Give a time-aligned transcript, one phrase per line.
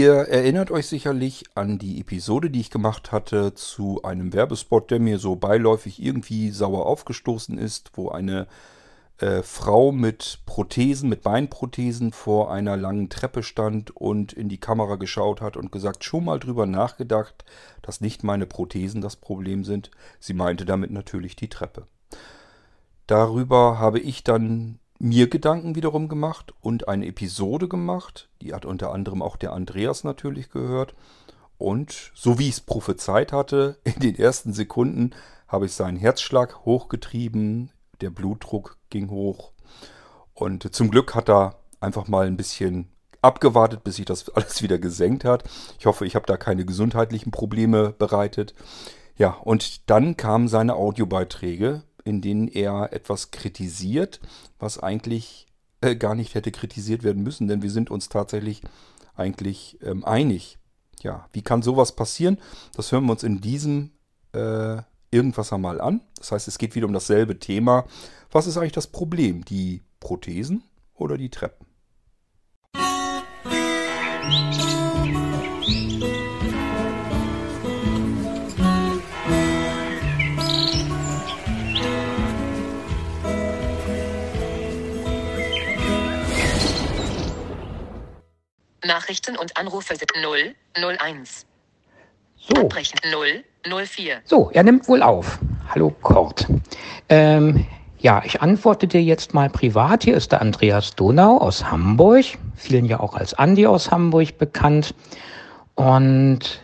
[0.00, 4.98] Ihr erinnert euch sicherlich an die Episode, die ich gemacht hatte zu einem Werbespot, der
[4.98, 8.46] mir so beiläufig irgendwie sauer aufgestoßen ist, wo eine
[9.18, 14.96] äh, Frau mit Prothesen, mit Beinprothesen vor einer langen Treppe stand und in die Kamera
[14.96, 17.44] geschaut hat und gesagt, schon mal drüber nachgedacht,
[17.82, 19.90] dass nicht meine Prothesen das Problem sind.
[20.18, 21.86] Sie meinte damit natürlich die Treppe.
[23.06, 28.28] Darüber habe ich dann mir Gedanken wiederum gemacht und eine Episode gemacht.
[28.42, 30.94] Die hat unter anderem auch der Andreas natürlich gehört.
[31.56, 35.12] Und so wie ich es prophezeit hatte, in den ersten Sekunden
[35.48, 39.52] habe ich seinen Herzschlag hochgetrieben, der Blutdruck ging hoch.
[40.34, 42.88] Und zum Glück hat er einfach mal ein bisschen
[43.22, 45.44] abgewartet, bis sich das alles wieder gesenkt hat.
[45.78, 48.54] Ich hoffe, ich habe da keine gesundheitlichen Probleme bereitet.
[49.16, 54.20] Ja, und dann kamen seine Audiobeiträge in denen er etwas kritisiert,
[54.58, 55.46] was eigentlich
[55.80, 58.62] äh, gar nicht hätte kritisiert werden müssen, denn wir sind uns tatsächlich
[59.14, 60.58] eigentlich ähm, einig.
[61.02, 62.38] Ja, wie kann sowas passieren?
[62.74, 63.92] Das hören wir uns in diesem
[64.32, 66.02] äh, irgendwas einmal an.
[66.16, 67.86] Das heißt, es geht wieder um dasselbe Thema.
[68.30, 69.44] Was ist eigentlich das Problem?
[69.44, 71.66] Die Prothesen oder die Treppen?
[74.28, 74.69] Musik
[88.90, 91.46] Nachrichten und Anrufe sind 0, 01.
[92.36, 92.62] So.
[92.62, 93.44] Abbrechen 0,
[93.86, 94.16] 04.
[94.24, 95.38] So, er nimmt wohl auf.
[95.68, 96.48] Hallo Kurt.
[97.08, 97.68] Ähm,
[98.00, 100.02] ja, ich antworte dir jetzt mal privat.
[100.02, 102.24] Hier ist der Andreas Donau aus Hamburg,
[102.56, 104.92] vielen ja auch als Andi aus Hamburg bekannt.
[105.76, 106.60] Und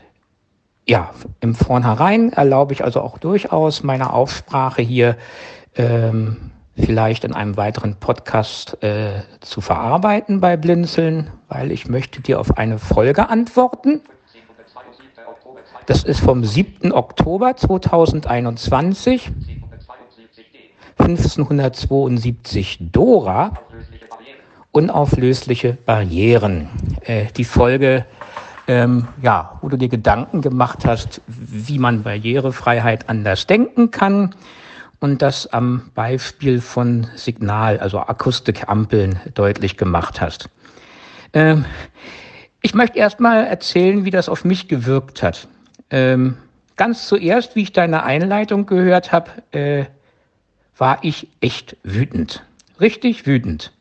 [0.84, 5.16] ja, im Vornherein erlaube ich also auch durchaus meine Aufsprache hier
[5.76, 12.38] ähm, vielleicht in einem weiteren Podcast äh, zu verarbeiten bei Blinzeln, weil ich möchte dir
[12.38, 14.02] auf eine Folge antworten.
[15.86, 16.92] Das ist vom 7.
[16.92, 19.30] Oktober 2021,
[20.98, 23.52] 1572 Dora,
[24.72, 26.68] unauflösliche Barrieren.
[27.02, 28.04] Äh, die Folge,
[28.66, 34.34] ähm, ja, wo du dir Gedanken gemacht hast, wie man Barrierefreiheit anders denken kann
[35.06, 40.48] und das am Beispiel von Signal, also Akustikampeln, deutlich gemacht hast.
[41.32, 41.64] Ähm,
[42.60, 45.46] ich möchte erst mal erzählen, wie das auf mich gewirkt hat.
[45.90, 46.38] Ähm,
[46.74, 49.84] ganz zuerst, wie ich deine Einleitung gehört habe, äh,
[50.76, 52.44] war ich echt wütend.
[52.80, 53.72] Richtig wütend.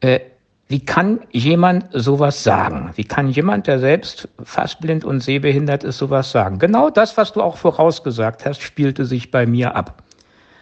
[0.00, 0.18] Äh,
[0.66, 2.90] wie kann jemand sowas sagen?
[2.96, 6.58] Wie kann jemand, der selbst fast blind und sehbehindert ist, sowas sagen?
[6.58, 10.02] Genau das, was du auch vorausgesagt hast, spielte sich bei mir ab.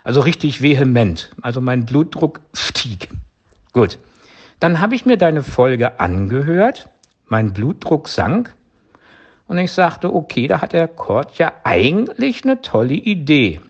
[0.05, 1.31] Also richtig vehement.
[1.43, 3.09] Also mein Blutdruck stieg.
[3.73, 3.99] Gut.
[4.59, 6.89] Dann habe ich mir deine Folge angehört.
[7.27, 8.55] Mein Blutdruck sank.
[9.47, 13.61] Und ich sagte, okay, da hat der Kurt ja eigentlich eine tolle Idee.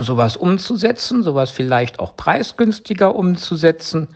[0.00, 4.08] Sowas umzusetzen, sowas vielleicht auch preisgünstiger umzusetzen.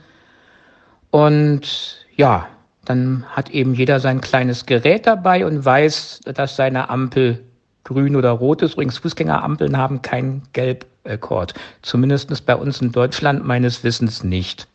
[1.10, 2.49] Und ja,
[2.84, 7.44] dann hat eben jeder sein kleines Gerät dabei und weiß, dass seine Ampel
[7.84, 8.75] grün oder rot ist.
[8.75, 10.43] Übrigens, Fußgängerampeln haben kein
[11.09, 11.55] Gelb-Kord.
[11.83, 14.69] Zumindest bei uns in Deutschland meines Wissens nicht.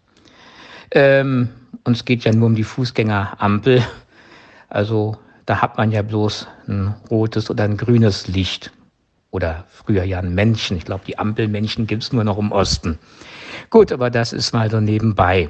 [0.91, 1.49] Ähm,
[1.83, 3.83] uns geht ja nur um die Fußgängerampel.
[4.69, 8.71] Also da hat man ja bloß ein rotes oder ein grünes Licht.
[9.31, 10.77] Oder früher ja ein Männchen.
[10.77, 12.99] Ich glaube, die Ampelmännchen gibt es nur noch im Osten.
[13.69, 15.49] Gut, aber das ist mal so nebenbei.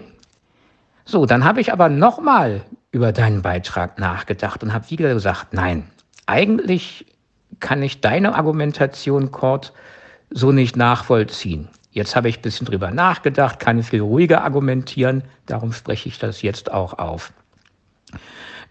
[1.05, 2.61] So, dann habe ich aber nochmal
[2.91, 5.83] über deinen Beitrag nachgedacht und habe wieder gesagt, nein,
[6.27, 7.05] eigentlich
[7.59, 9.73] kann ich deine Argumentation, Kurt,
[10.33, 11.69] so nicht nachvollziehen.
[11.91, 16.41] Jetzt habe ich ein bisschen drüber nachgedacht, kann viel ruhiger argumentieren, darum spreche ich das
[16.41, 17.31] jetzt auch auf.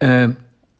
[0.00, 0.30] Äh,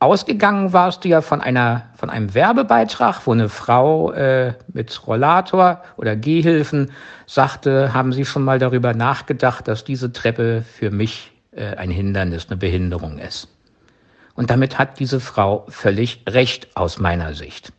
[0.00, 5.82] ausgegangen warst du ja von, einer, von einem Werbebeitrag, wo eine Frau äh, mit Rollator
[5.96, 6.90] oder Gehhilfen
[7.26, 12.48] sagte, haben Sie schon mal darüber nachgedacht, dass diese Treppe für mich äh, ein Hindernis,
[12.48, 13.46] eine Behinderung ist.
[14.34, 17.72] Und damit hat diese Frau völlig recht aus meiner Sicht.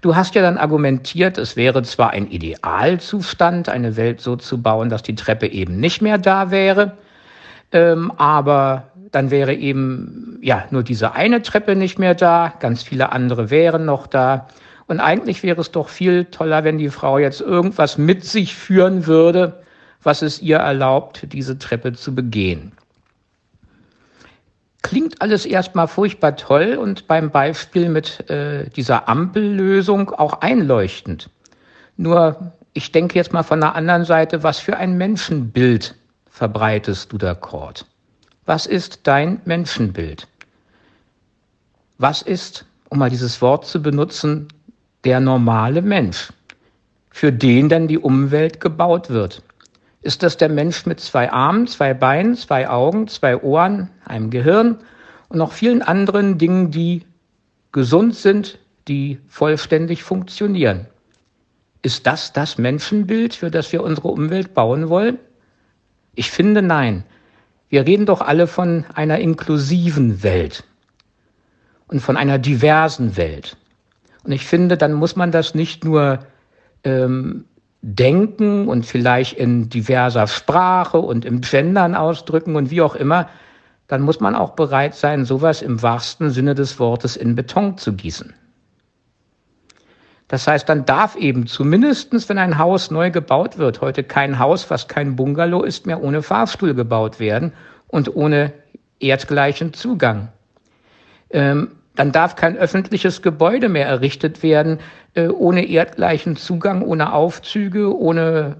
[0.00, 4.90] Du hast ja dann argumentiert, es wäre zwar ein Idealzustand, eine Welt so zu bauen,
[4.90, 6.96] dass die Treppe eben nicht mehr da wäre,
[7.72, 13.12] ähm, aber dann wäre eben ja nur diese eine Treppe nicht mehr da, ganz viele
[13.12, 14.48] andere wären noch da.
[14.86, 19.06] Und eigentlich wäre es doch viel toller, wenn die Frau jetzt irgendwas mit sich führen
[19.06, 19.62] würde,
[20.02, 22.72] was es ihr erlaubt, diese Treppe zu begehen
[24.84, 31.28] klingt alles erstmal furchtbar toll und beim Beispiel mit äh, dieser Ampellösung auch einleuchtend.
[31.96, 35.96] Nur, ich denke jetzt mal von der anderen Seite, was für ein Menschenbild
[36.30, 37.86] verbreitest du da, Kurt?
[38.46, 40.28] Was ist dein Menschenbild?
[41.98, 44.48] was ist, um mal dieses Wort zu benutzen,
[45.04, 46.32] der normale Mensch,
[47.10, 49.42] für den dann die Umwelt gebaut wird?
[50.04, 54.76] Ist das der Mensch mit zwei Armen, zwei Beinen, zwei Augen, zwei Ohren, einem Gehirn
[55.30, 57.06] und noch vielen anderen Dingen, die
[57.72, 60.84] gesund sind, die vollständig funktionieren?
[61.80, 65.18] Ist das das Menschenbild, für das wir unsere Umwelt bauen wollen?
[66.14, 67.04] Ich finde nein.
[67.70, 70.64] Wir reden doch alle von einer inklusiven Welt
[71.88, 73.56] und von einer diversen Welt.
[74.22, 76.18] Und ich finde, dann muss man das nicht nur
[76.84, 77.46] ähm,
[77.86, 83.28] denken und vielleicht in diverser Sprache und im Gendern ausdrücken und wie auch immer,
[83.88, 87.92] dann muss man auch bereit sein, sowas im wahrsten Sinne des Wortes in Beton zu
[87.92, 88.32] gießen.
[90.28, 94.70] Das heißt, dann darf eben zumindestens, wenn ein Haus neu gebaut wird, heute kein Haus,
[94.70, 97.52] was kein Bungalow ist, mehr ohne Fahrstuhl gebaut werden
[97.88, 98.54] und ohne
[98.98, 100.28] erdgleichen Zugang.
[101.28, 104.78] Ähm, dann darf kein öffentliches Gebäude mehr errichtet werden
[105.14, 108.56] äh, ohne erdgleichen Zugang, ohne Aufzüge, ohne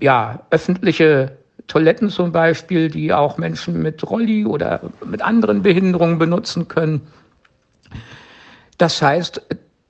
[0.00, 1.36] ja, öffentliche
[1.66, 7.00] Toiletten zum Beispiel, die auch Menschen mit Rolli oder mit anderen Behinderungen benutzen können.
[8.78, 9.40] Das heißt,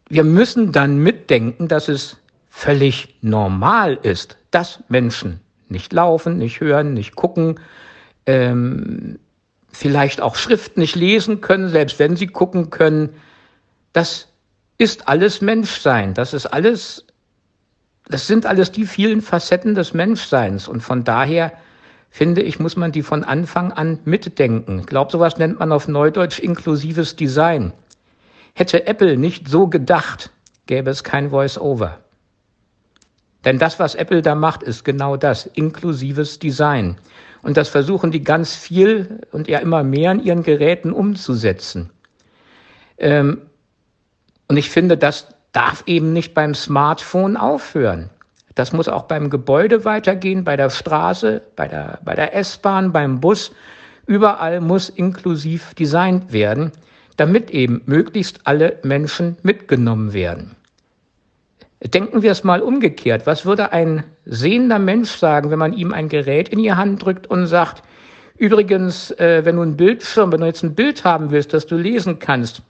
[0.08, 2.18] wir müssen dann mitdenken, dass es
[2.50, 7.58] völlig normal ist, dass Menschen nicht laufen, nicht hören, nicht gucken,
[8.26, 9.18] ähm,
[9.72, 13.14] vielleicht auch Schrift nicht lesen können, selbst wenn sie gucken können.
[13.92, 14.28] Das
[14.78, 16.14] ist alles Menschsein.
[16.14, 17.06] Das ist alles,
[18.06, 20.68] das sind alles die vielen Facetten des Menschseins.
[20.68, 21.52] Und von daher
[22.10, 24.80] finde ich, muss man die von Anfang an mitdenken.
[24.80, 27.72] Ich glaube, sowas nennt man auf Neudeutsch inklusives Design.
[28.54, 30.30] Hätte Apple nicht so gedacht,
[30.66, 31.98] gäbe es kein Voice-Over.
[33.44, 36.98] Denn das, was Apple da macht, ist genau das, inklusives Design.
[37.42, 41.90] Und das versuchen die ganz viel und ja immer mehr in ihren Geräten umzusetzen.
[42.98, 43.42] Ähm,
[44.48, 48.10] und ich finde, das darf eben nicht beim Smartphone aufhören.
[48.54, 53.20] Das muss auch beim Gebäude weitergehen, bei der Straße, bei der, bei der S-Bahn, beim
[53.20, 53.52] Bus.
[54.06, 56.72] Überall muss inklusiv designt werden
[57.16, 60.56] damit eben möglichst alle Menschen mitgenommen werden.
[61.82, 63.26] Denken wir es mal umgekehrt.
[63.26, 67.26] Was würde ein sehender Mensch sagen, wenn man ihm ein Gerät in die Hand drückt
[67.26, 67.82] und sagt,
[68.36, 71.76] übrigens, äh, wenn du ein Bildschirm, wenn du jetzt ein Bild haben willst, das du
[71.76, 72.62] lesen kannst,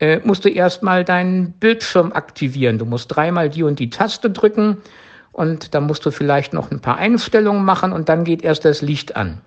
[0.00, 2.78] äh, musst du erstmal deinen Bildschirm aktivieren.
[2.78, 4.78] Du musst dreimal die und die Taste drücken
[5.32, 8.82] und dann musst du vielleicht noch ein paar Einstellungen machen und dann geht erst das
[8.82, 9.40] Licht an.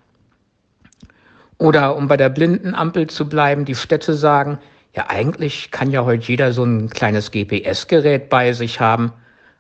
[1.57, 4.60] Oder um bei der Blindenampel zu bleiben, die Städte sagen,
[4.95, 9.12] ja eigentlich kann ja heute jeder so ein kleines GPS-Gerät bei sich haben.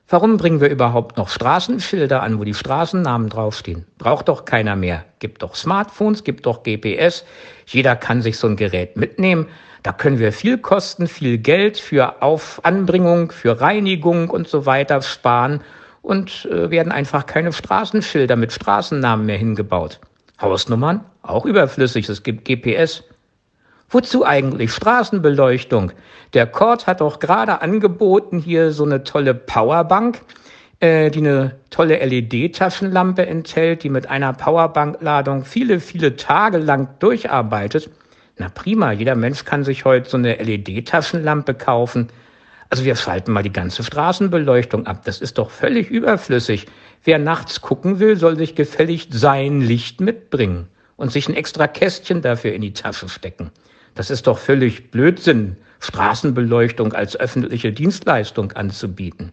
[0.09, 3.85] Warum bringen wir überhaupt noch Straßenschilder an, wo die Straßennamen draufstehen?
[3.97, 5.03] Braucht doch keiner mehr.
[5.19, 7.25] Gibt doch Smartphones, gibt doch GPS.
[7.65, 9.47] Jeder kann sich so ein Gerät mitnehmen.
[9.83, 15.01] Da können wir viel Kosten, viel Geld für Auf Anbringung, für Reinigung und so weiter
[15.01, 15.61] sparen
[16.01, 19.99] und äh, werden einfach keine Straßenschilder mit Straßennamen mehr hingebaut.
[20.39, 23.03] Hausnummern auch überflüssig, es gibt GPS.
[23.89, 25.93] Wozu eigentlich Straßenbeleuchtung?
[26.33, 30.19] Der Kord hat doch gerade angeboten hier so eine tolle Powerbank,
[30.81, 37.89] äh, die eine tolle LED-Taschenlampe enthält, die mit einer Powerbankladung viele, viele Tage lang durcharbeitet.
[38.35, 42.09] Na prima, jeder Mensch kann sich heute so eine LED-Taschenlampe kaufen.
[42.69, 45.05] Also wir schalten mal die ganze Straßenbeleuchtung ab.
[45.05, 46.65] Das ist doch völlig überflüssig.
[47.05, 52.21] Wer nachts gucken will, soll sich gefälligst sein Licht mitbringen und sich ein extra Kästchen
[52.21, 53.49] dafür in die Tasche stecken.
[53.97, 59.31] Das ist doch völlig Blödsinn, Straßenbeleuchtung als öffentliche Dienstleistung anzubieten.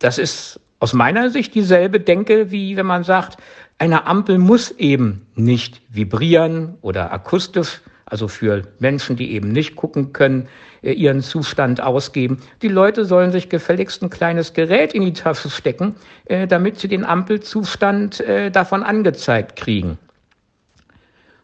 [0.00, 3.38] Das ist aus meiner Sicht dieselbe Denke, wie wenn man sagt,
[3.78, 10.12] eine Ampel muss eben nicht vibrieren oder akustisch also für Menschen, die eben nicht gucken
[10.12, 10.48] können,
[10.82, 12.38] äh, ihren Zustand ausgeben.
[12.62, 15.94] Die Leute sollen sich gefälligst ein kleines Gerät in die Tasche stecken,
[16.26, 19.98] äh, damit sie den Ampelzustand äh, davon angezeigt kriegen.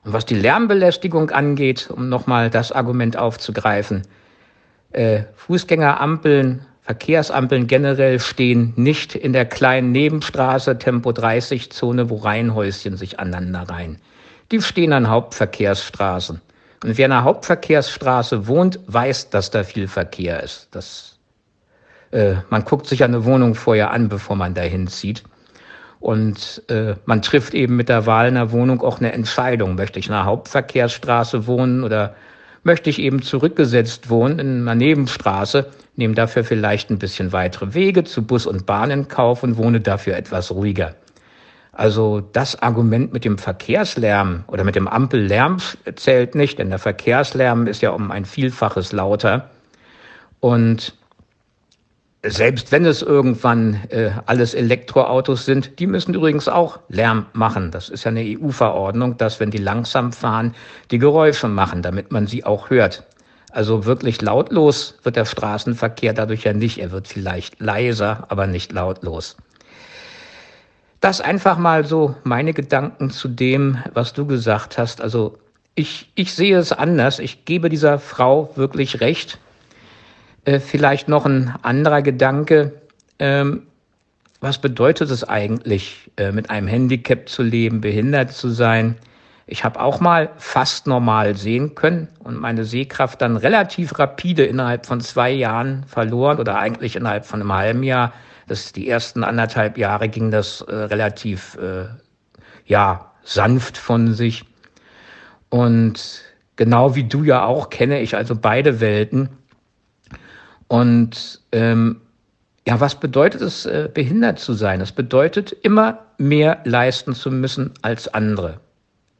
[0.04, 4.02] Und was die Lärmbelästigung angeht, um nochmal das Argument aufzugreifen,
[5.36, 13.20] Fußgängerampeln, Verkehrsampeln generell stehen nicht in der kleinen Nebenstraße Tempo 30 Zone, wo Reihenhäuschen sich
[13.20, 13.98] aneinander reihen.
[14.50, 16.40] Die stehen an Hauptverkehrsstraßen.
[16.82, 20.68] Und wer in einer Hauptverkehrsstraße wohnt, weiß, dass da viel Verkehr ist.
[20.72, 21.18] Das,
[22.10, 25.22] äh, man guckt sich eine Wohnung vorher an, bevor man dahin zieht.
[26.00, 29.74] Und äh, man trifft eben mit der Wahl einer Wohnung auch eine Entscheidung.
[29.74, 32.14] Möchte ich in einer Hauptverkehrsstraße wohnen oder
[32.62, 38.04] möchte ich eben zurückgesetzt wohnen in einer Nebenstraße, nehme dafür vielleicht ein bisschen weitere Wege
[38.04, 40.94] zu Bus und Bahn in Kauf und wohne dafür etwas ruhiger.
[41.72, 45.58] Also das Argument mit dem Verkehrslärm oder mit dem Ampellärm
[45.94, 49.50] zählt nicht, denn der Verkehrslärm ist ja um ein Vielfaches lauter.
[50.40, 50.94] Und
[52.22, 57.70] selbst wenn es irgendwann äh, alles Elektroautos sind, die müssen übrigens auch Lärm machen.
[57.70, 60.54] Das ist ja eine EU-Verordnung, dass wenn die langsam fahren,
[60.90, 63.04] die Geräusche machen, damit man sie auch hört.
[63.52, 66.78] Also wirklich lautlos wird der Straßenverkehr dadurch ja nicht.
[66.78, 69.36] Er wird vielleicht leiser, aber nicht lautlos.
[71.00, 75.00] Das einfach mal so meine Gedanken zu dem, was du gesagt hast.
[75.00, 75.38] Also
[75.74, 77.18] ich, ich sehe es anders.
[77.18, 79.38] Ich gebe dieser Frau wirklich recht.
[80.44, 82.80] Äh, vielleicht noch ein anderer Gedanke.
[83.18, 83.66] Ähm,
[84.40, 88.96] was bedeutet es eigentlich, äh, mit einem Handicap zu leben, behindert zu sein?
[89.46, 94.86] Ich habe auch mal fast normal sehen können und meine Sehkraft dann relativ rapide innerhalb
[94.86, 98.12] von zwei Jahren verloren oder eigentlich innerhalb von einem halben Jahr.
[98.46, 101.86] Das die ersten anderthalb Jahre ging das äh, relativ äh,
[102.64, 104.44] ja sanft von sich
[105.48, 106.22] und
[106.56, 109.30] genau wie du ja auch kenne ich also beide Welten
[110.70, 112.00] und ähm,
[112.64, 114.80] ja, was bedeutet es, äh, behindert zu sein?
[114.80, 118.60] Es bedeutet, immer mehr leisten zu müssen als andere.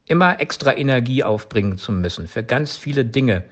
[0.06, 3.42] Immer extra Energie aufbringen zu müssen für ganz viele Dinge.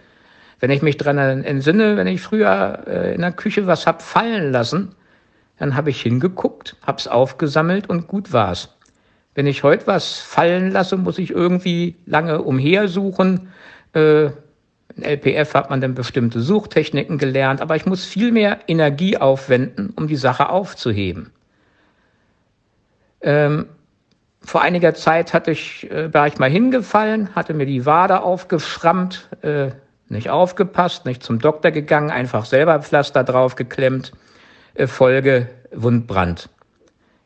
[0.60, 4.52] Wenn ich mich daran entsinne, wenn ich früher äh, in der Küche was hab fallen
[4.52, 4.94] lassen,
[5.58, 8.76] dann habe ich hingeguckt, hab's aufgesammelt und gut war's.
[9.34, 13.48] Wenn ich heute was fallen lasse, muss ich irgendwie lange umhersuchen,
[13.92, 14.30] äh,
[14.98, 19.92] in LPF hat man dann bestimmte Suchtechniken gelernt, aber ich muss viel mehr Energie aufwenden,
[19.96, 21.30] um die Sache aufzuheben.
[23.20, 23.66] Ähm,
[24.40, 29.28] vor einiger Zeit hatte ich, äh, war ich mal hingefallen, hatte mir die Wade aufgeschrammt,
[29.42, 29.70] äh,
[30.08, 34.12] nicht aufgepasst, nicht zum Doktor gegangen, einfach selber Pflaster draufgeklemmt,
[34.74, 36.48] äh, Folge Wundbrand.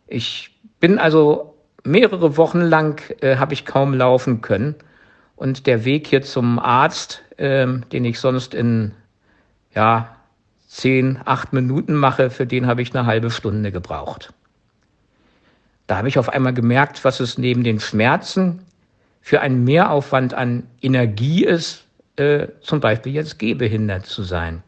[0.07, 4.75] Ich bin also mehrere Wochen lang, äh, habe ich kaum laufen können
[5.43, 8.93] und der Weg hier zum Arzt, ähm, den ich sonst in
[9.75, 10.15] ja,
[10.69, 14.33] zehn, acht Minuten mache, für den habe ich eine halbe Stunde gebraucht.
[15.89, 18.61] Da habe ich auf einmal gemerkt, was es neben den Schmerzen
[19.21, 24.63] für einen Mehraufwand an Energie ist, äh, zum Beispiel jetzt gehbehindert zu sein.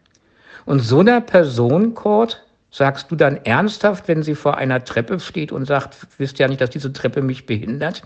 [0.65, 5.53] Und so einer Person, Kurt, sagst du dann ernsthaft, wenn sie vor einer Treppe steht
[5.53, 8.03] und sagt, wisst ja nicht, dass diese Treppe mich behindert?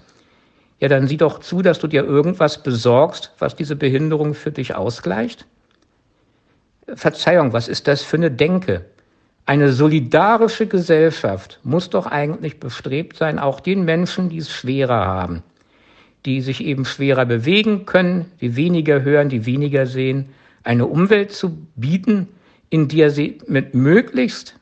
[0.80, 4.75] Ja, dann sieh doch zu, dass du dir irgendwas besorgst, was diese Behinderung für dich
[4.75, 5.47] ausgleicht.
[6.94, 8.85] Verzeihung, was ist das für eine Denke?
[9.44, 15.42] Eine solidarische Gesellschaft muss doch eigentlich bestrebt sein, auch den Menschen, die es schwerer haben,
[16.26, 20.28] die sich eben schwerer bewegen können, die weniger hören, die weniger sehen,
[20.64, 22.28] eine Umwelt zu bieten,
[22.70, 24.54] in der sie mit möglichst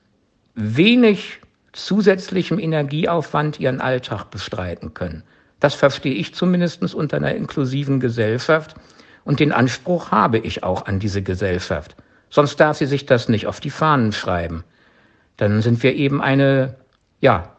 [0.54, 1.40] wenig
[1.72, 5.24] zusätzlichem Energieaufwand ihren Alltag bestreiten können.
[5.66, 8.76] Das verstehe ich zumindest unter einer inklusiven Gesellschaft.
[9.24, 11.96] Und den Anspruch habe ich auch an diese Gesellschaft.
[12.30, 14.62] Sonst darf sie sich das nicht auf die Fahnen schreiben.
[15.38, 16.76] Dann sind wir eben eine,
[17.20, 17.56] ja,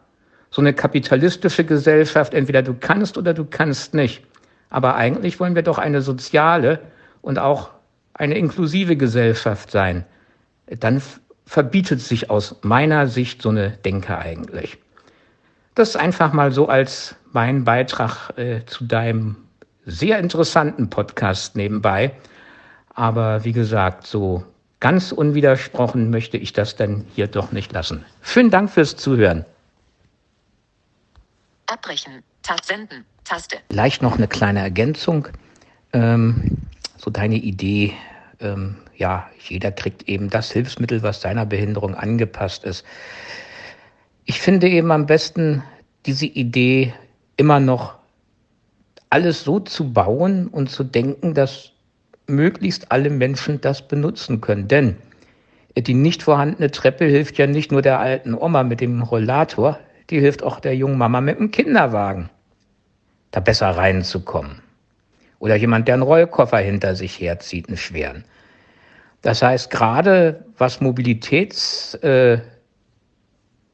[0.50, 2.32] so eine kapitalistische Gesellschaft.
[2.32, 4.24] Entweder du kannst oder du kannst nicht.
[4.70, 6.80] Aber eigentlich wollen wir doch eine soziale
[7.20, 7.68] und auch
[8.14, 10.06] eine inklusive Gesellschaft sein.
[10.80, 11.02] Dann
[11.44, 14.78] verbietet sich aus meiner Sicht so eine Denke eigentlich.
[15.74, 19.36] Das einfach mal so als mein Beitrag äh, zu deinem
[19.84, 22.12] sehr interessanten Podcast nebenbei.
[22.94, 24.44] Aber wie gesagt, so
[24.80, 28.04] ganz unwidersprochen möchte ich das dann hier doch nicht lassen.
[28.20, 29.44] Vielen Dank fürs Zuhören.
[31.66, 32.22] Abbrechen.
[32.42, 33.04] Tat senden.
[33.24, 33.58] Taste.
[33.70, 35.28] Vielleicht noch eine kleine Ergänzung.
[35.92, 36.58] Ähm,
[36.96, 37.92] so deine Idee,
[38.40, 42.84] ähm, ja, jeder kriegt eben das Hilfsmittel, was seiner Behinderung angepasst ist.
[44.24, 45.62] Ich finde eben am besten
[46.06, 46.94] diese Idee
[47.38, 47.94] immer noch
[49.08, 51.72] alles so zu bauen und zu denken, dass
[52.26, 54.68] möglichst alle Menschen das benutzen können.
[54.68, 54.96] Denn
[55.76, 59.78] die nicht vorhandene Treppe hilft ja nicht nur der alten Oma mit dem Rollator,
[60.10, 62.28] die hilft auch der jungen Mama mit dem Kinderwagen,
[63.30, 64.60] da besser reinzukommen.
[65.38, 68.24] Oder jemand, der einen Rollkoffer hinter sich herzieht, einen schweren.
[69.22, 72.38] Das heißt, gerade was Mobilitäts, äh,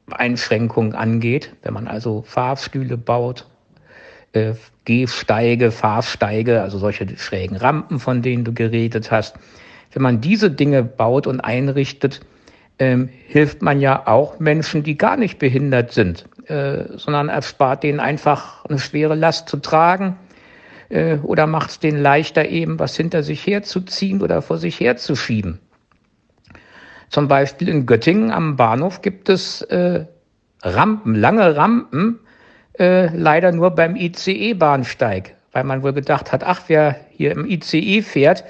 [0.07, 3.47] angeht, wenn man also Fahrstühle baut,
[4.35, 4.53] äh,
[4.85, 9.35] Gehsteige, Fahrsteige, also solche schrägen Rampen, von denen du geredet hast,
[9.93, 12.21] wenn man diese Dinge baut und einrichtet,
[12.77, 17.99] ähm, hilft man ja auch Menschen, die gar nicht behindert sind, äh, sondern erspart denen
[17.99, 20.17] einfach eine schwere Last zu tragen
[20.89, 25.59] äh, oder macht es denen leichter, eben was hinter sich herzuziehen oder vor sich herzuschieben.
[27.09, 30.05] Zum Beispiel in Göttingen am Bahnhof gibt es äh,
[30.61, 32.19] Rampen, lange Rampen,
[32.79, 38.01] äh, leider nur beim ICE-Bahnsteig, weil man wohl gedacht hat, ach, wer hier im ICE
[38.01, 38.43] fährt,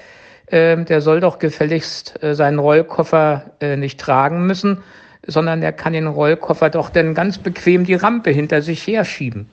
[0.46, 4.82] äh, der soll doch gefälligst äh, seinen Rollkoffer äh, nicht tragen müssen,
[5.26, 9.50] sondern der kann den Rollkoffer doch dann ganz bequem die Rampe hinter sich herschieben.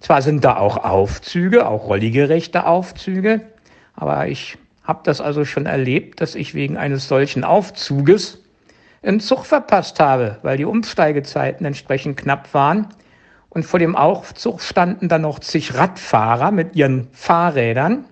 [0.00, 3.40] Zwar sind da auch Aufzüge, auch rolligerechte Aufzüge,
[3.94, 8.42] aber ich habe das also schon erlebt, dass ich wegen eines solchen Aufzuges
[9.02, 12.88] einen Zug verpasst habe, weil die Umsteigezeiten entsprechend knapp waren.
[13.54, 18.04] Und vor dem Aufzug standen dann noch zig Radfahrer mit ihren Fahrrädern.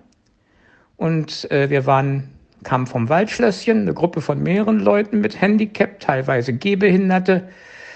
[0.95, 2.29] Und äh, wir waren,
[2.63, 7.49] kamen vom Waldschlösschen, eine Gruppe von mehreren Leuten mit Handicap, teilweise Gehbehinderte,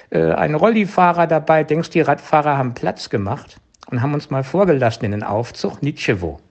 [0.10, 1.64] äh, ein Rollifahrer dabei.
[1.64, 6.42] Denkst, die Radfahrer haben Platz gemacht und haben uns mal vorgelassen in den Aufzug, Nitschewo.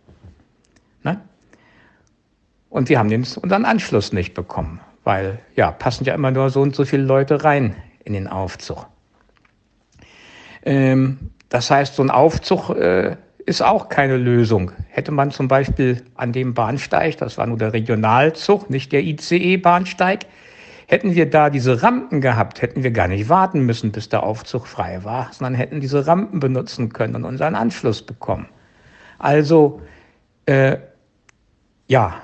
[1.02, 1.20] Ne?
[2.70, 6.62] Und wir haben den, unseren Anschluss nicht bekommen, weil ja, passen ja immer nur so
[6.62, 8.86] und so viele Leute rein in den Aufzug.
[10.66, 14.72] Ähm, das heißt, so ein Aufzug äh, ist auch keine Lösung.
[14.88, 20.26] Hätte man zum Beispiel an dem Bahnsteig, das war nur der Regionalzug, nicht der ICE-Bahnsteig,
[20.88, 24.66] hätten wir da diese Rampen gehabt, hätten wir gar nicht warten müssen, bis der Aufzug
[24.66, 28.48] frei war, sondern hätten diese Rampen benutzen können und unseren Anschluss bekommen.
[29.18, 29.80] Also,
[30.46, 30.78] äh,
[31.86, 32.20] ja,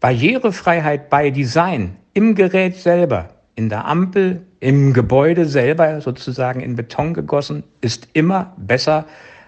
[0.00, 7.14] Barrierefreiheit bei Design im Gerät selber, in der Ampel, im Gebäude selber sozusagen in Beton
[7.14, 9.06] gegossen, ist immer besser,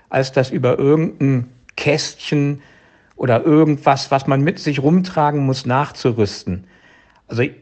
[0.09, 1.47] als das über irgendein
[1.77, 2.61] Kästchen
[3.17, 6.65] oder irgendwas, was man mit sich rumtragen muss, nachzurüsten.
[7.27, 7.53] Also ich,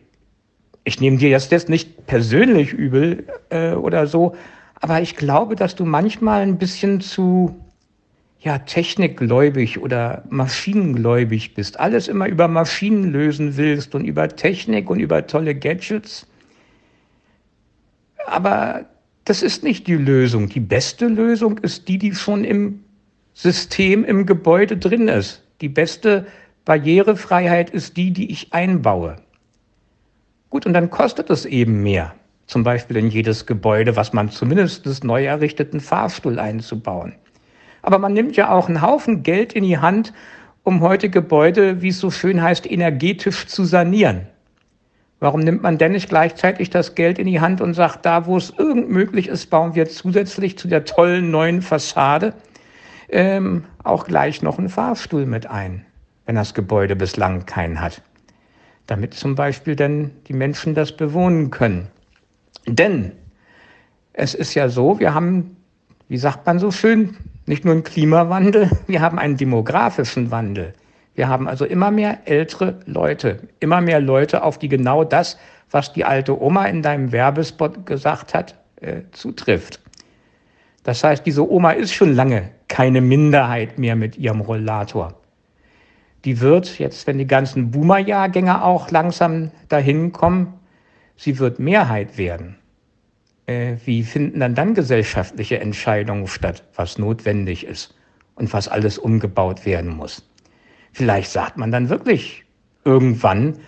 [0.85, 4.37] ich nehme dir jetzt nicht persönlich übel äh, oder so,
[4.81, 7.57] aber ich glaube, dass du manchmal ein bisschen zu
[8.38, 15.00] ja, technikgläubig oder maschinengläubig bist, alles immer über Maschinen lösen willst und über Technik und
[15.00, 16.29] über tolle Gadgets.
[18.26, 18.87] Aber
[19.25, 20.49] das ist nicht die Lösung.
[20.49, 22.85] Die beste Lösung ist die, die schon im
[23.35, 25.42] System, im Gebäude drin ist.
[25.61, 26.26] Die beste
[26.64, 29.16] Barrierefreiheit ist die, die ich einbaue.
[30.50, 32.14] Gut, und dann kostet es eben mehr.
[32.46, 37.14] Zum Beispiel in jedes Gebäude, was man zumindest neu errichteten Fahrstuhl einzubauen.
[37.83, 40.12] Aber man nimmt ja auch einen Haufen Geld in die Hand,
[40.62, 44.27] um heute Gebäude, wie es so schön heißt, energetisch zu sanieren.
[45.18, 48.37] Warum nimmt man denn nicht gleichzeitig das Geld in die Hand und sagt, da wo
[48.37, 52.35] es irgend möglich ist, bauen wir zusätzlich zu der tollen neuen Fassade
[53.09, 55.87] ähm, auch gleich noch einen Fahrstuhl mit ein,
[56.26, 58.02] wenn das Gebäude bislang keinen hat.
[58.87, 61.88] Damit zum Beispiel dann die Menschen das bewohnen können.
[62.66, 63.12] Denn
[64.12, 65.57] es ist ja so, wir haben,
[66.09, 70.74] wie sagt man so schön, nicht nur einen Klimawandel, wir haben einen demografischen Wandel.
[71.16, 75.38] Wir haben also immer mehr ältere Leute, immer mehr Leute, auf die genau das,
[75.70, 79.81] was die alte Oma in deinem Werbespot gesagt hat, äh, zutrifft.
[80.85, 85.14] Das heißt, diese Oma ist schon lange keine Minderheit mehr mit ihrem Rollator.
[86.24, 90.55] Die wird jetzt, wenn die ganzen Boomer-Jahrgänge auch langsam dahin kommen,
[91.16, 92.57] sie wird Mehrheit werden
[93.46, 97.94] äh, wie finden dann dann gesellschaftliche Entscheidungen statt, was notwendig ist
[98.35, 100.29] und was alles umgebaut werden muss.
[100.96, 102.44] Vielleicht sagt man dann wirklich
[102.85, 103.59] irgendwann,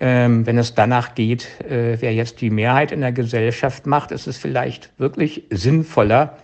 [0.00, 4.26] ähm, wenn es danach geht, äh, wer jetzt die Mehrheit in der Gesellschaft macht, ist
[4.26, 6.36] es vielleicht wirklich sinnvoller,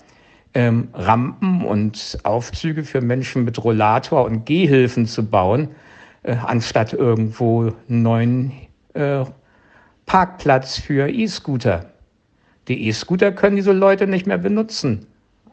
[0.54, 5.68] ähm, Rampen und Aufzüge für Menschen mit Rollator und Gehhilfen zu bauen,
[6.22, 8.52] äh, anstatt irgendwo einen neuen
[8.94, 9.24] äh,
[10.06, 11.90] Parkplatz für E-Scooter
[12.70, 15.06] die E-Scooter können diese Leute nicht mehr benutzen.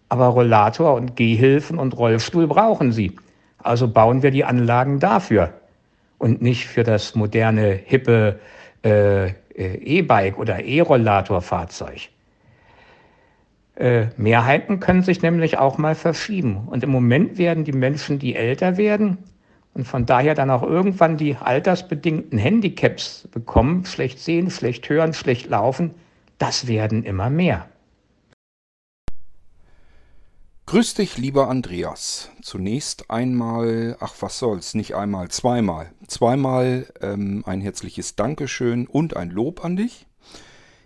[0.08, 3.14] Aber Rollator und Gehhilfen und Rollstuhl brauchen sie.
[3.68, 5.54] Also bauen wir die Anlagen dafür
[6.18, 8.40] und nicht für das moderne, hippe
[8.84, 12.10] äh, E-Bike oder E-Rollator-Fahrzeug.
[13.76, 16.68] Äh, Mehrheiten können sich nämlich auch mal verschieben.
[16.68, 19.18] Und im Moment werden die Menschen, die älter werden
[19.74, 25.50] und von daher dann auch irgendwann die altersbedingten Handicaps bekommen, schlecht sehen, schlecht hören, schlecht
[25.50, 25.92] laufen,
[26.38, 27.68] das werden immer mehr.
[30.68, 32.30] Grüß dich, lieber Andreas.
[32.42, 35.94] Zunächst einmal, ach was soll's, nicht einmal, zweimal.
[36.08, 40.08] Zweimal ähm, ein herzliches Dankeschön und ein Lob an dich.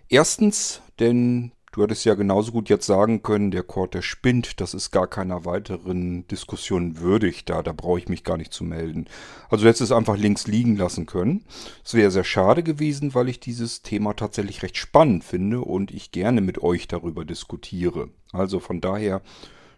[0.08, 4.74] Erstens, denn Du hättest ja genauso gut jetzt sagen können, der Chord, der spinnt, das
[4.74, 9.06] ist gar keiner weiteren Diskussion würdig, da, da brauche ich mich gar nicht zu melden.
[9.48, 11.46] Also du hättest es einfach links liegen lassen können.
[11.82, 16.12] Es wäre sehr schade gewesen, weil ich dieses Thema tatsächlich recht spannend finde und ich
[16.12, 18.10] gerne mit euch darüber diskutiere.
[18.32, 19.22] Also von daher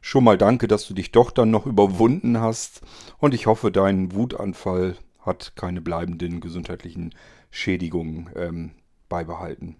[0.04, 2.82] schon mal danke, dass du dich doch dann noch überwunden hast
[3.18, 7.14] und ich hoffe, dein Wutanfall hat keine bleibenden gesundheitlichen
[7.50, 8.72] Schädigungen ähm,
[9.08, 9.76] beibehalten.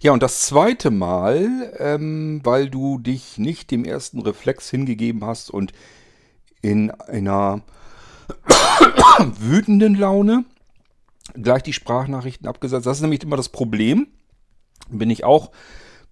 [0.00, 5.50] Ja, und das zweite Mal, ähm, weil du dich nicht dem ersten Reflex hingegeben hast
[5.50, 5.72] und
[6.60, 7.62] in einer
[9.38, 10.44] wütenden Laune
[11.34, 12.86] gleich die Sprachnachrichten abgesetzt.
[12.86, 14.08] Das ist nämlich immer das Problem.
[14.88, 15.52] Bin ich auch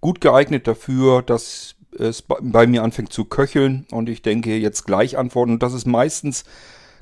[0.01, 5.18] gut geeignet dafür, dass es bei mir anfängt zu köcheln und ich denke jetzt gleich
[5.18, 5.52] antworten.
[5.52, 6.44] Und das ist meistens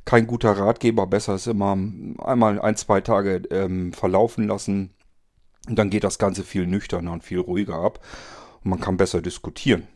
[0.04, 1.06] kein guter Ratgeber.
[1.06, 1.72] Besser ist immer
[2.18, 4.94] einmal ein, zwei Tage ähm, verlaufen lassen.
[5.68, 8.00] Und dann geht das Ganze viel nüchterner und viel ruhiger ab.
[8.62, 9.87] Und man kann besser diskutieren.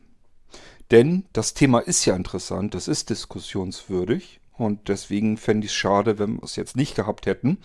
[0.90, 4.40] Denn das Thema ist ja interessant, es ist diskussionswürdig.
[4.52, 7.58] Und deswegen fände ich es schade, wenn wir es jetzt nicht gehabt hätten.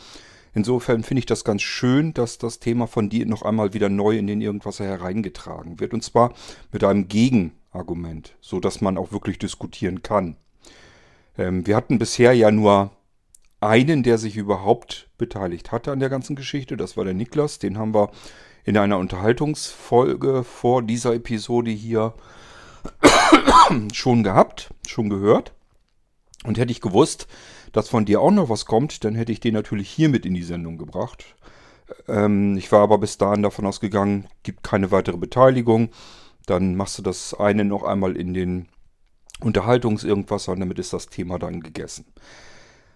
[0.55, 4.17] Insofern finde ich das ganz schön, dass das Thema von dir noch einmal wieder neu
[4.17, 5.93] in den Irgendwasser hereingetragen wird.
[5.93, 6.33] Und zwar
[6.71, 10.37] mit einem Gegenargument, so dass man auch wirklich diskutieren kann.
[11.37, 12.91] Ähm, wir hatten bisher ja nur
[13.59, 16.77] einen, der sich überhaupt beteiligt hatte an der ganzen Geschichte.
[16.77, 17.59] Das war der Niklas.
[17.59, 18.11] Den haben wir
[18.63, 22.13] in einer Unterhaltungsfolge vor dieser Episode hier
[23.93, 25.53] schon gehabt, schon gehört.
[26.45, 27.27] Und hätte ich gewusst,
[27.75, 30.33] dass von dir auch noch was kommt, dann hätte ich den natürlich hier mit in
[30.33, 31.35] die Sendung gebracht.
[32.07, 35.89] Ähm, ich war aber bis dahin davon ausgegangen, gibt keine weitere Beteiligung.
[36.45, 38.69] Dann machst du das eine noch einmal in den
[39.41, 42.05] Unterhaltungs-Irgendwas und damit ist das Thema dann gegessen.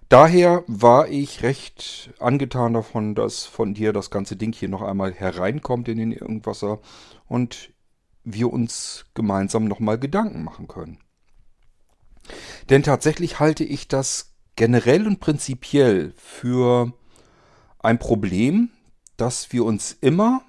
[0.07, 5.11] Daher war ich recht angetan davon, dass von dir das ganze Ding hier noch einmal
[5.11, 6.79] hereinkommt in den Irgendwasser
[7.27, 7.73] und
[8.23, 10.99] wir uns gemeinsam nochmal Gedanken machen können.
[12.69, 14.28] Denn tatsächlich halte ich das
[14.59, 16.91] generell und prinzipiell für
[17.79, 18.71] ein Problem,
[19.15, 20.41] dass wir uns immer,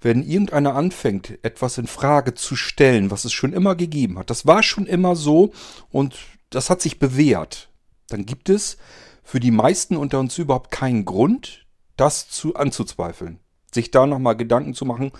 [0.00, 4.46] wenn irgendeiner anfängt, etwas in Frage zu stellen, was es schon immer gegeben hat, das
[4.46, 5.52] war schon immer so
[5.90, 6.16] und
[6.50, 7.68] das hat sich bewährt,
[8.10, 8.76] dann gibt es
[9.24, 13.40] für die meisten unter uns überhaupt keinen Grund, das zu anzuzweifeln.
[13.74, 15.10] Sich da nochmal Gedanken zu machen,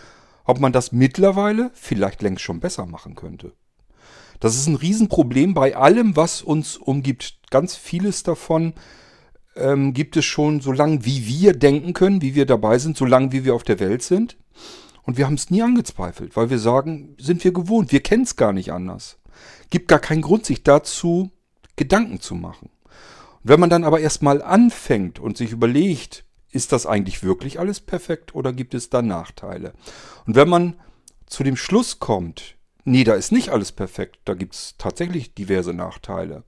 [0.45, 3.53] ob man das mittlerweile vielleicht längst schon besser machen könnte.
[4.39, 7.42] Das ist ein Riesenproblem bei allem, was uns umgibt.
[7.53, 8.73] Ganz vieles davon
[9.57, 13.05] ähm, gibt es schon so lange, wie wir denken können, wie wir dabei sind, so
[13.05, 14.39] lange, wie wir auf der Welt sind.
[15.03, 18.37] Und wir haben es nie angezweifelt, weil wir sagen, sind wir gewohnt, wir kennen es
[18.37, 19.19] gar nicht anders.
[19.69, 21.31] Gibt gar keinen Grund, sich dazu
[21.77, 22.71] Gedanken zu machen.
[23.43, 27.81] Und wenn man dann aber erstmal anfängt und sich überlegt, ist das eigentlich wirklich alles
[27.81, 29.75] perfekt oder gibt es da Nachteile?
[30.25, 30.81] Und wenn man
[31.27, 35.75] zu dem Schluss kommt, nee, da ist nicht alles perfekt, da gibt es tatsächlich diverse
[35.75, 36.45] Nachteile,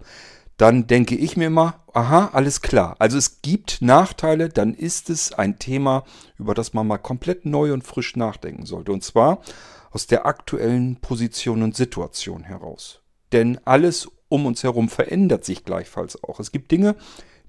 [0.65, 2.97] dann denke ich mir immer, aha, alles klar.
[2.99, 6.05] Also es gibt Nachteile, dann ist es ein Thema,
[6.39, 8.91] über das man mal komplett neu und frisch nachdenken sollte.
[8.91, 9.43] Und zwar
[9.91, 13.03] aus der aktuellen Position und Situation heraus.
[13.33, 16.41] Denn alles um uns herum verändert sich gleichfalls auch.
[16.41, 16.97] Es gibt Dinge,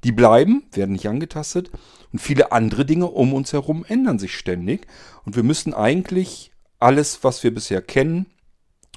[0.04, 1.72] die bleiben, werden nicht angetastet
[2.12, 4.88] und viele andere Dinge um uns herum ändern sich ständig.
[5.24, 8.26] Und wir müssen eigentlich alles, was wir bisher kennen,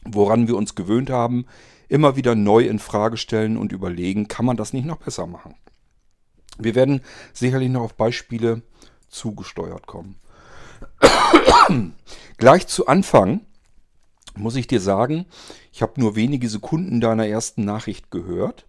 [0.05, 1.47] woran wir uns gewöhnt haben,
[1.89, 5.55] immer wieder neu in Frage stellen und überlegen, kann man das nicht noch besser machen.
[6.59, 8.63] Wir werden sicherlich noch auf Beispiele
[9.09, 10.17] zugesteuert kommen.
[12.37, 13.41] Gleich zu Anfang
[14.37, 15.27] muss ich dir sagen,
[15.73, 18.67] ich habe nur wenige Sekunden deiner ersten Nachricht gehört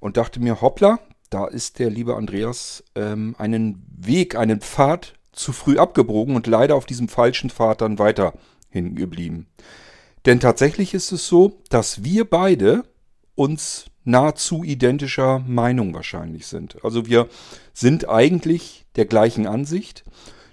[0.00, 5.52] und dachte mir, hoppla, da ist der liebe Andreas ähm, einen Weg, einen Pfad zu
[5.52, 8.34] früh abgebogen und leider auf diesem falschen Pfad dann weiter
[8.70, 9.46] hingeblieben.
[10.26, 12.84] Denn tatsächlich ist es so, dass wir beide
[13.34, 16.82] uns nahezu identischer Meinung wahrscheinlich sind.
[16.82, 17.28] Also wir
[17.72, 20.04] sind eigentlich der gleichen Ansicht,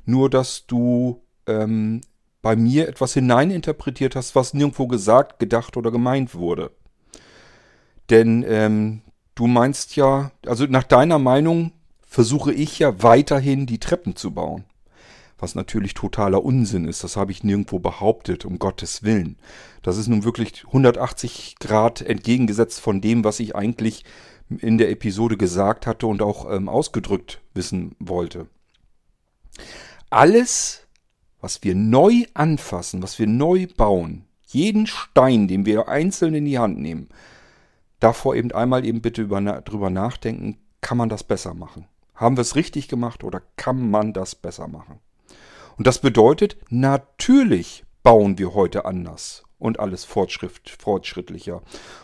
[0.06, 2.02] nur dass du ähm,
[2.42, 6.72] bei mir etwas hineininterpretiert hast, was nirgendwo gesagt, gedacht oder gemeint wurde.
[8.10, 9.02] Denn ähm,
[9.34, 11.72] du meinst ja, also nach deiner Meinung
[12.06, 14.66] versuche ich ja weiterhin die Treppen zu bauen
[15.38, 17.04] was natürlich totaler Unsinn ist.
[17.04, 19.38] Das habe ich nirgendwo behauptet, um Gottes Willen.
[19.82, 24.06] Das ist nun wirklich 180 Grad entgegengesetzt von dem, was ich eigentlich
[24.50, 28.48] in der Episode gesagt hatte und auch ähm, ausgedrückt wissen wollte.
[30.10, 30.88] Alles,
[31.42, 36.60] was wir neu anfassen, was wir neu bauen, jeden Stein, den wir einzeln in die
[36.60, 37.10] Hand nehmen,
[38.00, 41.88] davor eben einmal eben bitte über, drüber nachdenken, kann man das besser machen?
[42.14, 45.00] Haben wir es richtig gemacht oder kann man das besser machen?
[45.78, 51.62] Und das bedeutet, natürlich bauen wir heute anders und alles fortschrittlicher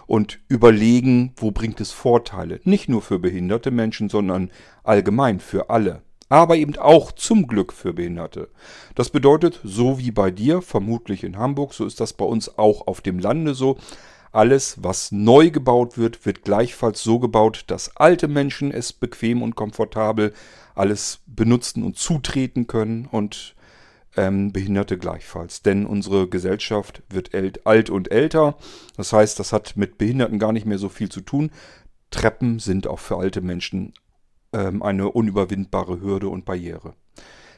[0.08, 2.60] und überlegen, wo bringt es Vorteile.
[2.64, 4.52] Nicht nur für behinderte Menschen, sondern
[4.84, 6.02] allgemein für alle.
[6.30, 8.50] Aber eben auch zum Glück für Behinderte.
[8.96, 12.88] Das bedeutet, so wie bei dir, vermutlich in Hamburg, so ist das bei uns auch
[12.88, 13.78] auf dem Lande so.
[14.32, 19.58] Alles, was neu gebaut wird, wird gleichfalls so gebaut, dass alte Menschen es bequem und
[19.58, 20.34] komfortabel
[20.74, 23.56] alles benutzen und zutreten können und
[24.18, 25.62] ähm, Behinderte gleichfalls.
[25.62, 27.32] Denn unsere Gesellschaft wird
[27.66, 28.58] alt und älter.
[28.98, 31.52] Das heißt, das hat mit Behinderten gar nicht mehr so viel zu tun.
[32.10, 33.94] Treppen sind auch für alte Menschen
[34.54, 36.94] ähm, eine unüberwindbare Hürde und Barriere.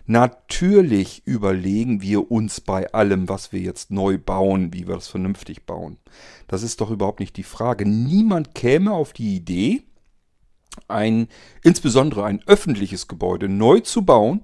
[0.06, 5.66] Natürlich überlegen wir uns bei allem, was wir jetzt neu bauen, wie wir das vernünftig
[5.66, 5.98] bauen.
[6.48, 7.86] Das ist doch überhaupt nicht die Frage.
[7.88, 9.84] Niemand käme auf die Idee,
[10.88, 11.28] ein,
[11.64, 14.42] insbesondere ein öffentliches Gebäude neu zu bauen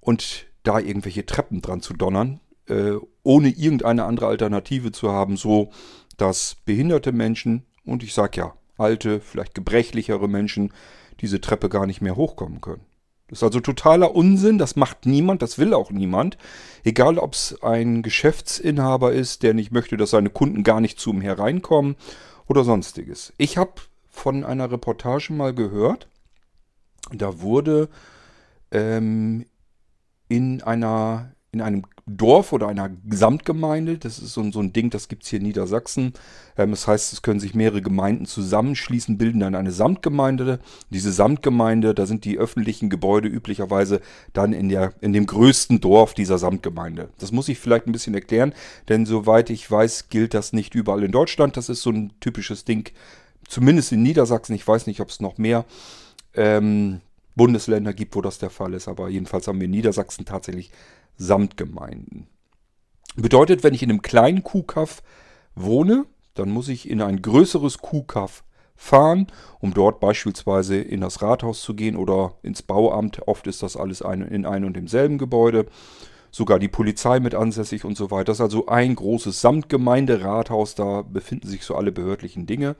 [0.00, 5.70] und da irgendwelche Treppen dran zu donnern, äh, ohne irgendeine andere Alternative zu haben, so
[6.16, 10.72] dass behinderte Menschen und ich sag ja, alte, vielleicht gebrechlichere Menschen
[11.20, 12.84] diese Treppe gar nicht mehr hochkommen können.
[13.28, 16.36] Das ist also totaler Unsinn, das macht niemand, das will auch niemand.
[16.82, 21.10] Egal, ob es ein Geschäftsinhaber ist, der nicht möchte, dass seine Kunden gar nicht zu
[21.10, 21.96] ihm hereinkommen
[22.46, 23.32] oder sonstiges.
[23.38, 23.72] Ich habe
[24.08, 26.06] von einer Reportage mal gehört,
[27.12, 27.88] da wurde
[28.70, 29.46] ähm,
[30.34, 33.96] in einer in einem Dorf oder einer Gesamtgemeinde.
[33.96, 36.12] Das ist so, so ein Ding, das gibt es hier in Niedersachsen.
[36.58, 40.58] Ähm, das heißt, es können sich mehrere Gemeinden zusammenschließen, bilden dann eine Samtgemeinde.
[40.90, 44.00] Diese Samtgemeinde, da sind die öffentlichen Gebäude üblicherweise
[44.34, 47.08] dann in, der, in dem größten Dorf dieser Samtgemeinde.
[47.18, 48.52] Das muss ich vielleicht ein bisschen erklären,
[48.88, 51.56] denn soweit ich weiß, gilt das nicht überall in Deutschland.
[51.56, 52.90] Das ist so ein typisches Ding,
[53.48, 54.54] zumindest in Niedersachsen.
[54.54, 55.64] Ich weiß nicht, ob es noch mehr
[56.34, 57.00] ähm,
[57.36, 58.88] Bundesländer gibt, wo das der Fall ist.
[58.88, 60.70] Aber jedenfalls haben wir in Niedersachsen tatsächlich
[61.16, 62.26] Samtgemeinden.
[63.16, 65.02] Bedeutet, wenn ich in einem kleinen Kuhkaff
[65.54, 68.44] wohne, dann muss ich in ein größeres Kuhkaff
[68.76, 69.28] fahren,
[69.60, 73.26] um dort beispielsweise in das Rathaus zu gehen oder ins Bauamt.
[73.28, 75.66] Oft ist das alles in einem und demselben Gebäude.
[76.32, 78.24] Sogar die Polizei mit ansässig und so weiter.
[78.24, 82.74] Das ist also ein großes Samtgemeinderathaus, da befinden sich so alle behördlichen Dinge.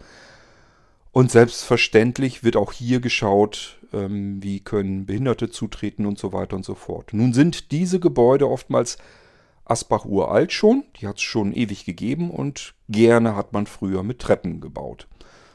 [1.15, 6.65] Und selbstverständlich wird auch hier geschaut, ähm, wie können Behinderte zutreten und so weiter und
[6.65, 7.13] so fort.
[7.13, 8.99] Nun sind diese Gebäude oftmals
[9.65, 14.19] Asbach uralt schon, die hat es schon ewig gegeben und gerne hat man früher mit
[14.19, 15.07] Treppen gebaut.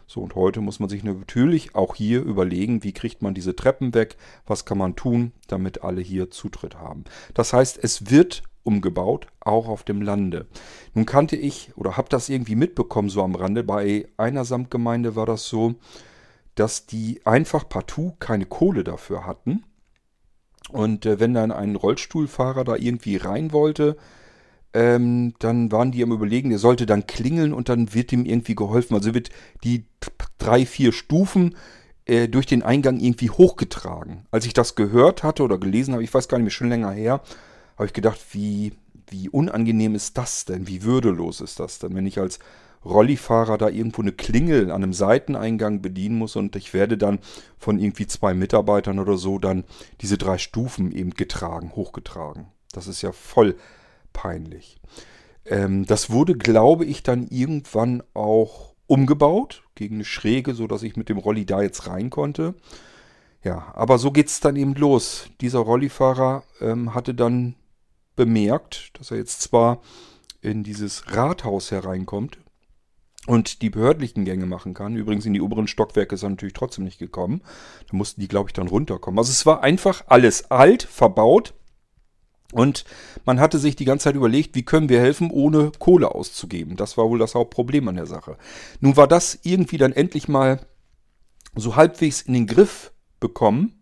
[0.08, 3.94] So, und heute muss man sich natürlich auch hier überlegen, wie kriegt man diese Treppen
[3.94, 4.16] weg,
[4.48, 7.04] was kann man tun, damit alle hier Zutritt haben.
[7.34, 10.48] Das heißt, es wird umgebaut, auch auf dem Lande.
[10.94, 13.64] Nun kannte ich oder habe das irgendwie mitbekommen, so am Rande.
[13.64, 15.76] Bei einer Samtgemeinde war das so,
[16.56, 19.64] dass die einfach partout keine Kohle dafür hatten.
[20.72, 23.98] Und äh, wenn dann ein Rollstuhlfahrer da irgendwie rein wollte,
[24.74, 28.56] ähm, dann waren die am Überlegen, der sollte dann klingeln und dann wird ihm irgendwie
[28.56, 28.94] geholfen.
[28.94, 29.30] Also wird
[29.64, 29.86] die
[30.38, 31.56] drei, vier Stufen
[32.06, 34.26] äh, durch den Eingang irgendwie hochgetragen.
[34.32, 36.92] Als ich das gehört hatte oder gelesen habe, ich weiß gar nicht mehr, schon länger
[36.92, 37.22] her,
[37.80, 38.74] habe ich gedacht, wie,
[39.10, 40.68] wie unangenehm ist das denn?
[40.68, 42.40] Wie würdelos ist das denn, wenn ich als
[42.84, 47.20] Rollifahrer da irgendwo eine Klingel an einem Seiteneingang bedienen muss und ich werde dann
[47.58, 49.64] von irgendwie zwei Mitarbeitern oder so dann
[50.02, 52.48] diese drei Stufen eben getragen, hochgetragen.
[52.74, 53.56] Das ist ja voll
[54.12, 54.82] peinlich.
[55.46, 61.08] Ähm, das wurde, glaube ich, dann irgendwann auch umgebaut gegen eine Schräge, sodass ich mit
[61.08, 62.56] dem Rolli da jetzt rein konnte.
[63.42, 65.30] Ja, aber so geht es dann eben los.
[65.40, 67.56] Dieser Rollifahrer ähm, hatte dann
[68.20, 69.80] bemerkt, dass er jetzt zwar
[70.42, 72.38] in dieses Rathaus hereinkommt
[73.28, 74.98] und die behördlichen Gänge machen kann.
[74.98, 77.42] Übrigens in die oberen Stockwerke ist er natürlich trotzdem nicht gekommen.
[77.90, 79.18] Da mussten die, glaube ich, dann runterkommen.
[79.18, 81.54] Also es war einfach alles alt, verbaut.
[82.52, 82.84] Und
[83.24, 86.76] man hatte sich die ganze Zeit überlegt, wie können wir helfen, ohne Kohle auszugeben.
[86.76, 88.38] Das war wohl das Hauptproblem an der Sache.
[88.82, 90.60] Nun war das irgendwie dann endlich mal
[91.56, 93.80] so halbwegs in den Griff bekommen.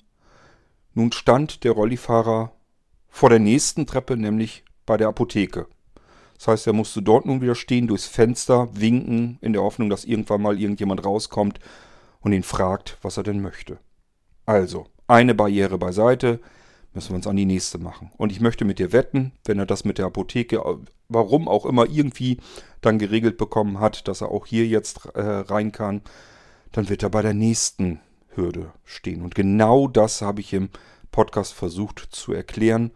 [0.93, 2.51] Nun stand der Rollifahrer
[3.09, 5.67] vor der nächsten Treppe, nämlich bei der Apotheke.
[6.37, 10.05] Das heißt, er musste dort nun wieder stehen, durchs Fenster winken, in der Hoffnung, dass
[10.05, 11.59] irgendwann mal irgendjemand rauskommt
[12.21, 13.79] und ihn fragt, was er denn möchte.
[14.45, 16.39] Also, eine Barriere beiseite,
[16.93, 18.11] müssen wir uns an die nächste machen.
[18.17, 20.61] Und ich möchte mit dir wetten, wenn er das mit der Apotheke,
[21.09, 22.37] warum auch immer, irgendwie
[22.81, 26.01] dann geregelt bekommen hat, dass er auch hier jetzt äh, rein kann,
[26.71, 29.21] dann wird er bei der nächsten Hürde stehen.
[29.21, 30.69] Und genau das habe ich im
[31.11, 32.91] Podcast versucht zu erklären.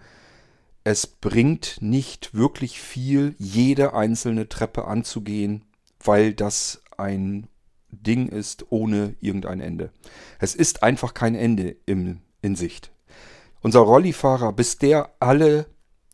[0.84, 5.64] Es bringt nicht wirklich viel, jede einzelne Treppe anzugehen,
[6.04, 7.48] weil das ein
[7.90, 9.92] Ding ist ohne irgendein Ende.
[10.40, 12.92] Es ist einfach kein Ende im, in Sicht.
[13.62, 15.68] Unser Rollifahrer, bis der alle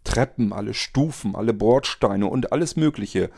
[0.04, 3.30] Treppen, alle Stufen, alle Bordsteine und alles Mögliche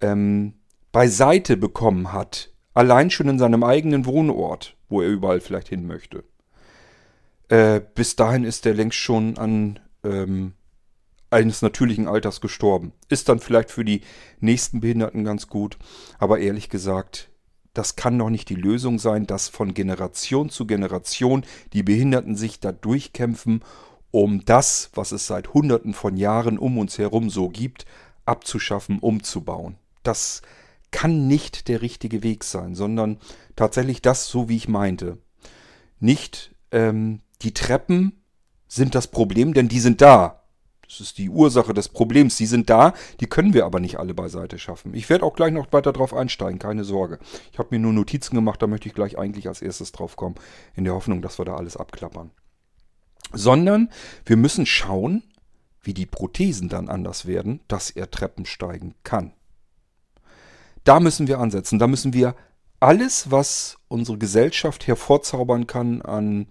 [0.00, 0.54] ähm,
[0.92, 6.24] beiseite bekommen hat, allein schon in seinem eigenen Wohnort, wo er überall vielleicht hin möchte,
[7.50, 10.54] äh, bis dahin ist er längst schon an ähm,
[11.30, 12.92] eines natürlichen Alters gestorben.
[13.08, 14.02] Ist dann vielleicht für die
[14.38, 15.76] nächsten Behinderten ganz gut,
[16.18, 17.28] aber ehrlich gesagt,
[17.74, 22.60] das kann doch nicht die Lösung sein, dass von Generation zu Generation die Behinderten sich
[22.60, 23.62] da durchkämpfen,
[24.12, 27.84] um das, was es seit Hunderten von Jahren um uns herum so gibt,
[28.26, 29.76] abzuschaffen, umzubauen.
[30.02, 30.42] Das
[30.92, 33.18] kann nicht der richtige Weg sein, sondern
[33.54, 35.18] tatsächlich das, so wie ich meinte.
[36.00, 38.22] Nicht ähm, die Treppen
[38.68, 40.40] sind das Problem, denn die sind da.
[40.90, 42.36] Das ist die Ursache des Problems.
[42.36, 44.92] Die sind da, die können wir aber nicht alle beiseite schaffen.
[44.92, 47.20] Ich werde auch gleich noch weiter drauf einsteigen, keine Sorge.
[47.52, 50.34] Ich habe mir nur Notizen gemacht, da möchte ich gleich eigentlich als erstes drauf kommen,
[50.74, 52.32] in der Hoffnung, dass wir da alles abklappern.
[53.32, 53.90] Sondern
[54.24, 55.22] wir müssen schauen,
[55.80, 59.32] wie die Prothesen dann anders werden, dass er Treppen steigen kann.
[60.82, 61.78] Da müssen wir ansetzen.
[61.78, 62.34] Da müssen wir
[62.80, 66.48] alles, was unsere Gesellschaft hervorzaubern kann an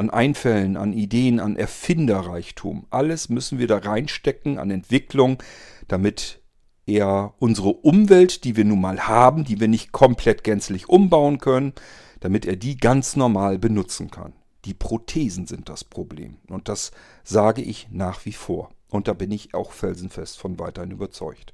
[0.00, 2.86] an Einfällen, an Ideen, an Erfinderreichtum.
[2.88, 5.42] Alles müssen wir da reinstecken an Entwicklung,
[5.88, 6.40] damit
[6.86, 11.74] er unsere Umwelt, die wir nun mal haben, die wir nicht komplett gänzlich umbauen können,
[12.20, 14.32] damit er die ganz normal benutzen kann.
[14.64, 16.38] Die Prothesen sind das Problem.
[16.48, 18.70] Und das sage ich nach wie vor.
[18.88, 21.52] Und da bin ich auch felsenfest von weiterhin überzeugt.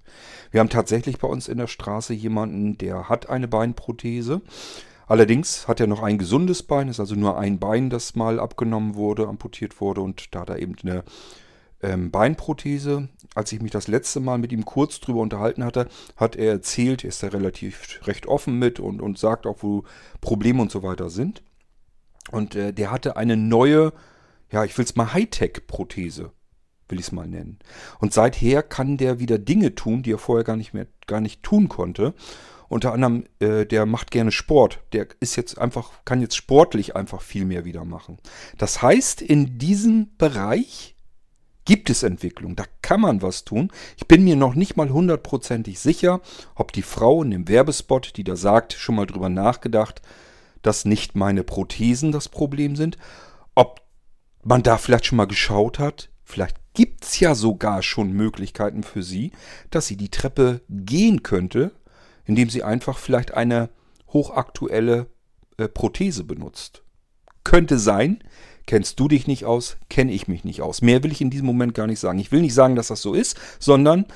[0.52, 4.40] Wir haben tatsächlich bei uns in der Straße jemanden, der hat eine Beinprothese.
[5.06, 8.96] Allerdings hat er noch ein gesundes Bein, ist also nur ein Bein, das mal abgenommen
[8.96, 11.04] wurde, amputiert wurde und da hat er eben eine
[11.82, 13.08] ähm, Beinprothese.
[13.34, 17.04] Als ich mich das letzte Mal mit ihm kurz drüber unterhalten hatte, hat er erzählt,
[17.04, 19.84] er ist da relativ recht offen mit und, und sagt auch, wo
[20.20, 21.42] Probleme und so weiter sind.
[22.32, 23.92] Und äh, der hatte eine neue,
[24.50, 26.32] ja, ich will es mal Hightech-Prothese,
[26.88, 27.60] will ich es mal nennen.
[28.00, 31.44] Und seither kann der wieder Dinge tun, die er vorher gar nicht mehr, gar nicht
[31.44, 32.14] tun konnte.
[32.68, 34.81] Unter anderem, äh, der macht gerne Sport.
[34.92, 38.18] Der ist jetzt einfach, kann jetzt sportlich einfach viel mehr wieder machen.
[38.59, 40.96] Das heißt, in diesem Bereich
[41.64, 42.57] gibt es Entwicklung.
[42.57, 43.70] Da kann man was tun.
[43.96, 46.20] Ich bin mir noch nicht mal hundertprozentig sicher,
[46.55, 50.00] ob die Frau in dem Werbespot, die da sagt, schon mal drüber nachgedacht,
[50.62, 52.96] dass nicht meine Prothesen das Problem sind.
[53.55, 53.83] Ob
[54.42, 56.09] man da vielleicht schon mal geschaut hat.
[56.24, 59.33] Vielleicht gibt es ja sogar schon Möglichkeiten für sie,
[59.70, 61.72] dass sie die Treppe gehen könnte,
[62.26, 63.70] indem sie einfach vielleicht eine
[64.12, 65.06] hochaktuelle
[65.56, 66.82] äh, Prothese benutzt.
[67.44, 68.22] Könnte sein,
[68.66, 70.82] kennst du dich nicht aus, kenne ich mich nicht aus.
[70.82, 72.18] Mehr will ich in diesem Moment gar nicht sagen.
[72.18, 74.06] Ich will nicht sagen, dass das so ist, sondern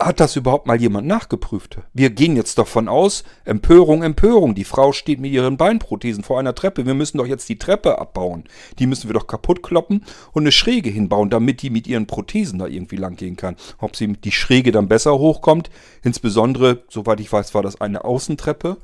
[0.00, 1.78] hat das überhaupt mal jemand nachgeprüft?
[1.92, 4.54] Wir gehen jetzt davon aus, Empörung, Empörung.
[4.54, 6.84] Die Frau steht mit ihren Beinprothesen vor einer Treppe.
[6.84, 8.44] Wir müssen doch jetzt die Treppe abbauen.
[8.78, 12.58] Die müssen wir doch kaputt kloppen und eine Schräge hinbauen, damit die mit ihren Prothesen
[12.58, 13.56] da irgendwie lang gehen kann.
[13.78, 15.70] Ob sie mit die Schräge dann besser hochkommt,
[16.02, 18.76] insbesondere, soweit ich weiß, war das eine Außentreppe.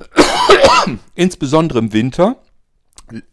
[1.14, 2.36] insbesondere im Winter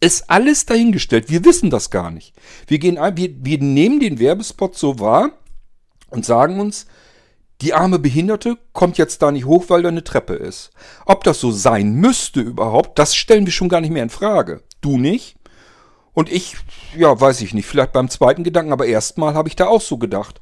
[0.00, 1.30] ist alles dahingestellt.
[1.30, 2.34] Wir wissen das gar nicht.
[2.66, 5.30] Wir, gehen, wir, wir nehmen den Werbespot so wahr,
[6.10, 6.86] und sagen uns,
[7.60, 10.70] die arme Behinderte kommt jetzt da nicht hoch, weil da eine Treppe ist.
[11.06, 14.62] Ob das so sein müsste überhaupt, das stellen wir schon gar nicht mehr in Frage.
[14.80, 15.36] Du nicht?
[16.12, 16.56] Und ich,
[16.96, 19.98] ja, weiß ich nicht, vielleicht beim zweiten Gedanken, aber erstmal habe ich da auch so
[19.98, 20.40] gedacht.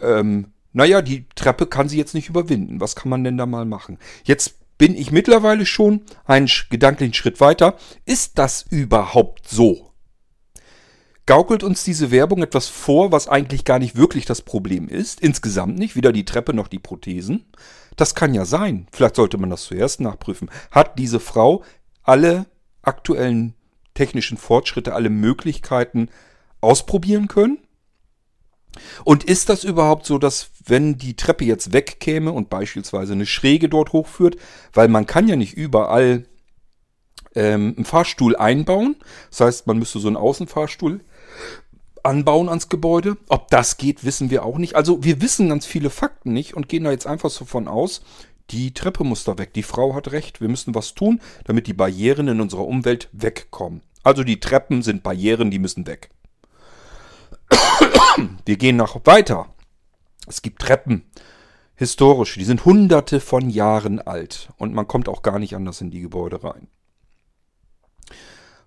[0.00, 2.80] Ähm, naja, die Treppe kann sie jetzt nicht überwinden.
[2.80, 3.98] Was kann man denn da mal machen?
[4.24, 7.76] Jetzt bin ich mittlerweile schon einen gedanklichen Schritt weiter.
[8.06, 9.89] Ist das überhaupt so?
[11.26, 15.20] Gaukelt uns diese Werbung etwas vor, was eigentlich gar nicht wirklich das Problem ist.
[15.20, 17.44] Insgesamt nicht, weder die Treppe noch die Prothesen.
[17.96, 18.86] Das kann ja sein.
[18.92, 20.50] Vielleicht sollte man das zuerst nachprüfen.
[20.70, 21.62] Hat diese Frau
[22.02, 22.46] alle
[22.82, 23.54] aktuellen
[23.94, 26.08] technischen Fortschritte, alle Möglichkeiten
[26.60, 27.58] ausprobieren können?
[29.04, 33.68] Und ist das überhaupt so, dass wenn die Treppe jetzt wegkäme und beispielsweise eine Schräge
[33.68, 34.36] dort hochführt,
[34.72, 36.24] weil man kann ja nicht überall
[37.34, 38.96] ähm, einen Fahrstuhl einbauen,
[39.30, 41.00] das heißt, man müsste so einen Außenfahrstuhl
[42.04, 43.16] anbauen ans Gebäude.
[43.28, 44.74] Ob das geht, wissen wir auch nicht.
[44.76, 48.02] Also wir wissen ganz viele Fakten nicht und gehen da jetzt einfach so von aus,
[48.50, 49.52] die Treppe muss da weg.
[49.54, 50.40] Die Frau hat recht.
[50.40, 53.82] Wir müssen was tun, damit die Barrieren in unserer Umwelt wegkommen.
[54.02, 56.10] Also die Treppen sind Barrieren, die müssen weg.
[58.44, 59.46] Wir gehen noch weiter.
[60.26, 61.04] Es gibt Treppen,
[61.74, 65.90] historische, die sind hunderte von Jahren alt und man kommt auch gar nicht anders in
[65.90, 66.68] die Gebäude rein.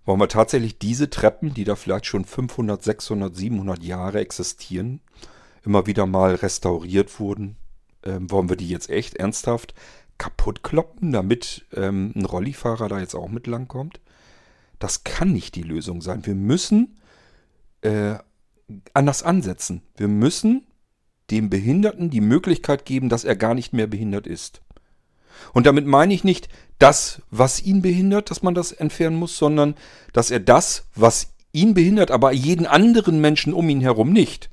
[0.05, 4.99] Wollen wir tatsächlich diese Treppen, die da vielleicht schon 500, 600, 700 Jahre existieren,
[5.63, 7.55] immer wieder mal restauriert wurden,
[8.03, 9.73] ähm, wollen wir die jetzt echt ernsthaft
[10.17, 13.99] kaputt kloppen, damit ähm, ein Rollifahrer da jetzt auch mit langkommt?
[14.79, 16.25] Das kann nicht die Lösung sein.
[16.25, 16.99] Wir müssen
[17.81, 18.15] äh,
[18.93, 19.81] anders ansetzen.
[19.95, 20.67] Wir müssen
[21.31, 24.61] dem Behinderten die Möglichkeit geben, dass er gar nicht mehr behindert ist.
[25.53, 29.75] Und damit meine ich nicht das, was ihn behindert, dass man das entfernen muss, sondern
[30.11, 34.49] dass er das, was ihn behindert, aber jeden anderen Menschen um ihn herum nicht,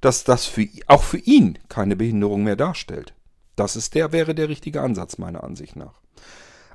[0.00, 3.14] dass das für, auch für ihn keine Behinderung mehr darstellt.
[3.56, 6.00] Das ist der, wäre der richtige Ansatz meiner Ansicht nach.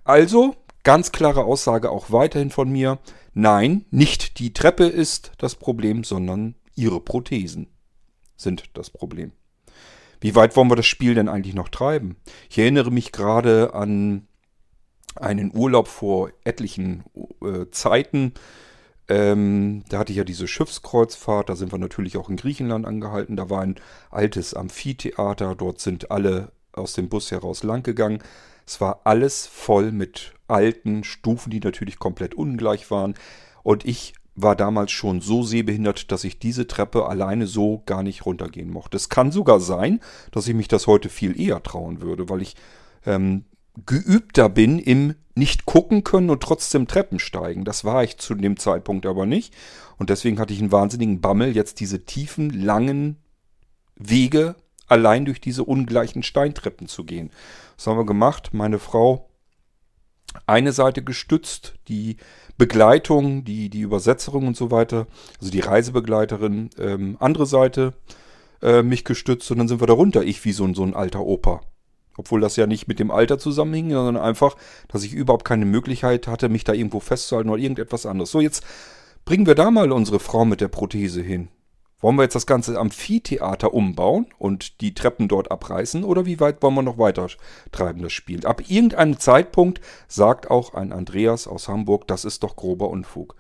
[0.04, 3.00] Also Ganz klare Aussage auch weiterhin von mir.
[3.34, 7.74] Nein, nicht die Treppe ist das Problem, sondern Ihre Prothesen
[8.38, 9.32] sind das Problem.
[10.26, 12.16] Wie weit wollen wir das Spiel denn eigentlich noch treiben?
[12.50, 14.28] Ich erinnere mich gerade an
[15.16, 17.04] einen Urlaub vor etlichen
[17.44, 18.34] äh, Zeiten.
[19.08, 23.36] Ähm, da hatte ich ja diese Schiffskreuzfahrt, da sind wir natürlich auch in Griechenland angehalten.
[23.36, 23.76] Da war ein
[24.10, 28.24] altes Amphitheater, dort sind alle aus dem Bus heraus langgegangen.
[28.66, 33.14] Es war alles voll mit alten Stufen, die natürlich komplett ungleich waren.
[33.62, 38.26] Und ich war damals schon so sehbehindert, dass ich diese Treppe alleine so gar nicht
[38.26, 38.98] runtergehen mochte.
[38.98, 42.56] Es kann sogar sein, dass ich mich das heute viel eher trauen würde, weil ich
[43.06, 43.46] ähm,
[43.86, 47.66] geübter bin im nicht gucken können und trotzdem Treppen steigen.
[47.66, 49.54] Das war ich zu dem Zeitpunkt aber nicht.
[49.98, 53.18] Und deswegen hatte ich einen wahnsinnigen Bammel, jetzt diese tiefen, langen
[53.96, 54.56] Wege
[54.88, 57.32] allein durch diese ungleichen Steintreppen zu gehen.
[57.76, 58.54] Was haben wir gemacht?
[58.54, 59.30] Meine Frau
[60.48, 62.18] eine Seite gestützt, die
[62.58, 65.08] Begleitung, die, die Übersetzerin und so weiter,
[65.40, 67.94] also die Reisebegleiterin, ähm, andere Seite
[68.62, 71.22] äh, mich gestützt und dann sind wir da runter, ich wie so, so ein alter
[71.22, 71.62] Opa.
[72.18, 74.56] Obwohl das ja nicht mit dem Alter zusammenhing, sondern einfach,
[74.88, 78.32] dass ich überhaupt keine Möglichkeit hatte, mich da irgendwo festzuhalten oder irgendetwas anderes.
[78.32, 78.64] So, jetzt
[79.26, 81.50] bringen wir da mal unsere Frau mit der Prothese hin.
[82.02, 86.62] Wollen wir jetzt das ganze Amphitheater umbauen und die Treppen dort abreißen oder wie weit
[86.62, 87.28] wollen wir noch weiter
[87.72, 88.46] treiben das Spiel?
[88.46, 93.36] Ab irgendeinem Zeitpunkt sagt auch ein Andreas aus Hamburg, das ist doch grober Unfug.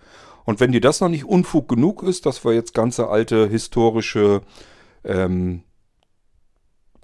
[0.46, 4.42] Und wenn dir das noch nicht Unfug genug ist, dass wir jetzt ganze alte historische
[5.04, 5.64] ähm,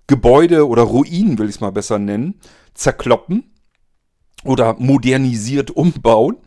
[0.07, 2.39] Gebäude oder Ruinen, will ich es mal besser nennen,
[2.73, 3.55] zerkloppen
[4.43, 6.37] oder modernisiert umbauen,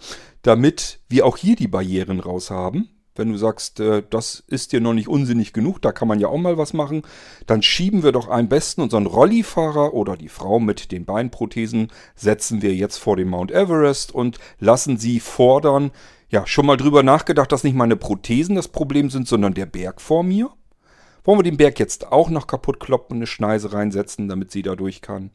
[0.43, 2.91] damit wir auch hier die Barrieren raus haben.
[3.17, 6.29] Wenn du sagst, äh, das ist dir noch nicht unsinnig genug, da kann man ja
[6.29, 7.03] auch mal was machen,
[7.47, 12.61] dann schieben wir doch am besten unseren Rollifahrer oder die Frau mit den Beinprothesen, setzen
[12.61, 15.93] wir jetzt vor dem Mount Everest und lassen sie fordern.
[16.29, 20.01] Ja, schon mal drüber nachgedacht, dass nicht meine Prothesen das Problem sind, sondern der Berg
[20.01, 20.51] vor mir?
[21.23, 24.75] Wollen wir den Berg jetzt auch noch kaputt kloppen eine Schneise reinsetzen, damit sie da
[24.75, 25.31] durch kann?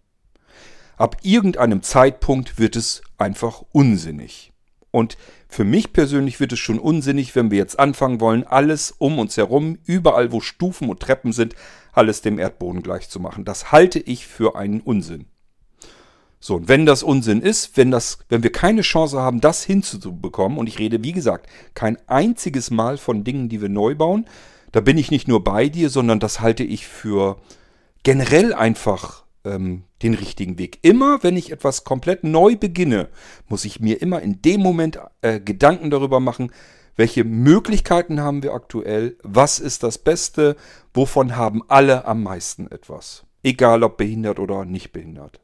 [0.98, 4.49] Ab irgendeinem Zeitpunkt wird es einfach unsinnig.
[4.92, 5.18] Und
[5.48, 9.38] für mich persönlich wird es schon unsinnig, wenn wir jetzt anfangen wollen, alles um uns
[9.38, 11.56] herum, überall wo Stufen und Treppen sind,
[11.94, 13.46] alles dem Erdboden gleich zu machen.
[13.46, 15.26] Das halte ich für einen Unsinn.
[16.40, 20.58] So, und wenn das Unsinn ist, wenn, das, wenn wir keine Chance haben, das hinzubekommen,
[20.58, 24.26] und ich rede, wie gesagt, kein einziges Mal von Dingen, die wir neu bauen,
[24.72, 27.42] da bin ich nicht nur bei dir, sondern das halte ich für
[28.04, 30.80] generell einfach ähm, den richtigen Weg.
[30.82, 33.10] Immer, wenn ich etwas komplett neu beginne,
[33.48, 36.52] muss ich mir immer in dem Moment äh, Gedanken darüber machen,
[36.96, 40.58] welche Möglichkeiten haben wir aktuell, was ist das Beste,
[40.94, 43.24] wovon haben alle am meisten etwas.
[43.42, 45.40] Egal ob behindert oder nicht behindert.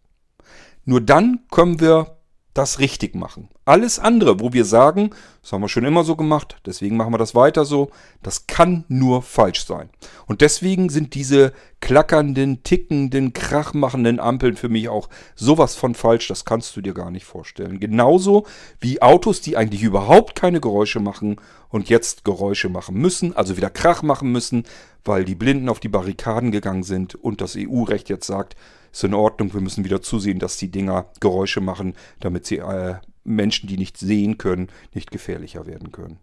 [0.83, 2.17] Nur dann können wir
[2.55, 3.49] das richtig machen.
[3.65, 5.09] Alles andere, wo wir sagen,
[5.41, 7.91] das haben wir schon immer so gemacht, deswegen machen wir das weiter so,
[8.23, 9.89] das kann nur falsch sein.
[10.25, 11.51] Und deswegen sind diese
[11.81, 17.11] klackernden, tickenden, krachmachenden Ampeln für mich auch sowas von falsch, das kannst du dir gar
[17.11, 17.81] nicht vorstellen.
[17.81, 18.45] Genauso
[18.79, 21.35] wie Autos, die eigentlich überhaupt keine Geräusche machen
[21.67, 24.63] und jetzt Geräusche machen müssen, also wieder Krach machen müssen,
[25.03, 28.55] weil die Blinden auf die Barrikaden gegangen sind und das EU-Recht jetzt sagt,
[28.95, 32.95] ist in Ordnung, wir müssen wieder zusehen, dass die Dinger Geräusche machen, damit sie äh,
[33.25, 36.19] Menschen, die nicht sehen können, nicht gefährlicher werden können.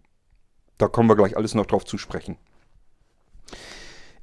[0.79, 2.35] Da kommen wir gleich alles noch drauf zu sprechen.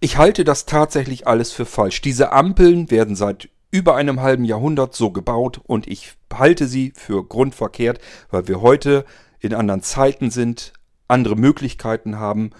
[0.00, 2.00] Ich halte das tatsächlich alles für falsch.
[2.00, 7.24] Diese Ampeln werden seit über einem halben Jahrhundert so gebaut und ich halte sie für
[7.24, 9.04] grundverkehrt, weil wir heute
[9.38, 10.72] in anderen Zeiten sind,
[11.06, 12.50] andere Möglichkeiten haben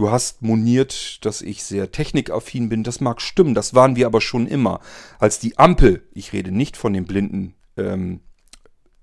[0.00, 2.84] Du hast moniert, dass ich sehr technikaffin bin.
[2.84, 4.80] Das mag stimmen, das waren wir aber schon immer.
[5.18, 8.20] Als die Ampel, ich rede nicht von den blinden ähm,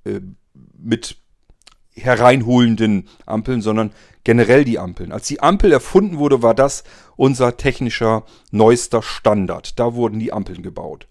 [0.06, 0.22] äh,
[0.76, 1.18] mit
[1.94, 3.92] hereinholenden Ampeln, sondern
[4.24, 5.12] generell die Ampeln.
[5.12, 6.84] Als die Ampel erfunden wurde, war das
[7.16, 9.78] unser technischer neuester Standard.
[9.78, 11.08] Da wurden die Ampeln gebaut.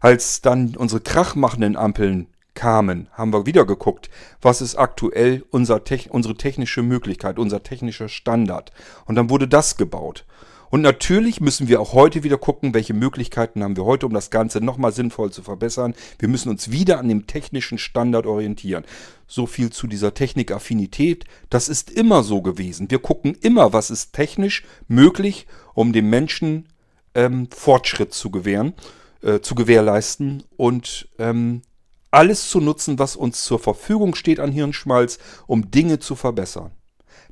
[0.00, 4.10] Als dann unsere krachmachenden Ampeln kamen, haben wir wieder geguckt,
[4.42, 8.72] was ist aktuell unser Te unsere technische Möglichkeit, unser technischer Standard.
[9.06, 10.26] Und dann wurde das gebaut.
[10.68, 14.30] Und natürlich müssen wir auch heute wieder gucken, welche Möglichkeiten haben wir heute, um das
[14.30, 15.94] Ganze nochmal sinnvoll zu verbessern.
[16.18, 18.84] Wir müssen uns wieder an dem technischen Standard orientieren.
[19.28, 21.26] So viel zu dieser Technikaffinität.
[21.50, 22.90] Das ist immer so gewesen.
[22.90, 26.66] Wir gucken immer, was ist technisch möglich, um dem Menschen
[27.14, 28.74] ähm, Fortschritt zu gewähren,
[29.22, 31.62] äh, zu gewährleisten und ähm,
[32.10, 36.72] alles zu nutzen, was uns zur Verfügung steht an Hirnschmalz, um Dinge zu verbessern.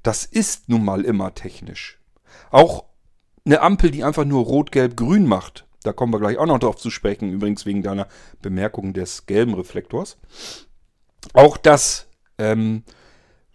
[0.03, 1.99] Das ist nun mal immer technisch.
[2.51, 2.85] Auch
[3.45, 6.59] eine Ampel, die einfach nur rot, gelb, grün macht, da kommen wir gleich auch noch
[6.59, 8.09] drauf zu sprechen, übrigens wegen deiner
[8.43, 10.19] Bemerkung des gelben Reflektors.
[11.33, 12.09] Auch das
[12.39, 12.83] ähm,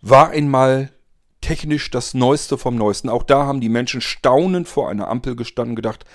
[0.02, 0.92] war einmal
[1.42, 3.10] technisch das Neueste vom Neuesten.
[3.10, 6.06] Auch da haben die Menschen staunend vor einer Ampel gestanden gedacht,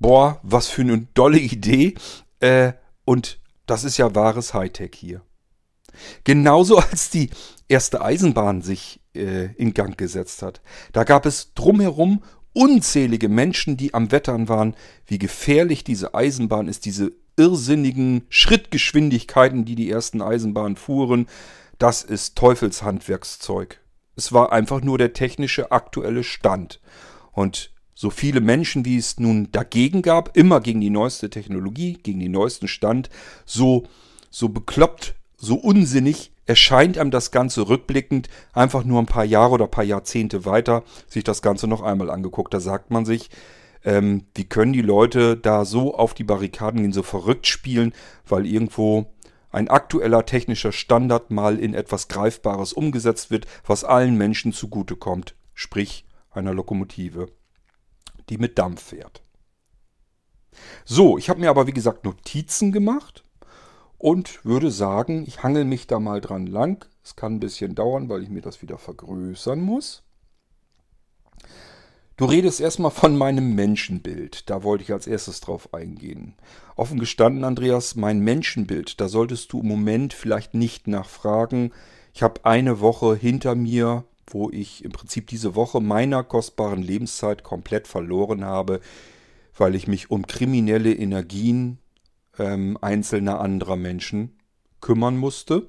[0.00, 1.94] boah, was für eine dolle Idee.
[2.40, 2.72] Äh,
[3.04, 5.22] und das ist ja wahres Hightech hier.
[6.24, 7.30] Genauso als die
[7.68, 10.62] erste Eisenbahn sich äh, in Gang gesetzt hat.
[10.92, 12.22] Da gab es drumherum
[12.54, 19.74] unzählige Menschen, die am Wettern waren, wie gefährlich diese Eisenbahn ist, diese irrsinnigen Schrittgeschwindigkeiten, die
[19.74, 21.26] die ersten Eisenbahnen fuhren.
[21.78, 23.80] Das ist Teufelshandwerkszeug.
[24.16, 26.80] Es war einfach nur der technische aktuelle Stand.
[27.32, 27.71] Und
[28.02, 32.32] so viele Menschen, wie es nun dagegen gab, immer gegen die neueste Technologie, gegen den
[32.32, 33.10] neuesten Stand,
[33.46, 33.84] so,
[34.28, 39.66] so bekloppt, so unsinnig erscheint einem das Ganze rückblickend einfach nur ein paar Jahre oder
[39.66, 42.52] ein paar Jahrzehnte weiter sich das Ganze noch einmal angeguckt.
[42.52, 43.30] Da sagt man sich,
[43.84, 47.92] ähm, wie können die Leute da so auf die Barrikaden gehen, so verrückt spielen,
[48.26, 49.12] weil irgendwo
[49.52, 56.04] ein aktueller technischer Standard mal in etwas Greifbares umgesetzt wird, was allen Menschen zugutekommt, sprich
[56.32, 57.28] einer Lokomotive,
[58.32, 59.22] die mit Dampf fährt.
[60.86, 63.24] So, ich habe mir aber wie gesagt Notizen gemacht
[63.98, 66.86] und würde sagen, ich hangel mich da mal dran lang.
[67.04, 70.02] Es kann ein bisschen dauern, weil ich mir das wieder vergrößern muss.
[72.16, 74.48] Du redest erstmal von meinem Menschenbild.
[74.48, 76.34] Da wollte ich als erstes drauf eingehen.
[76.74, 81.72] Offen gestanden, Andreas, mein Menschenbild, da solltest du im Moment vielleicht nicht nachfragen.
[82.14, 87.42] Ich habe eine Woche hinter mir, wo ich im Prinzip diese Woche meiner kostbaren Lebenszeit
[87.42, 88.80] komplett verloren habe,
[89.56, 91.78] weil ich mich um kriminelle Energien
[92.38, 94.38] ähm, einzelner anderer Menschen
[94.80, 95.66] kümmern musste.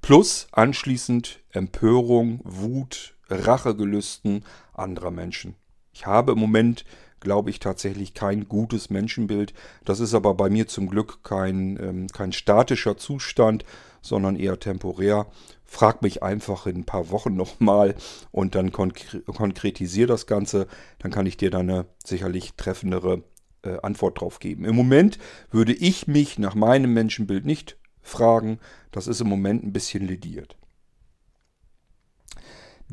[0.00, 5.54] Plus anschließend Empörung, Wut, Rachegelüsten anderer Menschen.
[5.92, 6.84] Ich habe im Moment,
[7.22, 9.54] glaube ich, tatsächlich kein gutes Menschenbild.
[9.84, 13.64] Das ist aber bei mir zum Glück kein, ähm, kein statischer Zustand,
[14.02, 15.26] sondern eher temporär.
[15.64, 17.94] Frag mich einfach in ein paar Wochen nochmal
[18.30, 20.66] und dann konkre konkretisiere das Ganze.
[20.98, 23.22] Dann kann ich dir da eine sicherlich treffendere
[23.62, 24.64] äh, Antwort drauf geben.
[24.64, 25.18] Im Moment
[25.50, 28.58] würde ich mich nach meinem Menschenbild nicht fragen.
[28.90, 30.56] Das ist im Moment ein bisschen lediert.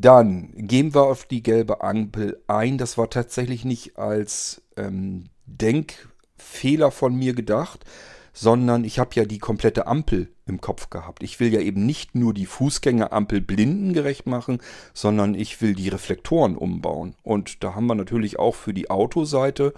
[0.00, 2.78] Dann gehen wir auf die gelbe Ampel ein.
[2.78, 7.84] Das war tatsächlich nicht als ähm, Denkfehler von mir gedacht,
[8.32, 11.22] sondern ich habe ja die komplette Ampel im Kopf gehabt.
[11.22, 14.62] Ich will ja eben nicht nur die Fußgängerampel blindengerecht machen,
[14.94, 17.14] sondern ich will die Reflektoren umbauen.
[17.22, 19.74] Und da haben wir natürlich auch für die Autoseite,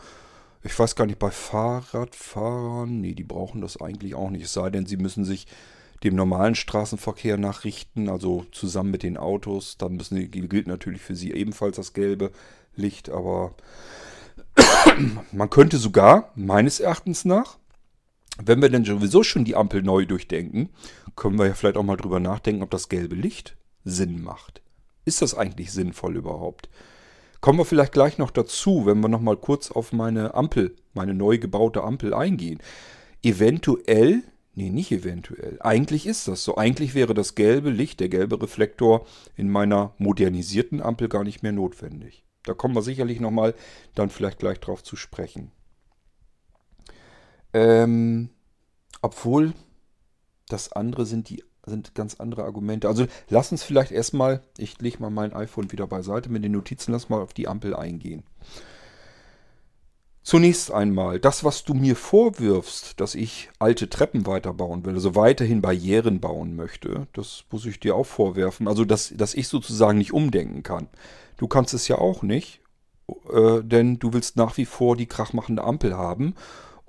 [0.63, 4.45] ich weiß gar nicht, bei Fahrradfahrern, nee, die brauchen das eigentlich auch nicht.
[4.45, 5.49] Es sei denn, sie müssen sich
[6.05, 9.79] dem normalen Straßenverkehr nachrichten, also zusammen mit den Autos.
[9.79, 12.33] Dann müssen, gilt natürlich für sie ebenfalls das gelbe
[12.75, 13.55] Licht, aber
[15.33, 17.59] man könnte sogar, meines Erachtens nach,
[18.43, 20.71] wenn wir denn sowieso schon die Ampel neu durchdenken,
[21.17, 24.63] können wir ja vielleicht auch mal drüber nachdenken, ob das gelbe Licht Sinn macht.
[25.05, 26.69] Ist das eigentlich sinnvoll überhaupt?
[27.41, 31.39] Kommen wir vielleicht gleich noch dazu, wenn wir nochmal kurz auf meine Ampel, meine neu
[31.39, 32.61] gebaute Ampel eingehen.
[33.23, 34.23] Eventuell
[34.55, 35.57] Nee, nicht eventuell.
[35.61, 36.57] Eigentlich ist das so.
[36.57, 41.53] Eigentlich wäre das gelbe Licht, der gelbe Reflektor in meiner modernisierten Ampel gar nicht mehr
[41.53, 42.25] notwendig.
[42.45, 43.55] Da kommen wir sicherlich nochmal
[43.95, 45.53] dann vielleicht gleich drauf zu sprechen.
[47.55, 48.31] Ähm,
[49.01, 49.55] obwohl
[50.49, 52.89] das andere sind die sind ganz andere Argumente.
[52.89, 56.93] Also lass uns vielleicht erstmal, ich lege mal mein iPhone wieder beiseite mit den Notizen,
[56.93, 58.25] lass mal auf die Ampel eingehen.
[60.23, 65.63] Zunächst einmal, das, was du mir vorwirfst, dass ich alte Treppen weiterbauen will, also weiterhin
[65.63, 68.69] Barrieren bauen möchte, das muss ich dir auch vorwerfen.
[68.69, 70.89] Also, dass, dass ich sozusagen nicht umdenken kann.
[71.39, 72.61] Du kannst es ja auch nicht,
[73.33, 76.35] äh, denn du willst nach wie vor die krachmachende Ampel haben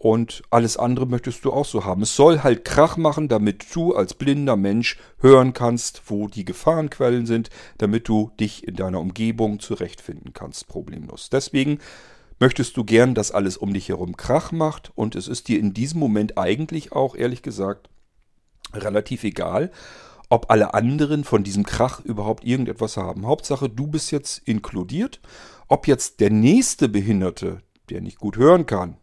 [0.03, 2.01] und alles andere möchtest du auch so haben.
[2.01, 7.25] Es soll halt Krach machen, damit du als blinder Mensch hören kannst, wo die Gefahrenquellen
[7.25, 11.29] sind, damit du dich in deiner Umgebung zurechtfinden kannst, problemlos.
[11.31, 11.79] Deswegen
[12.43, 15.73] möchtest du gern, dass alles um dich herum Krach macht und es ist dir in
[15.73, 17.89] diesem Moment eigentlich auch, ehrlich gesagt,
[18.73, 19.71] relativ egal,
[20.27, 23.25] ob alle anderen von diesem Krach überhaupt irgendetwas haben.
[23.27, 25.21] Hauptsache, du bist jetzt inkludiert.
[25.69, 28.97] Ob jetzt der nächste Behinderte, der nicht gut hören kann,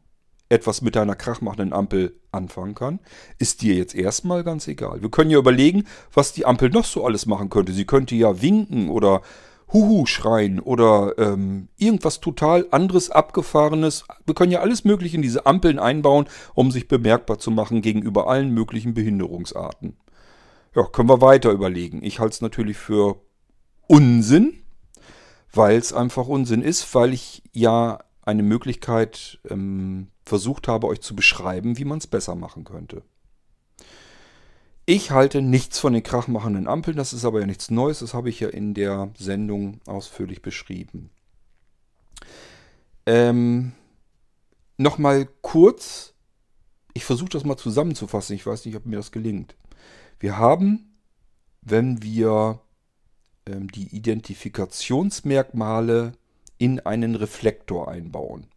[0.51, 3.01] etwas mit deiner krachmachenden Ampel anfangen kann,
[3.39, 5.01] ist dir jetzt erstmal ganz egal.
[5.01, 7.73] Wir können ja überlegen, was die Ampel noch so alles machen könnte.
[7.73, 9.23] Sie könnte ja winken oder
[9.73, 14.05] Huhu schreien oder ähm, irgendwas total anderes, abgefahrenes.
[14.27, 18.29] Wir können ja alles Mögliche in diese Ampeln einbauen, um sich bemerkbar zu machen gegenüber
[18.29, 19.97] allen möglichen Behinderungsarten.
[20.75, 22.03] Ja, können wir weiter überlegen.
[22.03, 23.21] Ich halte es natürlich für
[23.87, 24.63] Unsinn,
[25.53, 31.17] weil es einfach Unsinn ist, weil ich ja eine Möglichkeit ähm, versucht habe, euch zu
[31.17, 33.03] beschreiben, wie man es besser machen könnte.
[34.93, 38.29] Ich halte nichts von den krachmachenden Ampeln, das ist aber ja nichts Neues, das habe
[38.29, 41.11] ich ja in der Sendung ausführlich beschrieben.
[43.07, 43.71] Ähm,
[44.79, 46.15] Nochmal kurz,
[46.93, 49.55] ich versuche das mal zusammenzufassen, ich weiß nicht, ob mir das gelingt.
[50.19, 50.99] Wir haben,
[51.63, 52.59] wenn wir
[53.47, 56.15] ähm, die Identifikationsmerkmale
[56.59, 58.49] in einen Reflektor einbauen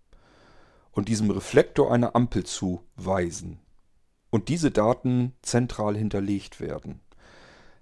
[0.94, 3.60] und diesem Reflektor eine Ampel zuweisen
[4.34, 7.02] und diese Daten zentral hinterlegt werden,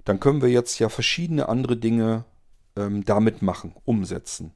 [0.03, 2.25] dann können wir jetzt ja verschiedene andere Dinge
[2.75, 4.51] ähm, damit machen, umsetzen.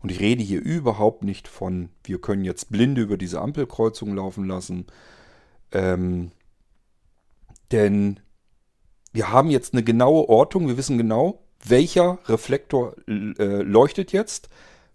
[0.00, 4.44] Und ich rede hier überhaupt nicht von, wir können jetzt blinde über diese Ampelkreuzung laufen
[4.44, 4.86] lassen.
[5.72, 6.30] Ähm,
[7.72, 8.20] denn
[9.12, 10.68] wir haben jetzt eine genaue Ortung.
[10.68, 14.48] Wir wissen genau, welcher Reflektor äh, leuchtet jetzt,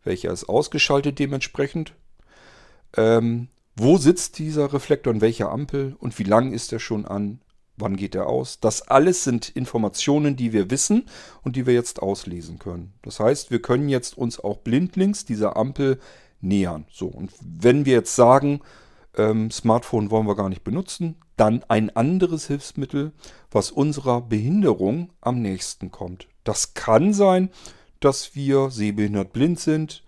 [0.05, 1.93] welcher ist ausgeschaltet dementsprechend.
[2.95, 7.41] Ähm, wo sitzt dieser Reflektor in welcher Ampel und wie lang ist er schon an?
[7.77, 8.59] Wann geht er aus?
[8.59, 11.05] Das alles sind Informationen, die wir wissen
[11.41, 12.93] und die wir jetzt auslesen können.
[13.01, 15.99] Das heißt, wir können jetzt uns auch blindlings dieser Ampel
[16.41, 16.85] nähern.
[16.91, 18.61] So, und wenn wir jetzt sagen,
[19.17, 23.13] ähm, Smartphone wollen wir gar nicht benutzen, dann ein anderes Hilfsmittel,
[23.49, 26.27] was unserer Behinderung am nächsten kommt.
[26.43, 27.49] Das kann sein,
[27.99, 30.03] dass wir sehbehindert blind sind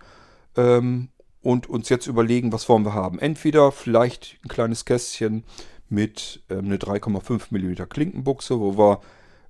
[0.55, 1.09] ähm,
[1.43, 3.19] und uns jetzt überlegen, was wollen wir haben.
[3.19, 5.43] Entweder vielleicht ein kleines Kästchen
[5.89, 9.01] mit ähm, eine 3,5 mm Klinkenbuchse, wo wir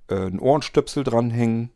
[0.08, 1.70] äh, einen Ohrenstöpsel dranhängen,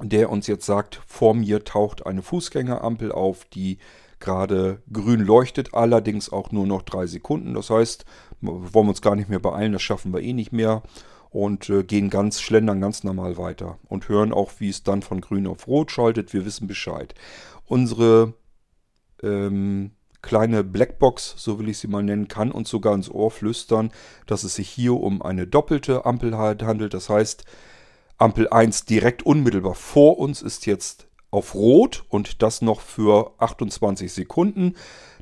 [0.00, 3.78] der uns jetzt sagt, vor mir taucht eine Fußgängerampel auf, die
[4.18, 7.54] gerade grün leuchtet, allerdings auch nur noch drei Sekunden.
[7.54, 8.04] Das heißt,
[8.40, 10.82] wollen wir uns gar nicht mehr beeilen, das schaffen wir eh nicht mehr
[11.30, 15.20] und äh, gehen ganz, schlendern ganz normal weiter und hören auch, wie es dann von
[15.20, 16.32] grün auf rot schaltet.
[16.32, 17.14] Wir wissen Bescheid.
[17.66, 18.34] Unsere
[19.22, 19.92] ähm,
[20.22, 23.90] kleine Blackbox, so will ich sie mal nennen, kann uns sogar ins Ohr flüstern,
[24.26, 26.94] dass es sich hier um eine doppelte Ampel handelt.
[26.94, 27.44] Das heißt,
[28.18, 34.12] Ampel 1 direkt unmittelbar vor uns ist jetzt auf Rot und das noch für 28
[34.12, 34.74] Sekunden.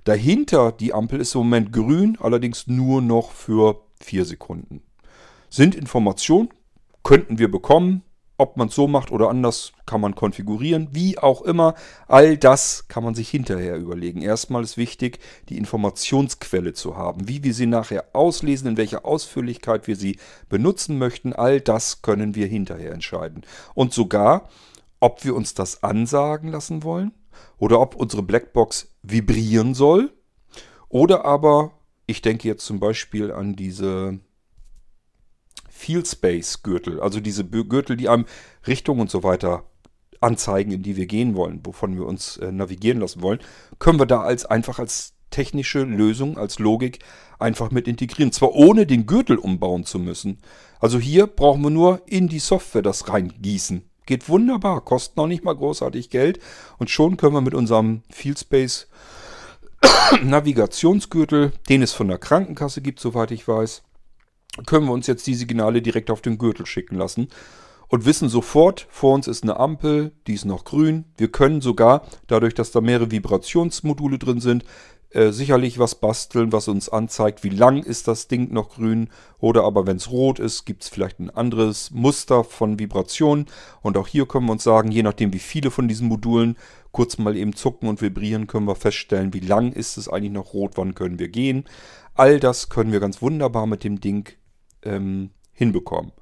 [0.05, 4.83] Dahinter die Ampel ist im Moment grün, allerdings nur noch für 4 Sekunden.
[5.49, 6.51] Sind Informationen,
[7.03, 8.03] könnten wir bekommen,
[8.41, 10.89] ob man es so macht oder anders, kann man konfigurieren.
[10.93, 11.75] Wie auch immer,
[12.09, 14.23] all das kann man sich hinterher überlegen.
[14.23, 15.19] Erstmal ist wichtig,
[15.51, 17.29] die Informationsquelle zu haben.
[17.29, 20.19] Wie wir sie nachher auslesen, in welcher Ausführlichkeit wir sie
[20.49, 23.43] benutzen möchten, all das können wir hinterher entscheiden.
[23.75, 24.49] Und sogar,
[25.01, 27.13] ob wir uns das ansagen lassen wollen
[27.59, 30.15] oder ob unsere Blackbox vibrieren soll.
[30.89, 31.73] Oder aber,
[32.07, 34.19] ich denke jetzt zum Beispiel an diese
[35.81, 38.27] Field Space Gürtel, also diese Gürtel, die einem
[38.67, 39.65] Richtung und so weiter
[40.21, 43.39] anzeigen, in die wir gehen wollen, wovon wir uns äh, navigieren lassen wollen,
[43.79, 46.99] können wir da als einfach als technische Lösung, als Logik
[47.39, 48.31] einfach mit integrieren.
[48.31, 50.39] Zwar ohne den Gürtel umbauen zu müssen.
[50.81, 53.83] Also hier brauchen wir nur in die Software das reingießen.
[54.05, 56.41] Geht wunderbar, kostet noch nicht mal großartig Geld
[56.77, 58.87] und schon können wir mit unserem Field Space
[60.23, 63.83] Navigationsgürtel, den es von der Krankenkasse gibt, soweit ich weiß,
[64.67, 67.29] können wir uns jetzt die Signale direkt auf den Gürtel schicken lassen
[67.91, 71.07] und wissen sofort, vor uns ist eine Ampel, die ist noch grün.
[71.17, 74.65] Wir können sogar, dadurch, dass da mehrere Vibrationsmodule drin sind,
[75.11, 79.09] äh, sicherlich was basteln, was uns anzeigt, wie lang ist das Ding noch grün.
[79.41, 83.47] Oder aber wenn es rot ist, gibt es vielleicht ein anderes Muster von Vibrationen.
[83.83, 86.57] Und auch hier können wir uns sagen, je nachdem wie viele von diesen Modulen
[86.93, 90.55] kurz mal eben zucken und vibrieren, können wir feststellen, wie lang ist es eigentlich noch
[90.55, 91.65] rot, wann können wir gehen.
[92.15, 94.29] All das können wir ganz wunderbar mit dem Ding
[94.85, 96.13] ähm, hinbekommen.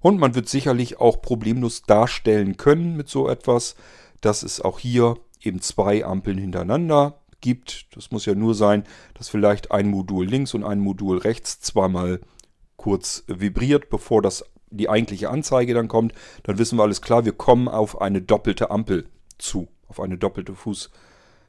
[0.00, 3.74] Und man wird sicherlich auch problemlos darstellen können mit so etwas,
[4.20, 7.94] dass es auch hier eben zwei Ampeln hintereinander gibt.
[7.94, 12.20] Das muss ja nur sein, dass vielleicht ein Modul links und ein Modul rechts zweimal
[12.76, 16.12] kurz vibriert, bevor das die eigentliche Anzeige dann kommt.
[16.42, 19.08] Dann wissen wir alles klar, wir kommen auf eine doppelte Ampel
[19.38, 20.90] zu, auf eine doppelte Fuß,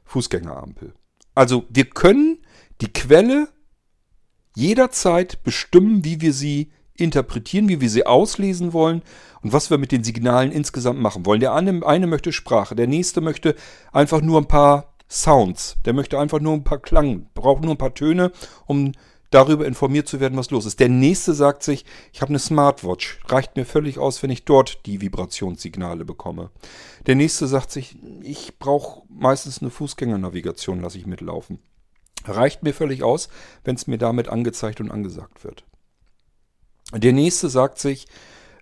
[0.04, 0.94] Fußgängerampel.
[1.34, 2.38] Also wir können
[2.80, 3.48] die Quelle
[4.58, 9.02] jederzeit bestimmen, wie wir sie interpretieren, wie wir sie auslesen wollen
[9.40, 11.38] und was wir mit den Signalen insgesamt machen wollen.
[11.38, 13.54] Der eine, eine möchte Sprache, der nächste möchte
[13.92, 17.78] einfach nur ein paar Sounds, der möchte einfach nur ein paar Klang, braucht nur ein
[17.78, 18.32] paar Töne,
[18.66, 18.92] um
[19.30, 20.80] darüber informiert zu werden, was los ist.
[20.80, 24.84] Der nächste sagt sich, ich habe eine Smartwatch, reicht mir völlig aus, wenn ich dort
[24.86, 26.50] die Vibrationssignale bekomme.
[27.06, 31.60] Der nächste sagt sich, ich brauche meistens eine Fußgängernavigation, lasse ich mitlaufen.
[32.28, 33.28] Reicht mir völlig aus,
[33.64, 35.64] wenn es mir damit angezeigt und angesagt wird.
[36.94, 38.06] Der nächste sagt sich,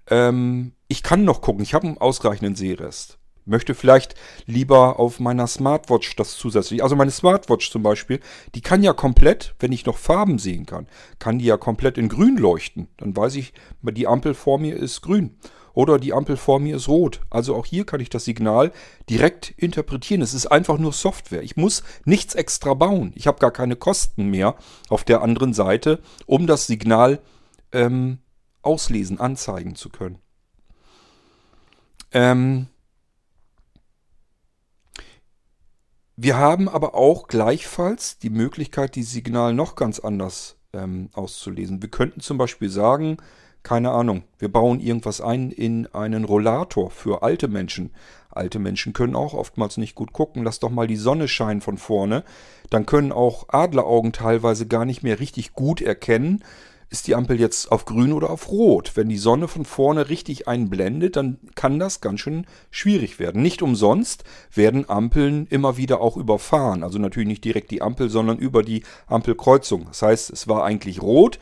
[0.08, 3.18] ähm, ich kann noch gucken, ich habe einen ausreichenden Sehrest.
[3.44, 6.82] Möchte vielleicht lieber auf meiner Smartwatch das zusätzlich.
[6.82, 8.18] Also meine Smartwatch zum Beispiel,
[8.56, 10.88] die kann ja komplett, wenn ich noch Farben sehen kann,
[11.20, 12.88] kann die ja komplett in grün leuchten.
[12.96, 13.52] Dann weiß ich,
[13.82, 15.36] die Ampel vor mir ist grün.
[15.76, 17.20] Oder die Ampel vor mir ist rot.
[17.28, 18.72] Also auch hier kann ich das Signal
[19.10, 20.22] direkt interpretieren.
[20.22, 21.42] Es ist einfach nur Software.
[21.42, 23.12] Ich muss nichts extra bauen.
[23.14, 24.56] Ich habe gar keine Kosten mehr
[24.88, 27.20] auf der anderen Seite, um das Signal
[27.72, 28.20] ähm,
[28.62, 30.18] auslesen, anzeigen zu können.
[32.10, 32.68] Ähm
[36.16, 41.82] wir haben aber auch gleichfalls die Möglichkeit, die Signal noch ganz anders ähm, auszulesen.
[41.82, 43.18] Wir könnten zum Beispiel sagen,
[43.66, 47.90] keine Ahnung, wir bauen irgendwas ein in einen Rollator für alte Menschen.
[48.30, 50.44] Alte Menschen können auch oftmals nicht gut gucken.
[50.44, 52.22] Lass doch mal die Sonne scheinen von vorne.
[52.70, 56.44] Dann können auch Adleraugen teilweise gar nicht mehr richtig gut erkennen,
[56.90, 58.92] ist die Ampel jetzt auf grün oder auf rot.
[58.94, 63.42] Wenn die Sonne von vorne richtig einblendet, dann kann das ganz schön schwierig werden.
[63.42, 64.22] Nicht umsonst
[64.54, 66.84] werden Ampeln immer wieder auch überfahren.
[66.84, 69.86] Also natürlich nicht direkt die Ampel, sondern über die Ampelkreuzung.
[69.86, 71.40] Das heißt, es war eigentlich rot.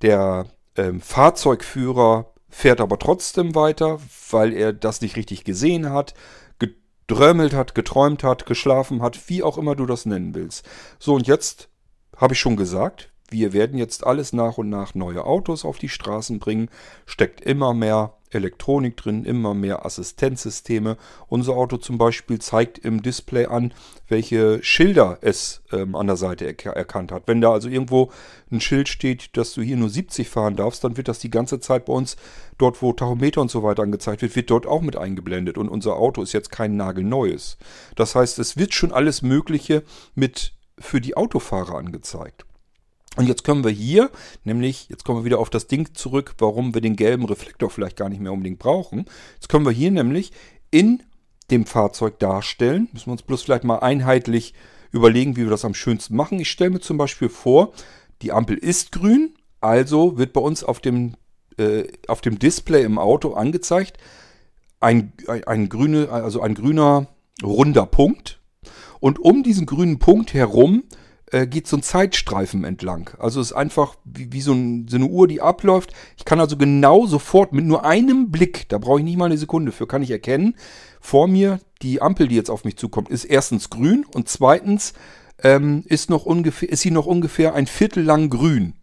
[0.00, 0.46] Der
[0.76, 3.98] ähm, Fahrzeugführer fährt aber trotzdem weiter,
[4.30, 6.14] weil er das nicht richtig gesehen hat,
[6.58, 10.68] gedrömmelt hat, geträumt hat, geschlafen hat, wie auch immer du das nennen willst.
[10.98, 11.68] So, und jetzt
[12.16, 15.88] habe ich schon gesagt, wir werden jetzt alles nach und nach neue Autos auf die
[15.88, 16.68] Straßen bringen,
[17.06, 20.96] steckt immer mehr Elektronik drin, immer mehr Assistenzsysteme.
[21.28, 23.72] Unser Auto zum Beispiel zeigt im Display an,
[24.08, 27.24] welche Schilder es ähm, an der Seite er erkannt hat.
[27.26, 28.10] Wenn da also irgendwo
[28.50, 31.60] ein Schild steht, dass du hier nur 70 fahren darfst, dann wird das die ganze
[31.60, 32.16] Zeit bei uns
[32.58, 35.58] dort, wo Tachometer und so weiter angezeigt wird, wird dort auch mit eingeblendet.
[35.58, 37.58] Und unser Auto ist jetzt kein nagelneues.
[37.96, 39.82] Das heißt, es wird schon alles Mögliche
[40.14, 42.44] mit für die Autofahrer angezeigt.
[43.16, 44.10] Und jetzt können wir hier,
[44.44, 47.96] nämlich, jetzt kommen wir wieder auf das Ding zurück, warum wir den gelben Reflektor vielleicht
[47.96, 49.06] gar nicht mehr unbedingt brauchen.
[49.34, 50.32] Jetzt können wir hier nämlich
[50.70, 51.02] in
[51.50, 52.88] dem Fahrzeug darstellen.
[52.92, 54.54] Müssen wir uns bloß vielleicht mal einheitlich
[54.92, 56.38] überlegen, wie wir das am schönsten machen.
[56.38, 57.72] Ich stelle mir zum Beispiel vor,
[58.22, 61.14] die Ampel ist grün, also wird bei uns auf dem,
[61.58, 63.98] äh, auf dem Display im Auto angezeigt,
[64.78, 67.08] ein, ein, ein, grüne, also ein grüner
[67.42, 68.40] runder Punkt.
[69.00, 70.84] Und um diesen grünen Punkt herum
[71.32, 73.10] äh, geht so ein Zeitstreifen entlang.
[73.18, 75.92] Also es ist einfach wie, wie so, ein, so, eine Uhr, die abläuft.
[76.16, 79.38] Ich kann also genau sofort mit nur einem Blick, da brauche ich nicht mal eine
[79.38, 80.56] Sekunde für, kann ich erkennen,
[81.00, 84.92] vor mir die Ampel, die jetzt auf mich zukommt, ist erstens grün und zweitens
[85.42, 88.74] ähm, ist, noch ungefähr, ist sie noch ungefähr ein Viertel lang grün.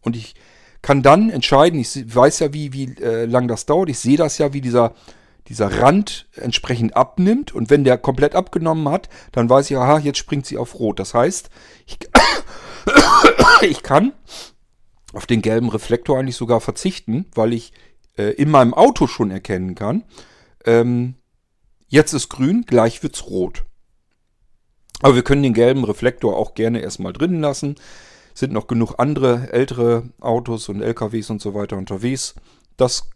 [0.00, 0.34] Und ich
[0.82, 4.38] kann dann entscheiden, ich weiß ja, wie, wie äh, lang das dauert, ich sehe das
[4.38, 4.94] ja, wie dieser
[5.48, 10.18] dieser Rand entsprechend abnimmt und wenn der komplett abgenommen hat, dann weiß ich, aha, jetzt
[10.18, 10.98] springt sie auf Rot.
[10.98, 11.50] Das heißt,
[11.86, 11.98] ich,
[13.62, 14.12] ich kann
[15.12, 17.72] auf den gelben Reflektor eigentlich sogar verzichten, weil ich
[18.16, 20.04] äh, in meinem Auto schon erkennen kann,
[20.64, 21.14] ähm,
[21.88, 23.64] jetzt ist grün, gleich wird's rot.
[25.00, 27.76] Aber wir können den gelben Reflektor auch gerne erstmal drinnen lassen.
[28.34, 32.34] Sind noch genug andere ältere Autos und LKWs und so weiter unterwegs.
[32.76, 33.10] Das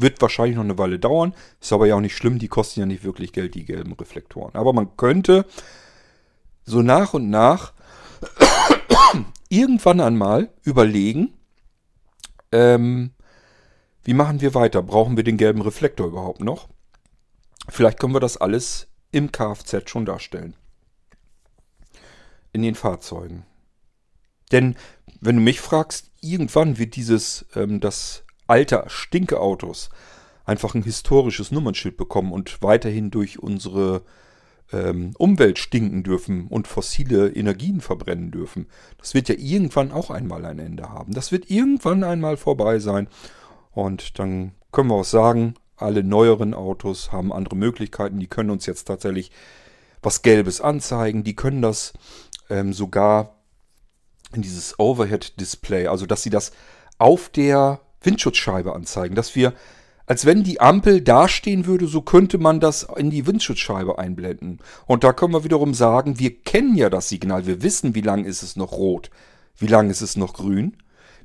[0.00, 1.34] wird wahrscheinlich noch eine Weile dauern.
[1.60, 4.54] Ist aber ja auch nicht schlimm, die kosten ja nicht wirklich Geld, die gelben Reflektoren.
[4.54, 5.46] Aber man könnte
[6.64, 7.72] so nach und nach
[9.48, 11.34] irgendwann einmal überlegen,
[12.52, 13.12] ähm,
[14.04, 14.82] wie machen wir weiter?
[14.82, 16.68] Brauchen wir den gelben Reflektor überhaupt noch?
[17.68, 20.54] Vielleicht können wir das alles im Kfz schon darstellen.
[22.52, 23.44] In den Fahrzeugen.
[24.50, 24.76] Denn
[25.20, 29.90] wenn du mich fragst, irgendwann wird dieses, ähm, das alter Stinkeautos
[30.44, 34.02] einfach ein historisches Nummernschild bekommen und weiterhin durch unsere
[34.72, 38.66] ähm, Umwelt stinken dürfen und fossile Energien verbrennen dürfen.
[38.98, 41.12] Das wird ja irgendwann auch einmal ein Ende haben.
[41.14, 43.08] Das wird irgendwann einmal vorbei sein.
[43.72, 48.18] Und dann können wir auch sagen, alle neueren Autos haben andere Möglichkeiten.
[48.18, 49.30] Die können uns jetzt tatsächlich
[50.02, 51.24] was Gelbes anzeigen.
[51.24, 51.92] Die können das
[52.48, 53.36] ähm, sogar
[54.32, 56.52] in dieses Overhead-Display, also dass sie das
[56.98, 59.52] auf der Windschutzscheibe anzeigen, dass wir,
[60.06, 64.58] als wenn die Ampel dastehen würde, so könnte man das in die Windschutzscheibe einblenden.
[64.86, 68.24] Und da können wir wiederum sagen, wir kennen ja das Signal, wir wissen, wie lang
[68.24, 69.10] ist es noch rot,
[69.56, 70.76] wie lang ist es noch grün.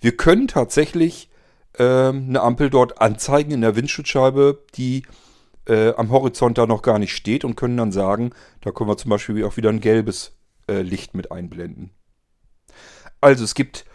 [0.02, 1.30] Wir können tatsächlich
[1.78, 5.04] äh, eine Ampel dort anzeigen in der Windschutzscheibe, die
[5.68, 8.98] äh, am Horizont da noch gar nicht steht und können dann sagen, da können wir
[8.98, 10.34] zum Beispiel auch wieder ein gelbes
[10.68, 11.92] äh, Licht mit einblenden.
[13.22, 13.86] Also es gibt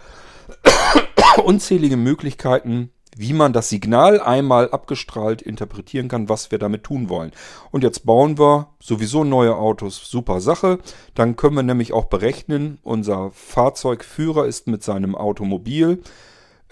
[1.45, 7.33] unzählige Möglichkeiten, wie man das Signal einmal abgestrahlt interpretieren kann, was wir damit tun wollen.
[7.71, 10.79] Und jetzt bauen wir sowieso neue Autos, super Sache.
[11.15, 16.03] Dann können wir nämlich auch berechnen, unser Fahrzeugführer ist mit seinem Automobil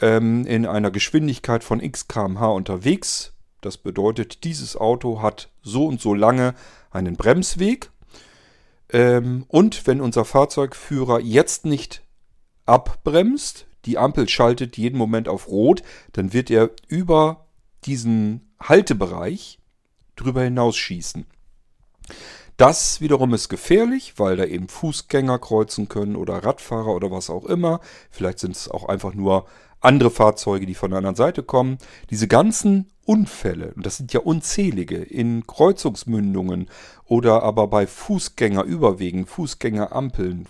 [0.01, 3.35] ähm, in einer Geschwindigkeit von x kmh unterwegs.
[3.61, 6.55] Das bedeutet, dieses Auto hat so und so lange
[6.91, 7.91] einen Bremsweg.
[8.91, 12.03] Ähm, und wenn unser Fahrzeugführer jetzt nicht
[12.65, 15.83] abbremst, die Ampel schaltet jeden Moment auf Rot,
[16.13, 17.47] dann wird er über
[17.87, 19.59] diesen Haltebereich
[20.15, 21.25] drüber hinausschießen.
[22.59, 27.47] Das wiederum ist gefährlich, weil da eben Fußgänger kreuzen können oder Radfahrer oder was auch
[27.47, 27.81] immer.
[28.11, 29.47] Vielleicht sind es auch einfach nur
[29.81, 31.79] andere Fahrzeuge, die von der anderen Seite kommen.
[32.11, 36.69] Diese ganzen Unfälle, und das sind ja unzählige, in Kreuzungsmündungen
[37.07, 40.45] oder aber bei Fußgängerüberwegen, Fußgängerampeln,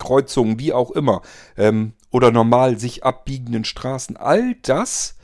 [0.00, 1.22] Fußgängerkreuzungen, wie auch immer,
[1.56, 5.16] ähm, oder normal sich abbiegenden Straßen, all das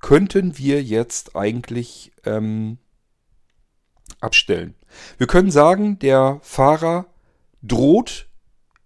[0.00, 2.78] könnten wir jetzt eigentlich ähm,
[4.20, 4.74] abstellen.
[5.16, 7.06] Wir können sagen, der Fahrer
[7.62, 8.26] droht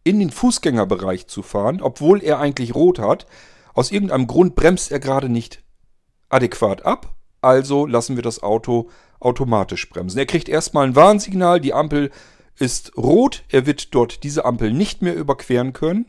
[0.05, 3.27] in den Fußgängerbereich zu fahren, obwohl er eigentlich rot hat.
[3.75, 5.63] Aus irgendeinem Grund bremst er gerade nicht
[6.29, 8.89] adäquat ab, also lassen wir das Auto
[9.21, 10.19] automatisch bremsen.
[10.19, 12.11] Er kriegt erstmal ein Warnsignal, die Ampel
[12.59, 16.07] ist rot, er wird dort diese Ampel nicht mehr überqueren können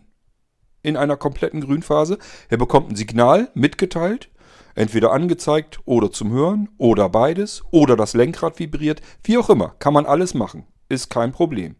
[0.81, 2.17] in einer kompletten Grünphase.
[2.49, 4.29] Er bekommt ein Signal mitgeteilt,
[4.75, 9.93] entweder angezeigt oder zum Hören oder beides oder das Lenkrad vibriert, wie auch immer, kann
[9.93, 11.75] man alles machen, ist kein Problem.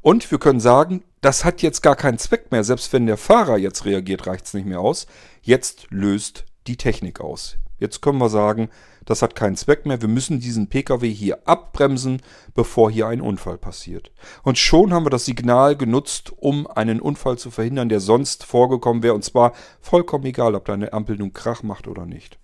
[0.00, 2.62] Und wir können sagen, das hat jetzt gar keinen Zweck mehr.
[2.62, 5.06] Selbst wenn der Fahrer jetzt reagiert, reicht es nicht mehr aus.
[5.40, 7.56] Jetzt löst die Technik aus.
[7.78, 8.68] Jetzt können wir sagen,
[9.04, 10.00] das hat keinen Zweck mehr.
[10.00, 12.22] Wir müssen diesen Pkw hier abbremsen,
[12.54, 14.12] bevor hier ein Unfall passiert.
[14.42, 19.02] Und schon haben wir das Signal genutzt, um einen Unfall zu verhindern, der sonst vorgekommen
[19.02, 19.14] wäre.
[19.14, 22.38] Und zwar vollkommen egal, ob deine Ampel nun Krach macht oder nicht.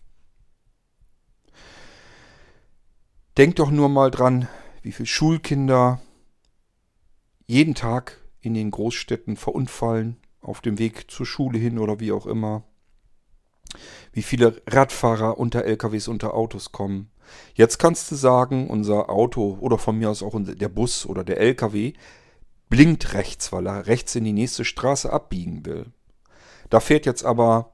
[3.36, 4.48] Denkt doch nur mal dran,
[4.82, 6.00] wie viele Schulkinder
[7.46, 12.26] jeden Tag in den Großstädten verunfallen, auf dem Weg zur Schule hin oder wie auch
[12.26, 12.64] immer.
[14.12, 17.10] Wie viele Radfahrer unter LKWs, unter Autos kommen.
[17.54, 21.38] Jetzt kannst du sagen, unser Auto oder von mir aus auch der Bus oder der
[21.38, 21.92] LKW
[22.68, 25.86] blinkt rechts, weil er rechts in die nächste Straße abbiegen will.
[26.70, 27.72] Da fährt jetzt aber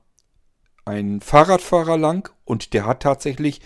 [0.85, 3.61] ein Fahrradfahrer lang und der hat tatsächlich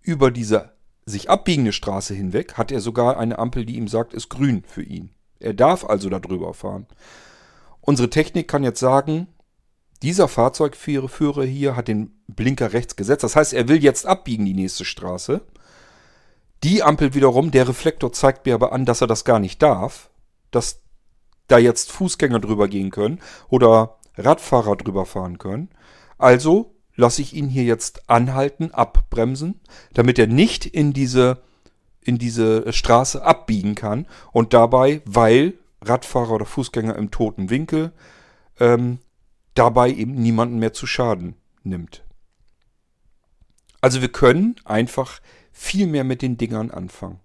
[0.00, 0.72] über diese
[1.04, 4.82] sich abbiegende Straße hinweg, hat er sogar eine Ampel, die ihm sagt, ist grün für
[4.82, 5.10] ihn.
[5.40, 6.86] Er darf also darüber fahren.
[7.80, 9.26] Unsere Technik kann jetzt sagen,
[10.02, 13.24] dieser Fahrzeugführer hier hat den Blinker rechts gesetzt.
[13.24, 15.42] Das heißt, er will jetzt abbiegen die nächste Straße.
[16.64, 20.10] Die Ampel wiederum, der Reflektor zeigt mir aber an, dass er das gar nicht darf.
[20.50, 20.82] Dass
[21.48, 25.70] da jetzt Fußgänger drüber gehen können oder Radfahrer drüber fahren können.
[26.18, 29.60] Also lasse ich ihn hier jetzt anhalten, abbremsen,
[29.92, 31.42] damit er nicht in diese
[32.04, 37.92] in diese Straße abbiegen kann und dabei, weil Radfahrer oder Fußgänger im toten Winkel,
[38.58, 38.98] ähm,
[39.54, 42.04] dabei eben niemanden mehr zu Schaden nimmt.
[43.80, 47.20] Also wir können einfach viel mehr mit den Dingern anfangen.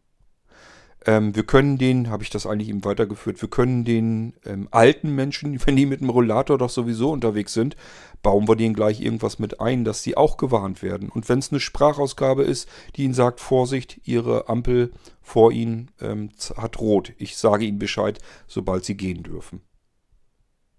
[1.05, 5.15] Ähm, wir können den, habe ich das eigentlich eben weitergeführt, wir können den ähm, alten
[5.15, 7.77] Menschen, wenn die mit dem Rollator doch sowieso unterwegs sind,
[8.21, 11.09] bauen wir denen gleich irgendwas mit ein, dass sie auch gewarnt werden.
[11.09, 16.31] Und wenn es eine Sprachausgabe ist, die ihnen sagt, Vorsicht, ihre Ampel vor ihnen ähm,
[16.57, 17.13] hat rot.
[17.17, 19.61] Ich sage ihnen Bescheid, sobald sie gehen dürfen.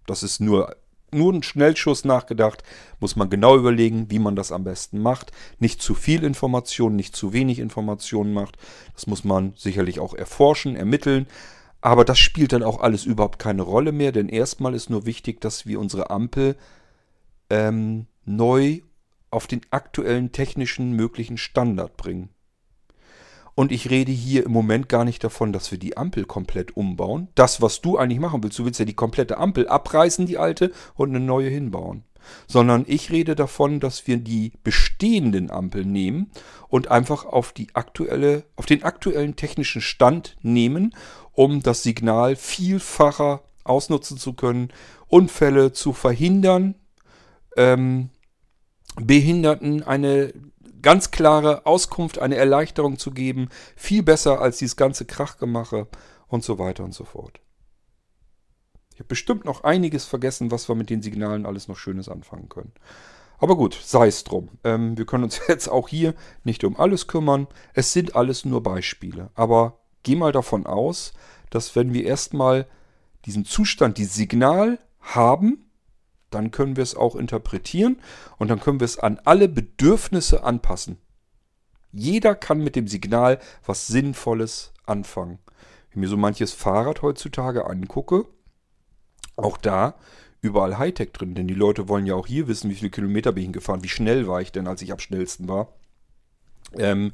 [0.06, 0.76] Das ist nur
[1.12, 2.62] nur ein Schnellschuss nachgedacht,
[3.00, 5.32] muss man genau überlegen, wie man das am besten macht.
[5.58, 8.56] Nicht zu viel Information, nicht zu wenig Information macht.
[8.94, 11.26] Das muss man sicherlich auch erforschen, ermitteln.
[11.80, 15.40] Aber das spielt dann auch alles überhaupt keine Rolle mehr, denn erstmal ist nur wichtig,
[15.40, 16.56] dass wir unsere Ampel
[17.50, 18.80] ähm, neu
[19.30, 22.30] auf den aktuellen technischen möglichen Standard bringen.
[23.58, 27.26] Und ich rede hier im Moment gar nicht davon, dass wir die Ampel komplett umbauen.
[27.34, 30.70] Das, was du eigentlich machen willst, du willst ja die komplette Ampel abreißen, die alte,
[30.94, 32.04] und eine neue hinbauen.
[32.46, 36.30] Sondern ich rede davon, dass wir die bestehenden Ampeln nehmen
[36.68, 40.94] und einfach auf, die aktuelle, auf den aktuellen technischen Stand nehmen,
[41.32, 44.68] um das Signal vielfacher ausnutzen zu können,
[45.08, 46.76] Unfälle zu verhindern,
[47.56, 48.10] ähm,
[48.94, 50.32] Behinderten eine
[50.82, 53.48] ganz klare Auskunft, eine Erleichterung zu geben.
[53.76, 55.86] Viel besser als dieses ganze Krachgemache
[56.26, 57.40] und so weiter und so fort.
[58.94, 62.48] Ich habe bestimmt noch einiges vergessen, was wir mit den Signalen alles noch Schönes anfangen
[62.48, 62.72] können.
[63.38, 64.48] Aber gut, sei es drum.
[64.64, 66.14] Ähm, wir können uns jetzt auch hier
[66.44, 67.46] nicht um alles kümmern.
[67.74, 69.30] Es sind alles nur Beispiele.
[69.34, 71.12] Aber geh mal davon aus,
[71.50, 72.66] dass wenn wir erstmal
[73.24, 75.67] diesen Zustand, dieses Signal haben,
[76.30, 78.00] dann können wir es auch interpretieren
[78.38, 80.98] und dann können wir es an alle Bedürfnisse anpassen.
[81.92, 85.38] Jeder kann mit dem Signal was Sinnvolles anfangen.
[85.46, 88.26] Wenn ich mir so manches Fahrrad heutzutage angucke,
[89.36, 89.94] auch da
[90.40, 93.44] überall Hightech drin, denn die Leute wollen ja auch hier wissen, wie viele Kilometer bin
[93.44, 95.72] ich gefahren, wie schnell war ich denn, als ich am schnellsten war.
[96.74, 97.12] Ähm,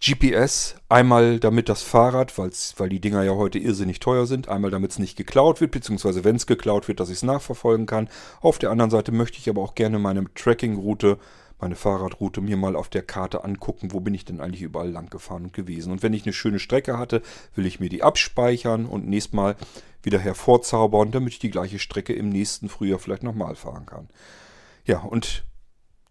[0.00, 4.92] GPS, einmal damit das Fahrrad, weil die Dinger ja heute irrsinnig teuer sind, einmal damit
[4.92, 8.08] es nicht geklaut wird, beziehungsweise wenn es geklaut wird, dass ich es nachverfolgen kann.
[8.40, 11.18] Auf der anderen Seite möchte ich aber auch gerne meine Tracking-Route,
[11.58, 15.08] meine Fahrradroute mir mal auf der Karte angucken, wo bin ich denn eigentlich überall lang
[15.08, 15.90] gefahren und gewesen.
[15.90, 17.22] Und wenn ich eine schöne Strecke hatte,
[17.54, 19.56] will ich mir die abspeichern und nächstes Mal
[20.02, 24.08] wieder hervorzaubern, damit ich die gleiche Strecke im nächsten Frühjahr vielleicht nochmal fahren kann.
[24.84, 25.44] Ja, und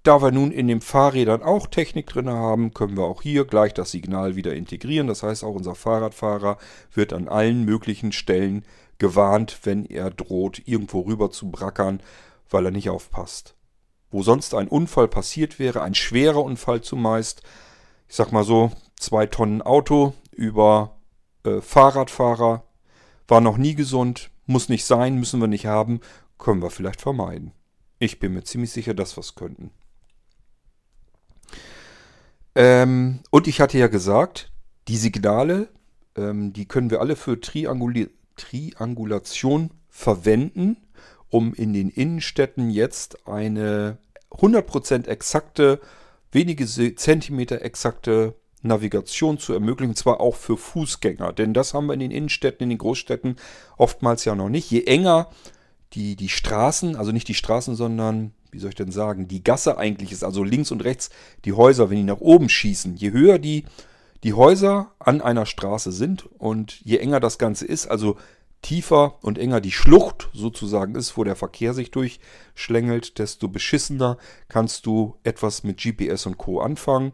[0.08, 3.74] da wir nun in den Fahrrädern auch Technik drin haben, können wir auch hier gleich
[3.74, 5.08] das Signal wieder integrieren.
[5.08, 6.58] Das heißt, auch unser Fahrradfahrer
[6.94, 8.66] wird an allen möglichen Stellen
[9.00, 12.02] gewarnt, wenn er droht, irgendwo rüber zu brackern,
[12.50, 13.56] weil er nicht aufpasst.
[14.12, 17.42] Wo sonst ein Unfall passiert wäre, ein schwerer Unfall zumeist,
[18.08, 20.98] ich sag mal so, zwei Tonnen Auto über
[21.44, 22.64] äh, Fahrradfahrer,
[23.28, 26.00] war noch nie gesund, muss nicht sein, müssen wir nicht haben,
[26.38, 27.54] können wir vielleicht vermeiden.
[27.98, 29.72] Ich bin mir ziemlich sicher, dass wir es könnten.
[32.56, 34.52] Ähm, und ich hatte ja gesagt,
[34.88, 35.70] die Signale,
[36.16, 40.78] ähm, die können wir alle für Trianguli Triangulation verwenden,
[41.30, 43.98] um in den Innenstädten jetzt eine
[44.32, 45.80] 100% exakte,
[46.32, 51.32] wenige Zentimeter exakte Navigation zu ermöglichen, und zwar auch für Fußgänger.
[51.34, 53.38] Denn das haben wir in den Innenstädten, in den Großstädten
[53.78, 54.70] oftmals ja noch nicht.
[54.70, 55.30] Je enger
[55.94, 59.78] die, die Straßen, also nicht die Straßen, sondern wie soll ich denn sagen, die Gasse
[59.78, 61.10] eigentlich ist, also links und rechts
[61.44, 63.66] die Häuser, wenn die nach oben schießen, je höher die,
[64.24, 68.16] die Häuser an einer Straße sind und je enger das Ganze ist, also
[68.62, 74.86] tiefer und enger die Schlucht sozusagen ist, wo der Verkehr sich durchschlängelt, desto beschissener kannst
[74.86, 76.62] du etwas mit GPS und Co.
[76.62, 77.12] anfangen.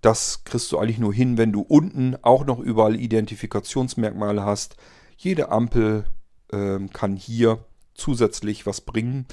[0.00, 4.76] Das kriegst du eigentlich nur hin, wenn du unten auch noch überall Identifikationsmerkmale hast.
[5.16, 6.04] Jede Ampel
[6.52, 7.64] äh, kann hier
[7.94, 9.26] zusätzlich was bringen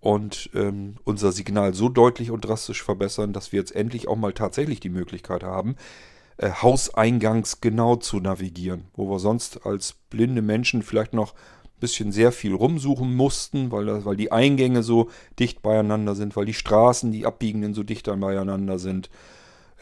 [0.00, 4.32] und ähm, unser Signal so deutlich und drastisch verbessern, dass wir jetzt endlich auch mal
[4.32, 5.76] tatsächlich die Möglichkeit haben,
[6.38, 12.12] äh, Hauseingangs genau zu navigieren, wo wir sonst als blinde Menschen vielleicht noch ein bisschen
[12.12, 17.12] sehr viel rumsuchen mussten, weil, weil die Eingänge so dicht beieinander sind, weil die Straßen,
[17.12, 19.10] die abbiegenden so dicht beieinander sind.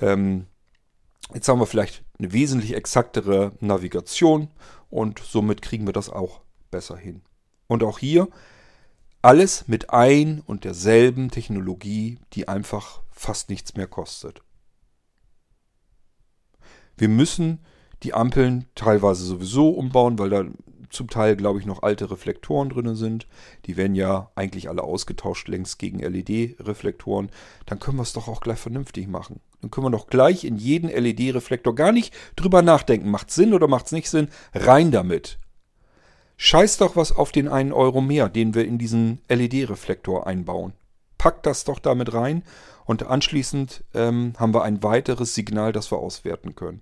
[0.00, 0.46] Ähm,
[1.32, 4.48] jetzt haben wir vielleicht eine wesentlich exaktere Navigation
[4.90, 6.40] und somit kriegen wir das auch
[6.72, 7.22] besser hin.
[7.68, 8.28] Und auch hier
[9.22, 14.42] alles mit ein und derselben Technologie, die einfach fast nichts mehr kostet.
[16.96, 17.60] Wir müssen
[18.02, 20.44] die Ampeln teilweise sowieso umbauen, weil da
[20.90, 23.26] zum Teil, glaube ich, noch alte Reflektoren drin sind.
[23.66, 27.30] Die werden ja eigentlich alle ausgetauscht längst gegen LED-Reflektoren.
[27.66, 29.40] Dann können wir es doch auch gleich vernünftig machen.
[29.60, 33.10] Dann können wir doch gleich in jeden LED-Reflektor gar nicht drüber nachdenken.
[33.10, 34.28] Macht Sinn oder macht es nicht Sinn?
[34.54, 35.38] Rein damit.
[36.40, 40.72] Scheiß doch was auf den einen Euro mehr, den wir in diesen LED-Reflektor einbauen.
[41.18, 42.44] Packt das doch damit rein
[42.84, 46.80] und anschließend ähm, haben wir ein weiteres Signal, das wir auswerten können.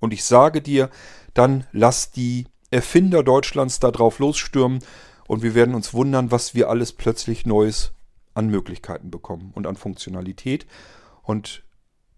[0.00, 0.90] Und ich sage dir,
[1.32, 4.80] dann lass die Erfinder Deutschlands da drauf losstürmen
[5.26, 7.92] und wir werden uns wundern, was wir alles plötzlich Neues
[8.34, 10.66] an Möglichkeiten bekommen und an Funktionalität.
[11.22, 11.62] Und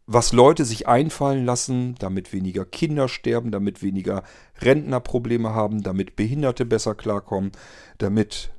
[0.07, 4.25] was Leute sich einfallen lassen, damit weniger Kinder sterben, damit weniger
[4.61, 7.53] Rentner Probleme haben, damit Behinderte besser klarkommen,
[7.99, 8.51] damit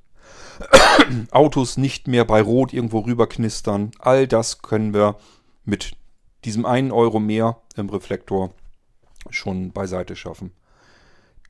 [1.31, 3.91] Autos nicht mehr bei Rot irgendwo rüberknistern.
[3.99, 5.17] All das können wir
[5.65, 5.97] mit
[6.45, 8.53] diesem einen Euro mehr im Reflektor
[9.29, 10.51] schon beiseite schaffen.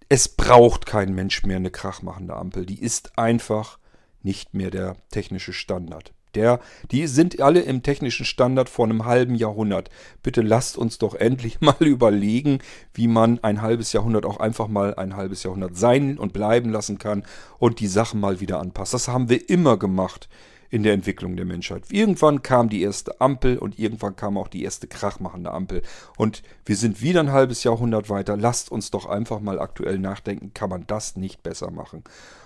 [0.09, 2.65] Es braucht kein Mensch mehr eine krachmachende Ampel.
[2.65, 3.79] Die ist einfach
[4.21, 6.12] nicht mehr der technische Standard.
[6.35, 6.59] Der,
[6.91, 9.89] die sind alle im technischen Standard vor einem halben Jahrhundert.
[10.21, 12.59] Bitte lasst uns doch endlich mal überlegen,
[12.93, 16.97] wie man ein halbes Jahrhundert auch einfach mal ein halbes Jahrhundert sein und bleiben lassen
[16.97, 17.23] kann
[17.59, 18.93] und die Sachen mal wieder anpasst.
[18.93, 20.29] Das haben wir immer gemacht
[20.73, 21.83] in der Entwicklung der Menschheit.
[21.91, 25.83] Irgendwann kam die erste Ampel und irgendwann kam auch die erste krachmachende Ampel.
[26.17, 28.35] Und wir sind wieder ein halbes Jahrhundert weiter.
[28.35, 32.03] Lasst uns doch einfach mal aktuell nachdenken, kann man das nicht besser machen?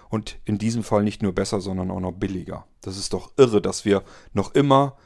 [0.10, 2.66] Und in diesem Fall nicht nur besser, sondern auch noch billiger.
[2.82, 4.04] Das ist doch irre, dass wir
[4.34, 4.98] noch immer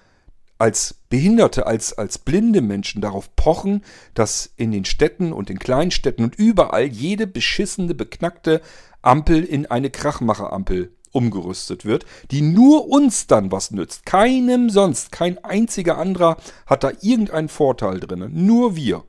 [0.62, 3.84] als Behinderte, als, als blinde Menschen darauf pochen,
[4.14, 8.62] dass in den Städten und in Kleinstädten und überall jede beschissene, beknackte
[9.02, 14.06] Ampel in eine Krachmacherampel umgerüstet wird, die nur uns dann was nützt.
[14.06, 16.38] Keinem sonst, kein einziger anderer
[16.68, 18.30] hat da irgendeinen Vorteil drin.
[18.32, 19.04] Nur wir.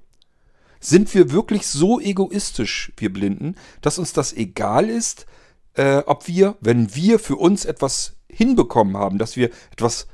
[0.80, 5.26] Sind wir wirklich so egoistisch, wir Blinden, dass uns das egal ist,
[5.74, 10.06] äh, ob wir, wenn wir für uns etwas hinbekommen haben, dass wir etwas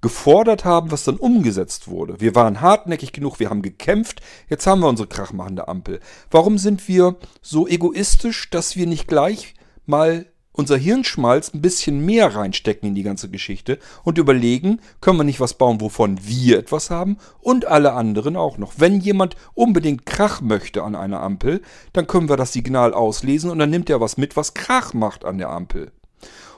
[0.00, 2.20] gefordert haben, was dann umgesetzt wurde.
[2.20, 6.00] Wir waren hartnäckig genug, wir haben gekämpft, jetzt haben wir unsere krachmachende Ampel.
[6.30, 9.54] Warum sind wir so egoistisch, dass wir nicht gleich
[9.86, 10.26] mal
[10.58, 15.38] unser Hirnschmalz ein bisschen mehr reinstecken in die ganze Geschichte und überlegen, können wir nicht
[15.38, 18.72] was bauen, wovon wir etwas haben und alle anderen auch noch.
[18.76, 23.60] Wenn jemand unbedingt Krach möchte an einer Ampel, dann können wir das Signal auslesen und
[23.60, 25.92] dann nimmt er was mit, was Krach macht an der Ampel.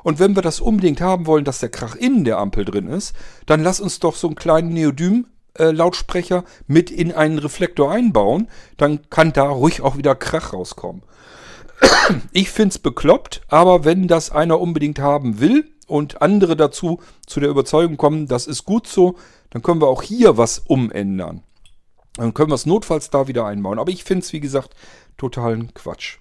[0.02, 3.14] Und wenn wir das unbedingt haben wollen, dass der Krach in der Ampel drin ist,
[3.44, 5.26] dann lass uns doch so einen kleinen Neodym
[5.58, 8.48] äh, Lautsprecher mit in einen Reflektor einbauen,
[8.78, 11.02] dann kann da ruhig auch wieder Krach rauskommen.
[12.32, 17.40] Ich finde es bekloppt, aber wenn das einer unbedingt haben will und andere dazu zu
[17.40, 19.16] der Überzeugung kommen, das ist gut so,
[19.50, 21.42] dann können wir auch hier was umändern.
[22.14, 23.78] Dann können wir es notfalls da wieder einbauen.
[23.78, 24.74] Aber ich finde es, wie gesagt,
[25.16, 26.18] totalen Quatsch.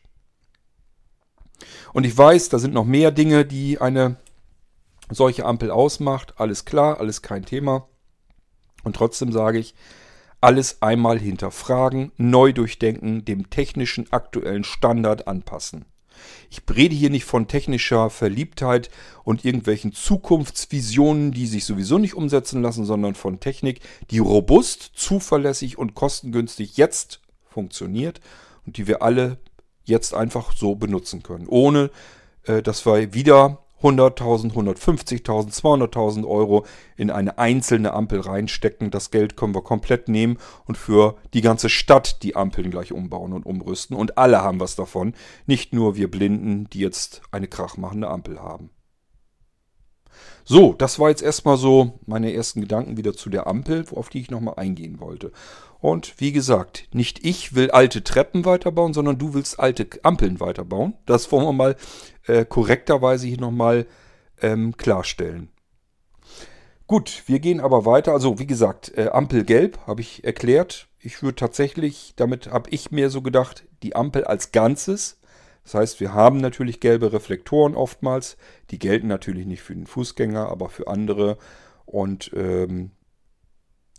[1.93, 4.18] Und ich weiß, da sind noch mehr Dinge, die eine
[5.10, 6.36] solche Ampel ausmacht.
[6.38, 7.88] Alles klar, alles kein Thema.
[8.84, 9.74] Und trotzdem sage ich,
[10.41, 15.85] alles einmal hinterfragen, neu durchdenken, dem technischen aktuellen Standard anpassen.
[16.49, 18.89] Ich rede hier nicht von technischer Verliebtheit
[19.23, 23.81] und irgendwelchen Zukunftsvisionen, die sich sowieso nicht umsetzen lassen, sondern von Technik,
[24.11, 28.19] die robust, zuverlässig und kostengünstig jetzt funktioniert
[28.65, 29.37] und die wir alle
[29.83, 31.89] jetzt einfach so benutzen können, ohne
[32.43, 36.65] äh, dass wir wieder 100.000, 150.000, 200.000 Euro
[36.97, 38.91] in eine einzelne Ampel reinstecken.
[38.91, 43.34] Das Geld können wir komplett nehmen und für die ganze Stadt die Ampeln gleich umbauen
[43.34, 43.95] und umrüsten.
[43.95, 45.13] Und alle haben was davon.
[45.45, 48.69] Nicht nur wir Blinden, die jetzt eine krachmachende Ampel haben.
[50.43, 54.19] So, das war jetzt erstmal so meine ersten Gedanken wieder zu der Ampel, auf die
[54.19, 55.32] ich nochmal eingehen wollte.
[55.80, 60.95] Und wie gesagt, nicht ich will alte Treppen weiterbauen, sondern du willst alte Ampeln weiterbauen.
[61.05, 61.75] Das wollen wir mal
[62.27, 63.88] äh, korrekterweise hier nochmal
[64.41, 65.49] ähm, klarstellen.
[66.86, 68.13] Gut, wir gehen aber weiter.
[68.13, 70.88] Also wie gesagt, äh, Ampel gelb habe ich erklärt.
[70.99, 75.19] Ich würde tatsächlich, damit habe ich mir so gedacht, die Ampel als Ganzes.
[75.63, 78.38] Das heißt, wir haben natürlich gelbe Reflektoren oftmals.
[78.71, 81.38] Die gelten natürlich nicht für den Fußgänger, aber für andere.
[81.86, 82.91] Und ähm,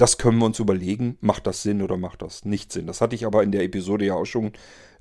[0.01, 2.87] das können wir uns überlegen, macht das Sinn oder macht das nicht Sinn.
[2.87, 4.53] Das hatte ich aber in der Episode ja auch schon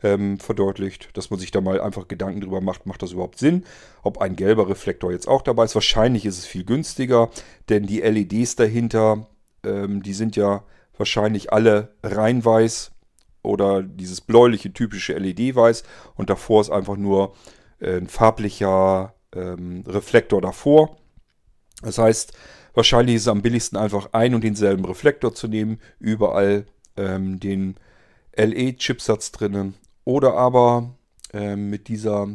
[0.03, 3.63] ähm, verdeutlicht, dass man sich da mal einfach Gedanken drüber macht, macht das überhaupt Sinn?
[4.03, 5.75] Ob ein gelber Reflektor jetzt auch dabei ist.
[5.75, 7.29] Wahrscheinlich ist es viel günstiger,
[7.69, 9.27] denn die LEDs dahinter,
[9.63, 10.63] ähm, die sind ja
[10.97, 12.91] wahrscheinlich alle rein weiß
[13.41, 15.83] oder dieses bläuliche typische LED-Weiß
[16.15, 17.35] und davor ist einfach nur
[17.79, 20.97] äh, ein farblicher ähm, Reflektor davor.
[21.81, 22.33] Das heißt,
[22.79, 26.65] Wahrscheinlich ist es am billigsten einfach ein und denselben Reflektor zu nehmen, überall
[26.95, 27.75] ähm, den
[28.37, 29.73] LE-Chipsatz drinnen
[30.05, 30.95] oder aber
[31.33, 32.29] ähm, mit dieser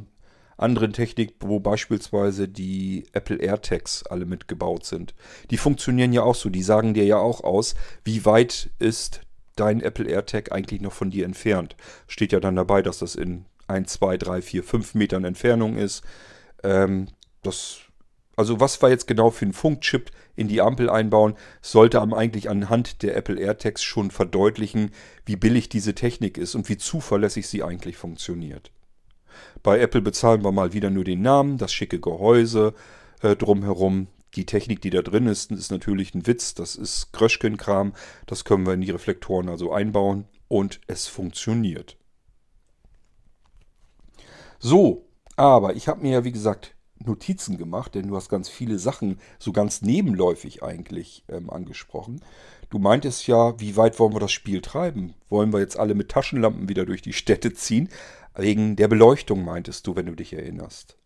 [0.59, 5.15] anderen Technik, wo beispielsweise die Apple AirTags alle mitgebaut sind.
[5.51, 7.75] Die funktionieren ja auch so, die sagen dir ja auch aus,
[8.05, 9.23] wie weit ist
[9.57, 11.75] dein Apple AirTag eigentlich noch von dir entfernt.
[12.07, 16.05] Steht ja dann dabei, dass das in 1, 2, 3, 4, 5 Metern Entfernung ist.
[16.63, 17.07] Ähm,
[17.43, 17.84] das
[18.37, 22.51] also was wir jetzt genau für einen Funkchip in die Ampel einbauen, sollte am eigentlich
[22.51, 24.91] anhand der Apple AirTags schon verdeutlichen,
[25.25, 28.71] wie billig diese Technik ist und wie zuverlässig sie eigentlich funktioniert.
[29.63, 32.75] Bei Apple bezahlen wir mal wieder nur den Namen, das schicke Gehäuse
[33.23, 34.09] äh, drumherum.
[34.35, 36.55] Die Technik, die da drin ist, ist natürlich ein Witz.
[36.55, 37.93] Das ist Kröschken-Kram.
[38.27, 41.97] Das können wir in die Reflektoren also einbauen und es funktioniert.
[44.59, 45.07] So,
[45.37, 46.74] aber ich habe mir ja wie gesagt
[47.07, 52.21] Notizen gemacht, denn du hast ganz viele Sachen so ganz nebenläufig eigentlich ähm, angesprochen.
[52.71, 55.15] Du meintest ja, wie weit wollen wir das Spiel treiben?
[55.29, 57.89] Wollen wir jetzt alle mit Taschenlampen wieder durch die Städte ziehen?
[58.37, 60.99] Wegen der Beleuchtung meintest du, wenn du dich erinnerst.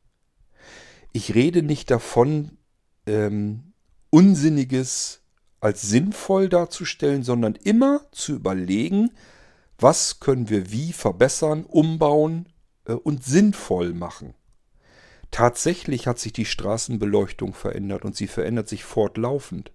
[1.13, 2.59] Ich rede nicht davon,
[3.07, 3.73] ähm,
[4.11, 5.23] Unsinniges
[5.61, 9.11] als sinnvoll darzustellen, sondern immer zu überlegen,
[9.79, 12.49] was können wir wie verbessern, umbauen
[12.85, 14.35] äh, und sinnvoll machen.
[15.31, 19.73] Tatsächlich hat sich die Straßenbeleuchtung verändert und sie verändert sich fortlaufend.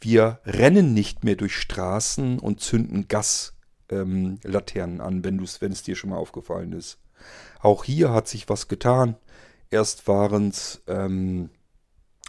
[0.00, 4.36] Wir rennen nicht mehr durch Straßen und zünden Gaslaternen
[4.96, 6.98] ähm, an, wenn, es dir schon mal aufgefallen ist.
[7.60, 9.16] Auch hier hat sich was getan.
[9.70, 11.50] Erst waren es ähm,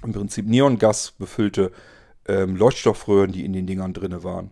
[0.04, 1.72] im Prinzip Neongas befüllte
[2.28, 4.52] ähm, Leuchtstoffröhren, die in den Dingern drin waren.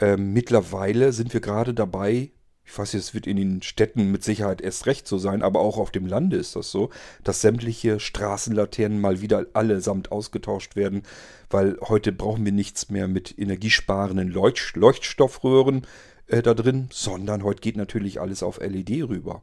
[0.00, 2.30] Ähm, mittlerweile sind wir gerade dabei,
[2.64, 5.76] ich weiß es wird in den Städten mit Sicherheit erst recht so sein, aber auch
[5.76, 6.90] auf dem Lande ist das so,
[7.22, 11.02] dass sämtliche Straßenlaternen mal wieder allesamt ausgetauscht werden,
[11.50, 15.86] weil heute brauchen wir nichts mehr mit energiesparenden Leucht Leuchtstoffröhren
[16.26, 19.42] äh, da drin, sondern heute geht natürlich alles auf LED rüber.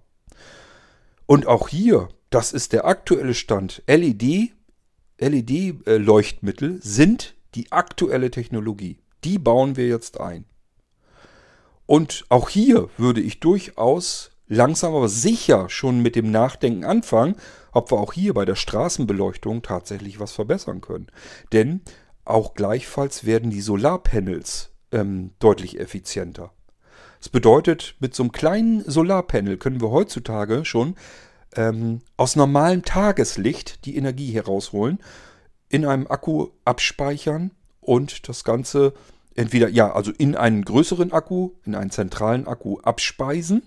[1.27, 3.83] Und auch hier, das ist der aktuelle Stand.
[3.87, 4.51] LED,
[5.19, 8.97] LED-Leuchtmittel äh, sind die aktuelle Technologie.
[9.23, 10.45] Die bauen wir jetzt ein.
[11.91, 17.35] Und auch hier würde ich durchaus langsam aber sicher schon mit dem Nachdenken anfangen,
[17.73, 21.07] ob wir auch hier bei der Straßenbeleuchtung tatsächlich was verbessern können.
[21.51, 21.81] Denn
[22.23, 26.53] auch gleichfalls werden die Solarpanels ähm, deutlich effizienter.
[27.19, 30.95] Das bedeutet, mit so einem kleinen Solarpanel können wir heutzutage schon
[31.57, 34.99] ähm, aus normalem Tageslicht die Energie herausholen,
[35.67, 37.51] in einem Akku abspeichern
[37.81, 38.93] und das Ganze
[39.35, 43.63] entweder, ja, also in einen größeren Akku, in einen zentralen Akku abspeisen.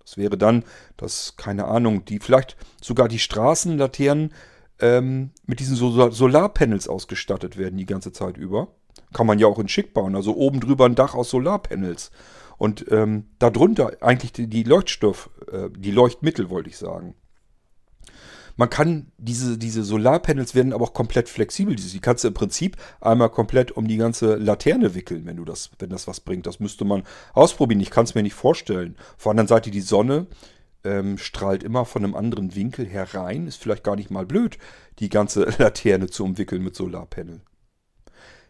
[0.00, 0.64] Das wäre dann,
[0.96, 4.32] dass, keine Ahnung, die vielleicht sogar die Straßenlaternen
[4.80, 8.68] ähm, mit diesen Sol Solarpanels ausgestattet werden die ganze Zeit über.
[9.12, 12.10] Kann man ja auch in schick bauen, also oben drüber ein Dach aus Solarpanels.
[12.58, 17.14] Und ähm, darunter eigentlich die, die Leuchtstoff, äh, die Leuchtmittel, wollte ich sagen.
[18.56, 21.76] Man kann diese, diese Solarpanels werden aber auch komplett flexibel.
[21.76, 25.70] Die kannst du im Prinzip einmal komplett um die ganze Laterne wickeln, wenn du das,
[25.78, 26.46] wenn das was bringt.
[26.46, 27.02] Das müsste man
[27.34, 27.80] ausprobieren.
[27.80, 28.96] Ich kann es mir nicht vorstellen.
[29.16, 30.26] Auf der anderen Seite die Sonne
[30.84, 33.46] ähm, strahlt immer von einem anderen Winkel herein.
[33.46, 34.56] Ist vielleicht gar nicht mal blöd,
[35.00, 37.42] die ganze Laterne zu umwickeln mit Solarpanel.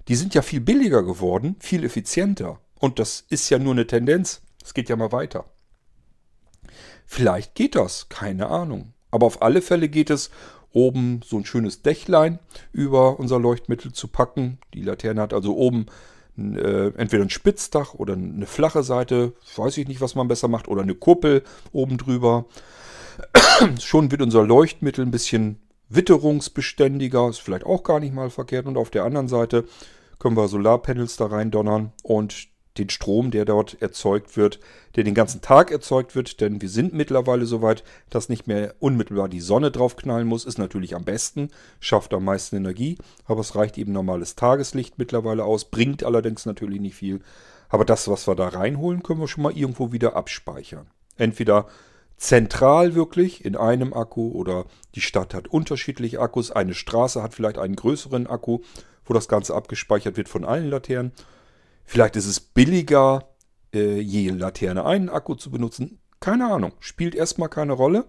[0.07, 2.61] Die sind ja viel billiger geworden, viel effizienter.
[2.79, 4.43] Und das ist ja nur eine Tendenz.
[4.63, 5.47] Es geht ja mal weiter.
[7.07, 8.93] Vielleicht geht das, keine Ahnung.
[9.17, 10.31] Aber auf alle Fälle geht es,
[10.75, 12.39] oben so ein schönes Dächlein
[12.71, 14.59] über unser Leuchtmittel zu packen.
[14.75, 15.87] Die Laterne hat also oben
[16.37, 19.33] äh, entweder ein Spitzdach oder eine flache Seite.
[19.57, 20.69] Weiß ich nicht, was man besser macht.
[20.69, 22.45] Oder eine Kuppel oben drüber.
[23.81, 27.31] Schon wird unser Leuchtmittel ein bisschen witterungsbeständiger.
[27.31, 28.67] Ist vielleicht auch gar nicht mal verkehrt.
[28.67, 29.65] Und auf der anderen Seite
[30.19, 32.49] können wir Solarpanels da rein donnern und
[32.79, 34.61] den Strom, der dort erzeugt wird,
[34.95, 38.75] der den ganzen Tag erzeugt wird, denn wir sind mittlerweile so weit, dass nicht mehr
[38.79, 41.51] unmittelbar die Sonne draufknallen muss, ist natürlich am besten,
[41.81, 46.81] schafft am meisten Energie, aber es reicht eben normales Tageslicht mittlerweile aus, bringt allerdings natürlich
[46.81, 47.21] nicht viel.
[47.69, 50.87] Aber das, was wir da reinholen, können wir schon mal irgendwo wieder abspeichern.
[51.17, 51.67] Entweder
[52.17, 56.51] zentral wirklich in einem Akku oder die Stadt hat unterschiedliche Akkus.
[56.51, 58.61] Eine Straße hat vielleicht einen größeren Akku,
[59.05, 61.13] wo das Ganze abgespeichert wird von allen Laternen.
[61.87, 63.31] Vielleicht ist es billiger,
[63.73, 66.01] äh, je Laterne einen Akku zu benutzen.
[66.21, 66.73] Keine Ahnung.
[66.81, 68.07] Spielt erstmal keine Rolle.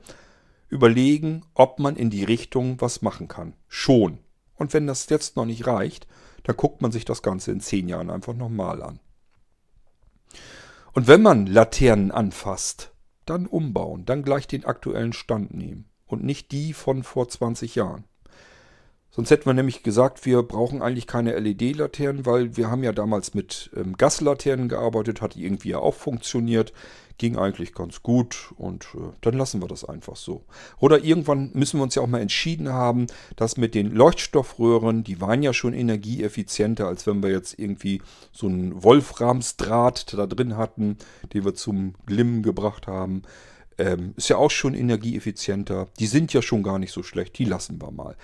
[0.68, 3.54] Überlegen, ob man in die Richtung was machen kann.
[3.68, 4.20] Schon.
[4.56, 6.08] Und wenn das jetzt noch nicht reicht,
[6.44, 9.00] dann guckt man sich das Ganze in zehn Jahren einfach nochmal an.
[10.94, 12.92] Und wenn man Laternen anfasst,
[13.26, 18.06] dann umbauen, dann gleich den aktuellen Stand nehmen und nicht die von vor 20 Jahren.
[19.18, 23.34] Sonst hätten wir nämlich gesagt, wir brauchen eigentlich keine LED-Laternen, weil wir haben ja damals
[23.34, 26.72] mit ähm, Gaslaternen gearbeitet, hat irgendwie ja auch funktioniert,
[27.18, 30.44] ging eigentlich ganz gut und äh, dann lassen wir das einfach so.
[30.78, 35.20] Oder irgendwann müssen wir uns ja auch mal entschieden haben, dass mit den Leuchtstoffröhren, die
[35.20, 40.96] waren ja schon energieeffizienter, als wenn wir jetzt irgendwie so einen Wolframsdraht da drin hatten,
[41.34, 43.24] den wir zum Glimmen gebracht haben.
[43.80, 45.88] Ähm, ist ja auch schon energieeffizienter.
[45.98, 48.16] Die sind ja schon gar nicht so schlecht, die lassen wir mal.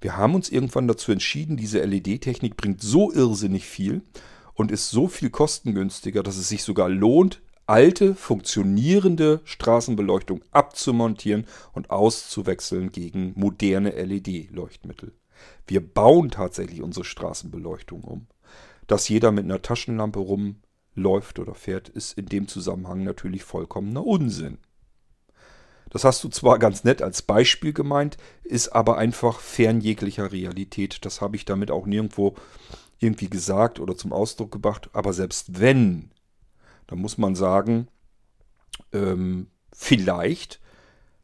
[0.00, 4.02] Wir haben uns irgendwann dazu entschieden, diese LED-Technik bringt so irrsinnig viel
[4.54, 11.90] und ist so viel kostengünstiger, dass es sich sogar lohnt, alte, funktionierende Straßenbeleuchtung abzumontieren und
[11.90, 15.12] auszuwechseln gegen moderne LED-Leuchtmittel.
[15.66, 18.26] Wir bauen tatsächlich unsere Straßenbeleuchtung um.
[18.86, 24.58] Dass jeder mit einer Taschenlampe rumläuft oder fährt, ist in dem Zusammenhang natürlich vollkommener Unsinn.
[25.96, 31.06] Das hast du zwar ganz nett als Beispiel gemeint, ist aber einfach fern jeglicher Realität.
[31.06, 32.34] Das habe ich damit auch nirgendwo
[32.98, 34.90] irgendwie gesagt oder zum Ausdruck gebracht.
[34.92, 36.10] Aber selbst wenn,
[36.86, 37.88] dann muss man sagen,
[38.92, 40.60] ähm, vielleicht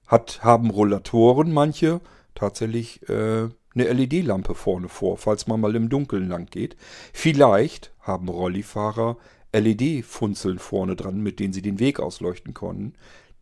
[0.07, 2.01] hat, haben Rollatoren manche
[2.35, 6.79] tatsächlich äh, eine LED-Lampe vorne vor, falls man mal im Dunkeln lang geht.
[7.13, 9.19] Vielleicht haben Rollifahrer
[9.53, 12.95] LED-Funzeln vorne dran, mit denen sie den Weg ausleuchten konnten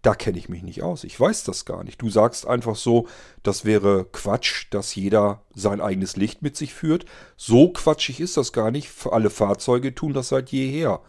[0.03, 1.05] da kenne ich mich nicht aus.
[1.05, 2.01] Ich weiß das gar nicht.
[2.01, 3.07] Du sagst einfach so,
[3.43, 7.05] das wäre Quatsch, dass jeder sein eigenes Licht mit sich führt.
[7.37, 8.91] So quatschig ist das gar nicht.
[9.11, 11.01] Alle Fahrzeuge tun das seit jeher.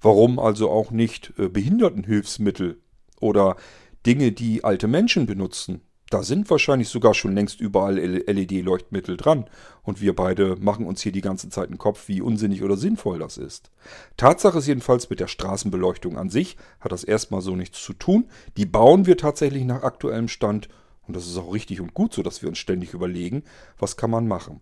[0.00, 2.80] Warum also auch nicht äh, Behindertenhilfsmittel
[3.20, 3.56] oder
[4.04, 5.80] Dinge, die alte Menschen benutzen?
[6.10, 9.46] Da sind wahrscheinlich sogar schon längst überall LED-Leuchtmittel dran.
[9.82, 13.18] Und wir beide machen uns hier die ganze Zeit einen Kopf, wie unsinnig oder sinnvoll
[13.18, 13.70] das ist.
[14.16, 18.28] Tatsache ist jedenfalls, mit der Straßenbeleuchtung an sich hat das erstmal so nichts zu tun.
[18.56, 20.68] Die bauen wir tatsächlich nach aktuellem Stand.
[21.08, 23.42] Und das ist auch richtig und gut so, dass wir uns ständig überlegen,
[23.78, 24.60] was kann man machen.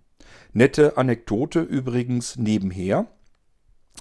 [0.53, 3.07] Nette Anekdote übrigens nebenher.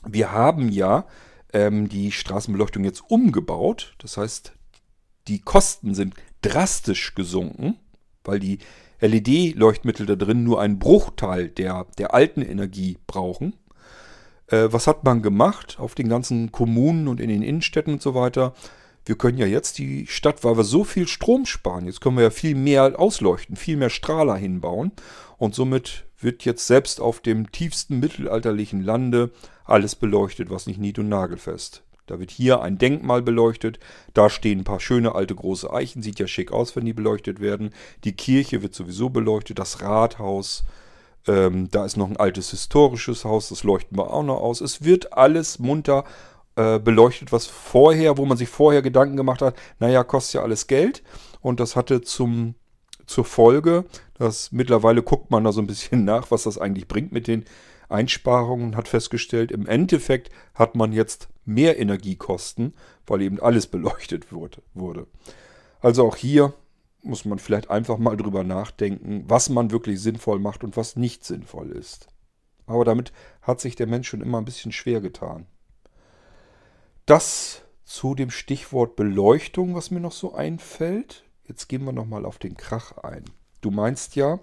[0.06, 1.08] Wir haben ja
[1.52, 3.96] ähm, die Straßenbeleuchtung jetzt umgebaut.
[4.00, 4.54] Das heißt,
[5.28, 6.16] die Kosten sind
[6.46, 7.78] drastisch gesunken,
[8.24, 8.60] weil die
[9.00, 13.56] LED-Leuchtmittel da drin nur einen Bruchteil der, der alten Energie brauchen.
[14.48, 18.16] Äh, was hat man gemacht auf den ganzen Kommunen und in den Innenstädten und so
[18.16, 18.54] weiter?
[19.06, 22.24] wir können ja jetzt die Stadt, weil wir so viel Strom sparen, jetzt können wir
[22.24, 24.92] ja viel mehr ausleuchten, viel mehr Strahler hinbauen.
[25.38, 29.32] Und somit wird jetzt selbst auf dem tiefsten mittelalterlichen Lande
[29.66, 31.84] alles beleuchtet, was nicht nied- und nagelfest.
[32.06, 33.80] Da wird hier ein Denkmal beleuchtet,
[34.14, 37.40] da stehen ein paar schöne alte große Eichen, sieht ja schick aus, wenn die beleuchtet
[37.40, 37.72] werden.
[38.04, 40.66] Die Kirche wird sowieso beleuchtet, das Rathaus,
[41.28, 44.60] ähm, da ist noch ein altes historisches Haus, das leuchten wir auch noch aus.
[44.60, 46.04] Es wird alles munter
[46.56, 50.68] äh, beleuchtet, was vorher, wo man sich vorher Gedanken gemacht hat, naja, kostet ja alles
[50.68, 51.04] Geld.
[51.42, 52.56] Und das hatte zum,
[53.06, 53.86] zur Folge,
[54.16, 57.46] dass mittlerweile guckt man da so ein bisschen nach, was das eigentlich bringt mit den
[57.90, 62.74] Einsparungen hat festgestellt, im Endeffekt hat man jetzt mehr Energiekosten,
[63.06, 65.08] weil eben alles beleuchtet wurde.
[65.82, 66.54] Also auch hier
[67.02, 71.26] muss man vielleicht einfach mal drüber nachdenken, was man wirklich sinnvoll macht und was nicht
[71.26, 72.08] sinnvoll ist.
[72.66, 73.12] Aber damit
[73.42, 75.46] hat sich der Mensch schon immer ein bisschen schwer getan.
[77.06, 81.26] Das zu dem Stichwort Beleuchtung, was mir noch so einfällt.
[81.44, 83.26] Jetzt gehen wir nochmal auf den Krach ein.
[83.62, 84.40] Du meinst ja,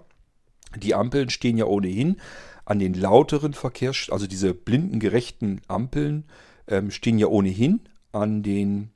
[0.77, 2.21] die Ampeln stehen ja ohnehin
[2.63, 6.25] an den lauteren Verkehrs, also diese blindengerechten Ampeln
[6.71, 7.81] ähm, stehen ja ohnehin
[8.11, 8.89] an den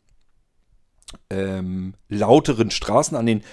[1.30, 3.44] ähm, lauteren Straßen, an den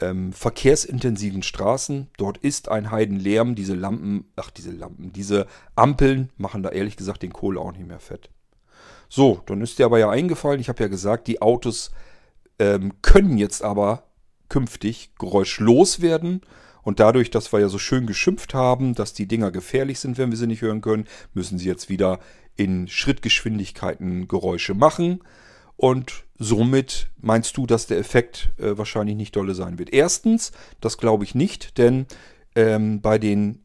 [0.00, 2.08] ähm, verkehrsintensiven Straßen.
[2.16, 3.54] Dort ist ein Heidenlärm.
[3.54, 7.86] Diese Lampen, ach diese Lampen, diese Ampeln machen da ehrlich gesagt den Kohl auch nicht
[7.86, 8.30] mehr fett.
[9.08, 11.90] So, dann ist dir aber ja eingefallen, ich habe ja gesagt, die Autos
[12.58, 14.04] ähm, können jetzt aber
[14.48, 16.42] künftig geräuschlos werden.
[16.82, 20.30] Und dadurch, dass wir ja so schön geschimpft haben, dass die Dinger gefährlich sind, wenn
[20.30, 22.18] wir sie nicht hören können, müssen sie jetzt wieder
[22.62, 25.20] in Schrittgeschwindigkeiten Geräusche machen.
[25.76, 29.92] Und somit meinst du, dass der Effekt äh, wahrscheinlich nicht dolle sein wird.
[29.92, 32.06] Erstens, das glaube ich nicht, denn
[32.54, 33.64] ähm, bei den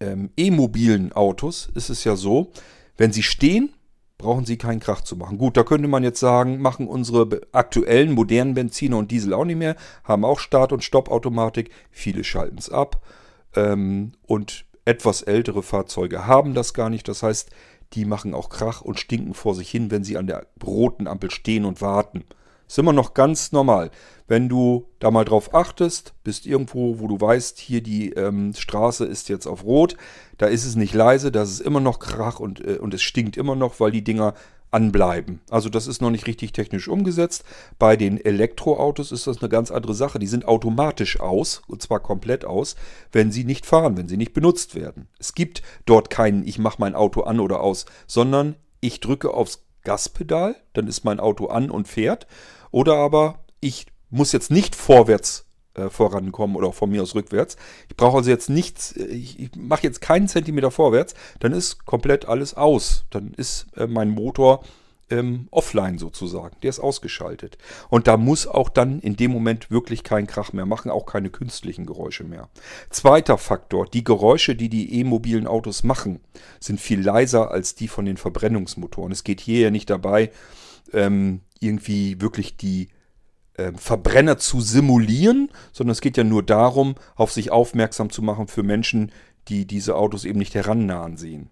[0.00, 2.52] ähm, e-mobilen Autos ist es ja so,
[2.96, 3.70] wenn sie stehen,
[4.18, 5.36] brauchen sie keinen Krach zu machen.
[5.36, 9.58] Gut, da könnte man jetzt sagen, machen unsere aktuellen modernen Benziner und Diesel auch nicht
[9.58, 13.02] mehr, haben auch Start- und Stoppautomatik, viele schalten es ab
[13.54, 17.08] ähm, und etwas ältere Fahrzeuge haben das gar nicht.
[17.08, 17.50] Das heißt,
[17.92, 21.30] die machen auch Krach und stinken vor sich hin, wenn sie an der roten Ampel
[21.30, 22.24] stehen und warten.
[22.68, 23.90] Ist immer noch ganz normal.
[24.26, 29.04] Wenn du da mal drauf achtest, bist irgendwo, wo du weißt, hier die ähm, Straße
[29.04, 29.96] ist jetzt auf Rot,
[30.36, 33.02] da ist es nicht leise, da ist es immer noch Krach und, äh, und es
[33.02, 34.34] stinkt immer noch, weil die Dinger
[34.70, 35.40] anbleiben.
[35.50, 37.44] Also das ist noch nicht richtig technisch umgesetzt.
[37.78, 40.18] Bei den Elektroautos ist das eine ganz andere Sache.
[40.18, 42.76] Die sind automatisch aus, und zwar komplett aus,
[43.12, 45.08] wenn sie nicht fahren, wenn sie nicht benutzt werden.
[45.18, 49.64] Es gibt dort keinen, ich mache mein Auto an oder aus, sondern ich drücke aufs
[49.82, 52.26] Gaspedal, dann ist mein Auto an und fährt.
[52.70, 55.45] Oder aber ich muss jetzt nicht vorwärts
[55.76, 57.56] äh, vorankommen oder von mir aus rückwärts.
[57.88, 61.84] Ich brauche also jetzt nichts, äh, ich, ich mache jetzt keinen Zentimeter vorwärts, dann ist
[61.84, 63.04] komplett alles aus.
[63.10, 64.62] Dann ist äh, mein Motor
[65.10, 66.56] ähm, offline sozusagen.
[66.62, 67.58] Der ist ausgeschaltet.
[67.88, 71.30] Und da muss auch dann in dem Moment wirklich kein Krach mehr machen, auch keine
[71.30, 72.48] künstlichen Geräusche mehr.
[72.90, 76.20] Zweiter Faktor, die Geräusche, die die e-mobilen Autos machen,
[76.58, 79.12] sind viel leiser als die von den Verbrennungsmotoren.
[79.12, 80.32] Es geht hier ja nicht dabei,
[80.92, 82.88] ähm, irgendwie wirklich die
[83.76, 88.62] Verbrenner zu simulieren, sondern es geht ja nur darum, auf sich aufmerksam zu machen für
[88.62, 89.12] Menschen,
[89.48, 91.50] die diese Autos eben nicht herannahen sehen.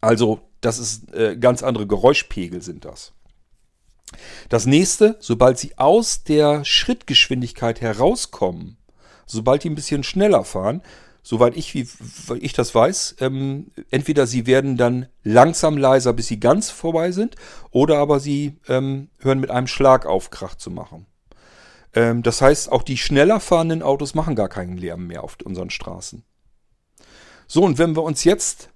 [0.00, 3.12] Also, das ist äh, ganz andere Geräuschpegel sind das.
[4.48, 8.76] Das nächste, sobald sie aus der Schrittgeschwindigkeit herauskommen,
[9.26, 10.82] sobald die ein bisschen schneller fahren,
[11.22, 11.88] soweit ich, wie,
[12.40, 17.36] ich das weiß, ähm, entweder sie werden dann langsam leiser, bis sie ganz vorbei sind,
[17.70, 21.06] oder aber sie ähm, hören mit einem Schlag auf, Krach zu machen.
[21.94, 25.70] Ähm, das heißt, auch die schneller fahrenden Autos machen gar keinen Lärm mehr auf unseren
[25.70, 26.24] Straßen.
[27.46, 28.70] So, und wenn wir uns jetzt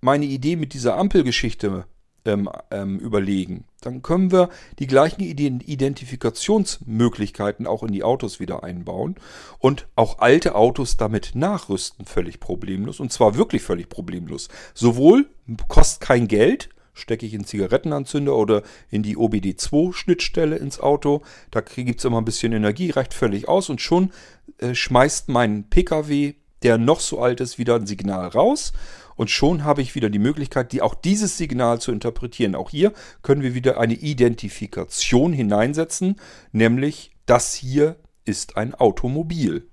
[0.00, 1.86] meine Idee mit dieser Ampelgeschichte
[2.24, 4.48] ähm, ähm, überlegen, dann können wir
[4.78, 9.16] die gleichen Identifikationsmöglichkeiten auch in die Autos wieder einbauen
[9.58, 12.98] und auch alte Autos damit nachrüsten, völlig problemlos.
[13.00, 14.48] Und zwar wirklich völlig problemlos.
[14.72, 15.26] Sowohl
[15.68, 21.22] kostet kein Geld, stecke ich in Zigarettenanzünder oder in die OBD2-Schnittstelle ins Auto.
[21.50, 24.12] Da gibt es immer ein bisschen Energie, reicht völlig aus und schon
[24.58, 28.72] äh, schmeißt mein Pkw, der noch so alt ist, wieder ein Signal raus
[29.16, 32.54] und schon habe ich wieder die Möglichkeit, die, auch dieses Signal zu interpretieren.
[32.54, 32.92] Auch hier
[33.22, 36.16] können wir wieder eine Identifikation hineinsetzen,
[36.52, 39.68] nämlich das hier ist ein Automobil.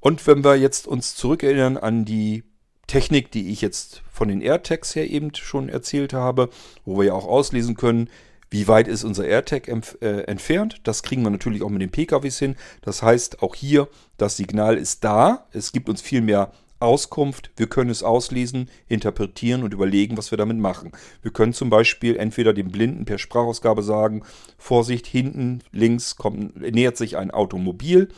[0.00, 2.44] Und wenn wir jetzt uns zurückerinnern an die
[2.86, 6.48] Technik, die ich jetzt von den AirTags her eben schon erzählt habe,
[6.84, 8.08] wo wir ja auch auslesen können,
[8.50, 10.80] wie weit ist unser AirTag äh, entfernt?
[10.82, 12.56] Das kriegen wir natürlich auch mit den PKWs hin.
[12.82, 15.46] Das heißt, auch hier, das Signal ist da.
[15.52, 20.38] Es gibt uns viel mehr Auskunft, wir können es auslesen, interpretieren und überlegen, was wir
[20.38, 20.92] damit machen.
[21.22, 24.24] Wir können zum Beispiel entweder dem Blinden per Sprachausgabe sagen,
[24.58, 28.08] Vorsicht, hinten links kommt, nähert sich ein Automobil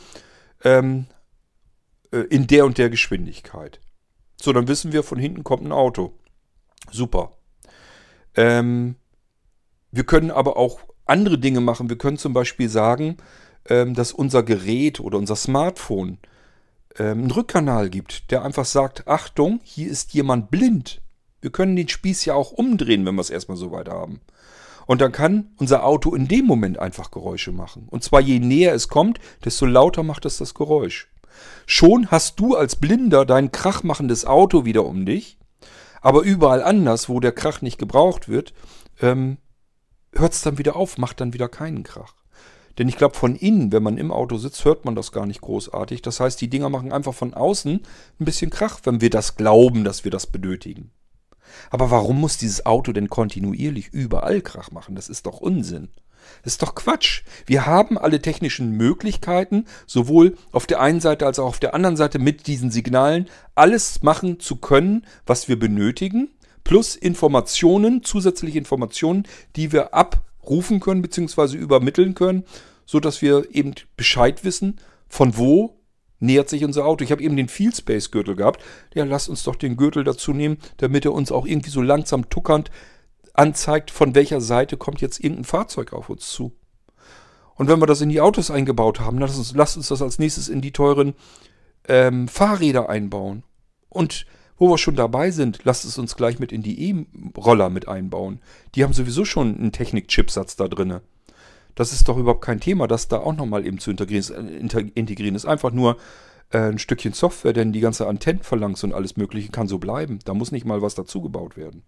[0.63, 1.05] ähm,
[2.11, 3.79] äh, in der und der Geschwindigkeit.
[4.41, 6.13] So, dann wissen wir, von hinten kommt ein Auto.
[6.91, 7.31] Super.
[8.35, 8.95] Ähm,
[9.91, 11.89] wir können aber auch andere Dinge machen.
[11.89, 13.17] Wir können zum Beispiel sagen,
[13.69, 16.17] ähm, dass unser Gerät oder unser Smartphone
[16.97, 21.01] einen Rückkanal gibt, der einfach sagt, Achtung, hier ist jemand blind.
[21.41, 24.21] Wir können den Spieß ja auch umdrehen, wenn wir es erstmal so weit haben.
[24.85, 27.87] Und dann kann unser Auto in dem Moment einfach Geräusche machen.
[27.89, 31.09] Und zwar je näher es kommt, desto lauter macht es das Geräusch.
[31.65, 35.37] Schon hast du als Blinder dein krachmachendes Auto wieder um dich,
[36.01, 38.53] aber überall anders, wo der Krach nicht gebraucht wird,
[39.01, 39.37] ähm,
[40.13, 42.13] hört es dann wieder auf, macht dann wieder keinen Krach.
[42.77, 45.41] Denn ich glaube, von innen, wenn man im Auto sitzt, hört man das gar nicht
[45.41, 46.01] großartig.
[46.01, 47.81] Das heißt, die Dinger machen einfach von außen
[48.19, 50.91] ein bisschen Krach, wenn wir das glauben, dass wir das benötigen.
[51.69, 54.95] Aber warum muss dieses Auto denn kontinuierlich überall Krach machen?
[54.95, 55.89] Das ist doch Unsinn.
[56.43, 57.23] Das ist doch Quatsch.
[57.45, 61.97] Wir haben alle technischen Möglichkeiten, sowohl auf der einen Seite als auch auf der anderen
[61.97, 66.29] Seite mit diesen Signalen alles machen zu können, was wir benötigen,
[66.63, 69.93] plus Informationen, zusätzliche Informationen, die wir
[70.43, 71.55] abrufen können bzw.
[71.55, 72.43] übermitteln können,
[72.85, 75.79] sodass wir eben Bescheid wissen, von wo
[76.19, 77.03] nähert sich unser Auto.
[77.03, 78.61] Ich habe eben den Field Space Gürtel gehabt.
[78.93, 82.29] Ja, lasst uns doch den Gürtel dazu nehmen, damit er uns auch irgendwie so langsam
[82.29, 82.71] tuckernd
[83.33, 86.53] anzeigt, von welcher Seite kommt jetzt irgendein Fahrzeug auf uns zu.
[87.55, 90.19] Und wenn wir das in die Autos eingebaut haben, lasst uns, lasst uns das als
[90.19, 91.13] nächstes in die teuren
[91.87, 93.43] ähm, Fahrräder einbauen.
[93.89, 94.25] Und
[94.57, 98.39] wo wir schon dabei sind, lasst es uns gleich mit in die E-Roller mit einbauen.
[98.75, 100.99] Die haben sowieso schon einen Technik-Chipsatz da drin.
[101.75, 104.69] Das ist doch überhaupt kein Thema, das da auch nochmal eben zu integrieren.
[104.93, 105.97] integrieren ist einfach nur
[106.51, 110.19] äh, ein Stückchen Software, denn die ganze Antennenphalanx und alles Mögliche kann so bleiben.
[110.25, 111.83] Da muss nicht mal was dazugebaut werden.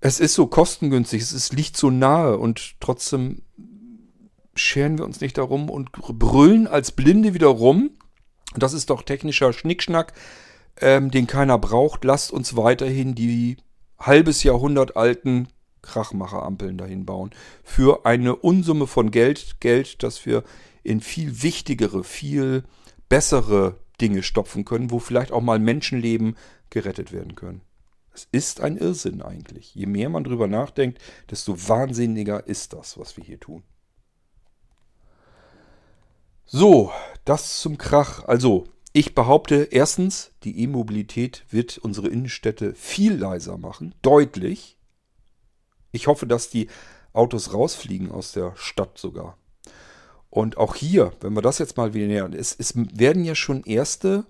[0.00, 3.42] Es ist so kostengünstig, es ist, liegt so nahe und trotzdem
[4.54, 7.90] scheren wir uns nicht darum und brüllen als Blinde wieder rum.
[8.56, 10.12] Das ist doch technischer Schnickschnack,
[10.80, 12.04] ähm, den keiner braucht.
[12.04, 13.56] Lasst uns weiterhin die
[13.98, 15.48] halbes Jahrhundert alten
[15.82, 17.30] Krachmacherampeln dahin bauen.
[17.62, 20.44] Für eine Unsumme von Geld, Geld, das wir
[20.82, 22.64] in viel wichtigere, viel
[23.08, 26.36] bessere Dinge stopfen können, wo vielleicht auch mal Menschenleben
[26.70, 27.62] gerettet werden können.
[28.12, 29.74] Es ist ein Irrsinn eigentlich.
[29.74, 33.62] Je mehr man drüber nachdenkt, desto wahnsinniger ist das, was wir hier tun.
[36.46, 36.90] So,
[37.24, 38.24] das zum Krach.
[38.24, 44.78] Also, ich behaupte erstens, die E-Mobilität wird unsere Innenstädte viel leiser machen, deutlich.
[45.92, 46.68] Ich hoffe, dass die
[47.12, 49.38] Autos rausfliegen aus der Stadt sogar.
[50.28, 53.64] Und auch hier, wenn wir das jetzt mal wieder nähern, es, es werden ja schon
[53.64, 54.26] erste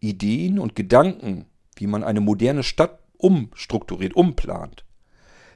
[0.00, 4.84] Ideen und Gedanken, wie man eine moderne Stadt umstrukturiert, umplant,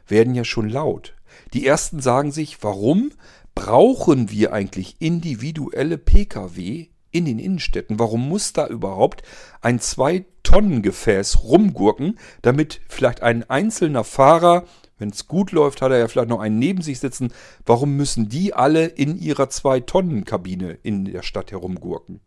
[0.07, 1.15] werden ja schon laut.
[1.55, 3.12] Die ersten sagen sich, warum
[3.55, 7.98] brauchen wir eigentlich individuelle Pkw in den Innenstädten?
[7.98, 9.22] Warum muss da überhaupt
[9.60, 14.64] ein 2-Tonnen-Gefäß rumgurken, damit vielleicht ein einzelner Fahrer,
[14.98, 17.32] wenn es gut läuft, hat er ja vielleicht noch einen neben sich sitzen.
[17.66, 22.20] Warum müssen die alle in ihrer 2-Tonnen-Kabine in der Stadt herumgurken?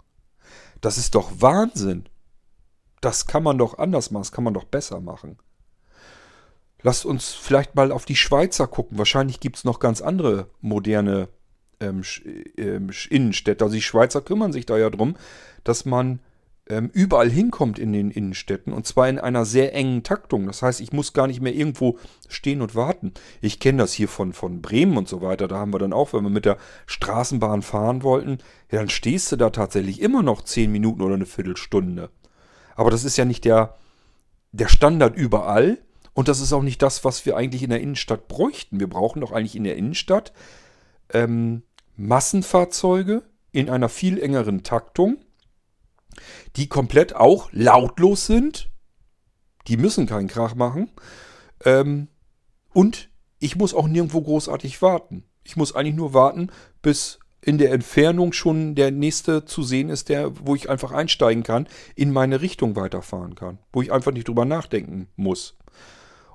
[0.81, 2.05] Das ist doch Wahnsinn.
[3.01, 5.37] Das kann man doch anders machen, das kann man doch besser machen.
[6.81, 8.97] Lasst uns vielleicht mal auf die Schweizer gucken.
[8.97, 11.29] Wahrscheinlich gibt es noch ganz andere moderne
[11.79, 12.01] ähm,
[12.57, 13.63] ähm, Innenstädte.
[13.63, 15.15] Also die Schweizer kümmern sich da ja drum,
[15.63, 16.19] dass man
[16.67, 20.47] ähm, überall hinkommt in den Innenstädten und zwar in einer sehr engen Taktung.
[20.47, 23.13] Das heißt, ich muss gar nicht mehr irgendwo stehen und warten.
[23.41, 25.47] Ich kenne das hier von, von Bremen und so weiter.
[25.47, 26.57] Da haben wir dann auch, wenn wir mit der
[26.87, 28.39] Straßenbahn fahren wollten,
[28.71, 32.09] ja, dann stehst du da tatsächlich immer noch zehn Minuten oder eine Viertelstunde.
[32.75, 33.75] Aber das ist ja nicht der,
[34.51, 35.77] der Standard überall
[36.13, 38.79] und das ist auch nicht das, was wir eigentlich in der Innenstadt bräuchten.
[38.79, 40.33] Wir brauchen doch eigentlich in der Innenstadt
[41.13, 41.63] ähm,
[41.95, 45.17] Massenfahrzeuge in einer viel engeren Taktung,
[46.55, 48.69] die komplett auch lautlos sind.
[49.67, 50.91] Die müssen keinen Krach machen.
[51.63, 52.07] Ähm,
[52.73, 53.09] und
[53.39, 55.23] ich muss auch nirgendwo großartig warten.
[55.43, 56.49] Ich muss eigentlich nur warten,
[56.81, 61.43] bis in der Entfernung schon der nächste zu sehen ist, der, wo ich einfach einsteigen
[61.43, 65.55] kann, in meine Richtung weiterfahren kann, wo ich einfach nicht drüber nachdenken muss.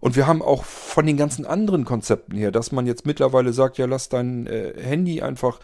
[0.00, 3.78] Und wir haben auch von den ganzen anderen Konzepten her, dass man jetzt mittlerweile sagt,
[3.78, 5.60] ja, lass dein äh, Handy einfach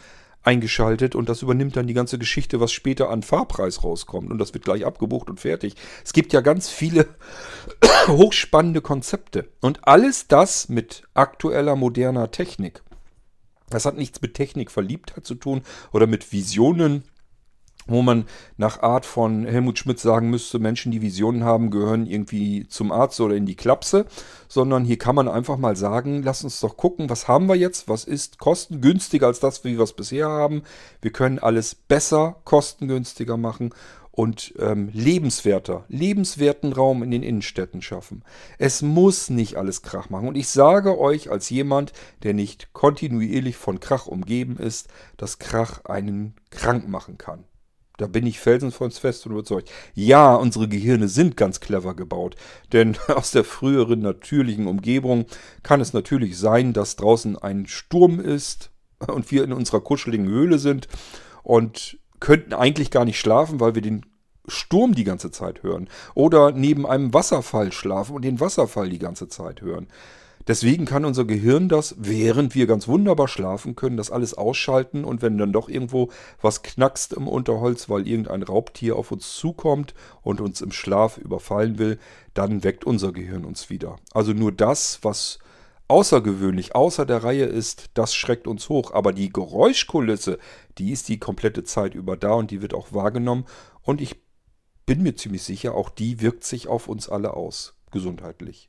[0.47, 4.55] eingeschaltet und das übernimmt dann die ganze Geschichte, was später an Fahrpreis rauskommt und das
[4.55, 5.75] wird gleich abgebucht und fertig.
[6.05, 7.09] Es gibt ja ganz viele
[8.07, 12.83] hochspannende Konzepte und alles das mit aktueller moderner Technik.
[13.71, 17.03] Das hat nichts mit Technikverliebtheit zu tun oder mit Visionen
[17.87, 18.25] wo man
[18.57, 23.21] nach Art von Helmut Schmidt sagen müsste, Menschen, die Visionen haben, gehören irgendwie zum Arzt
[23.21, 24.07] oder in die Klapse,
[24.49, 27.89] sondern hier kann man einfach mal sagen, lass uns doch gucken, was haben wir jetzt,
[27.89, 30.63] was ist kostengünstiger als das, wie wir es bisher haben.
[31.01, 33.73] Wir können alles besser, kostengünstiger machen
[34.17, 38.25] und ähm, lebenswerter, lebenswerten Raum in den Innenstädten schaffen.
[38.59, 40.27] Es muss nicht alles Krach machen.
[40.27, 41.93] Und ich sage euch als jemand,
[42.23, 44.89] der nicht kontinuierlich von Krach umgeben ist,
[45.19, 47.45] dass Krach einen krank machen kann.
[47.97, 49.71] Da bin ich felsenfest und überzeugt.
[49.95, 52.37] Ja, unsere Gehirne sind ganz clever gebaut.
[52.73, 55.27] Denn aus der früheren natürlichen Umgebung
[55.63, 58.71] kann es natürlich sein, dass draußen ein Sturm ist
[59.07, 60.89] und wir in unserer kuscheligen Höhle sind
[61.43, 64.07] und könnten eigentlich gar nicht schlafen, weil wir den
[64.49, 65.89] Sturm die ganze Zeit hören.
[66.15, 69.89] Oder neben einem Wasserfall schlafen und den Wasserfall die ganze Zeit hören.
[70.47, 75.21] Deswegen kann unser Gehirn das, während wir ganz wunderbar schlafen können, das alles ausschalten und
[75.21, 76.11] wenn dann doch irgendwo
[76.41, 81.79] was knackst im Unterholz, weil irgendein Raubtier auf uns zukommt und uns im Schlaf überfallen
[81.79, 81.99] will,
[82.33, 83.97] dann weckt unser Gehirn uns wieder.
[84.13, 85.41] Also nur das, was
[85.89, 88.93] außergewöhnlich außer der Reihe ist, das schreckt uns hoch.
[88.93, 90.39] Aber die Geräuschkulisse,
[90.79, 93.47] die ist die komplette Zeit über da und die wird auch wahrgenommen.
[93.83, 94.17] Und ich
[94.85, 98.69] bin mir ziemlich sicher, auch die wirkt sich auf uns alle aus, gesundheitlich.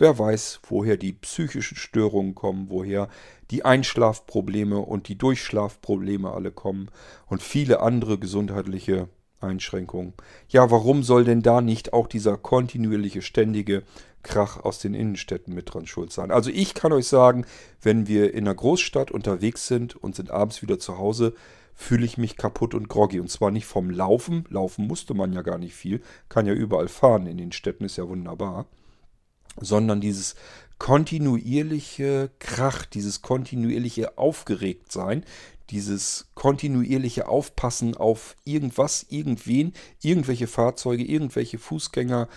[0.00, 3.08] Wer weiß, woher die psychischen Störungen kommen, woher
[3.50, 6.88] die Einschlafprobleme und die Durchschlafprobleme alle kommen
[7.26, 9.08] und viele andere gesundheitliche
[9.40, 10.12] Einschränkungen.
[10.48, 13.82] Ja, warum soll denn da nicht auch dieser kontinuierliche, ständige
[14.22, 16.30] Krach aus den Innenstädten mit dran schuld sein?
[16.30, 17.44] Also ich kann euch sagen,
[17.82, 21.34] wenn wir in einer Großstadt unterwegs sind und sind abends wieder zu Hause,
[21.74, 23.18] fühle ich mich kaputt und groggy.
[23.18, 24.44] Und zwar nicht vom Laufen.
[24.48, 26.02] Laufen musste man ja gar nicht viel.
[26.28, 28.66] Kann ja überall fahren in den Städten, ist ja wunderbar
[29.60, 30.34] sondern dieses
[30.78, 35.24] kontinuierliche Krach, dieses kontinuierliche Aufgeregtsein,
[35.70, 39.72] dieses kontinuierliche Aufpassen auf irgendwas, irgendwen,
[40.02, 42.28] irgendwelche Fahrzeuge, irgendwelche Fußgänger,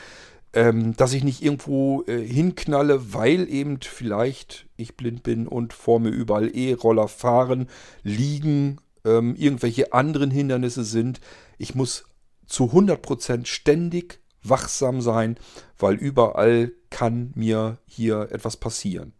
[0.53, 5.99] ähm, dass ich nicht irgendwo äh, hinknalle, weil eben vielleicht ich blind bin und vor
[5.99, 7.67] mir überall E-Roller fahren,
[8.03, 11.21] liegen, ähm, irgendwelche anderen Hindernisse sind.
[11.57, 12.05] Ich muss
[12.47, 15.37] zu 100% ständig wachsam sein,
[15.77, 19.13] weil überall kann mir hier etwas passieren.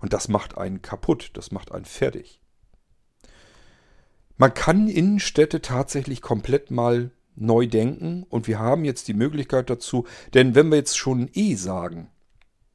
[0.00, 2.40] Und das macht einen kaputt, das macht einen fertig.
[4.36, 10.06] Man kann Innenstädte tatsächlich komplett mal neu denken und wir haben jetzt die Möglichkeit dazu,
[10.34, 12.10] denn wenn wir jetzt schon eh sagen,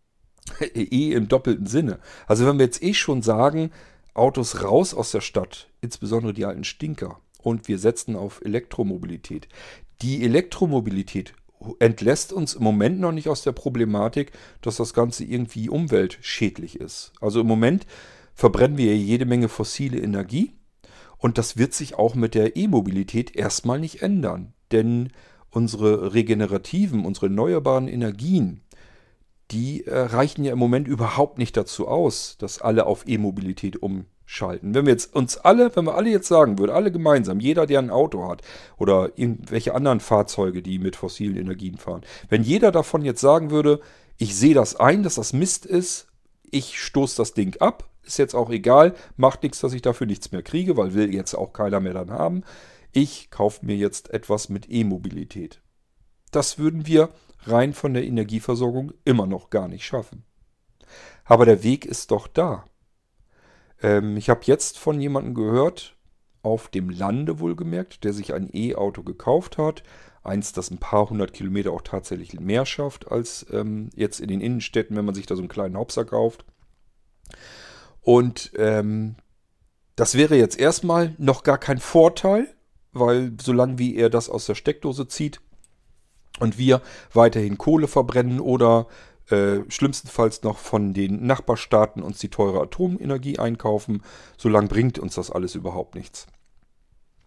[0.61, 3.71] eh im doppelten Sinne, also wenn wir jetzt eh schon sagen,
[4.13, 9.47] Autos raus aus der Stadt, insbesondere die alten Stinker, und wir setzen auf Elektromobilität.
[10.01, 11.33] Die Elektromobilität
[11.79, 14.31] entlässt uns im Moment noch nicht aus der Problematik,
[14.61, 17.13] dass das Ganze irgendwie umweltschädlich ist.
[17.21, 17.85] Also im Moment
[18.33, 20.53] verbrennen wir jede Menge fossile Energie
[21.17, 24.53] und das wird sich auch mit der E-Mobilität erstmal nicht ändern.
[24.71, 25.09] Denn
[25.49, 28.61] unsere regenerativen, unsere erneuerbaren Energien,
[29.51, 34.16] die äh, reichen ja im Moment überhaupt nicht dazu aus, dass alle auf E-Mobilität umstellen
[34.27, 34.75] schalten.
[34.75, 37.79] Wenn wir jetzt uns alle, wenn wir alle jetzt sagen würden, alle gemeinsam, jeder, der
[37.79, 38.41] ein Auto hat
[38.77, 43.79] oder irgendwelche anderen Fahrzeuge, die mit fossilen Energien fahren, wenn jeder davon jetzt sagen würde,
[44.17, 46.07] ich sehe das ein, dass das Mist ist,
[46.51, 50.31] ich stoße das Ding ab, ist jetzt auch egal, macht nichts, dass ich dafür nichts
[50.31, 52.43] mehr kriege, weil will jetzt auch keiner mehr dann haben.
[52.91, 55.61] Ich kaufe mir jetzt etwas mit E-Mobilität.
[56.31, 57.09] Das würden wir
[57.45, 60.25] rein von der Energieversorgung immer noch gar nicht schaffen.
[61.23, 62.65] Aber der Weg ist doch da.
[63.81, 65.95] Ähm, ich habe jetzt von jemandem gehört,
[66.43, 69.83] auf dem Lande wohlgemerkt, der sich ein E-Auto gekauft hat.
[70.23, 74.41] Eins, das ein paar hundert Kilometer auch tatsächlich mehr schafft als ähm, jetzt in den
[74.41, 76.45] Innenstädten, wenn man sich da so einen kleinen Hopser kauft.
[78.01, 79.15] Und ähm,
[79.95, 82.47] das wäre jetzt erstmal noch gar kein Vorteil,
[82.93, 85.41] weil solange wie er das aus der Steckdose zieht
[86.39, 86.81] und wir
[87.13, 88.87] weiterhin Kohle verbrennen oder
[89.29, 94.03] äh, schlimmstenfalls noch von den Nachbarstaaten uns die teure Atomenergie einkaufen.
[94.37, 96.27] Solange bringt uns das alles überhaupt nichts.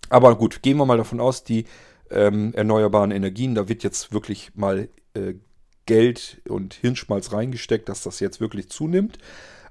[0.09, 1.65] Aber gut, gehen wir mal davon aus, die
[2.11, 5.35] ähm, erneuerbaren Energien, da wird jetzt wirklich mal äh,
[5.87, 9.19] Geld und Hirnschmalz reingesteckt, dass das jetzt wirklich zunimmt.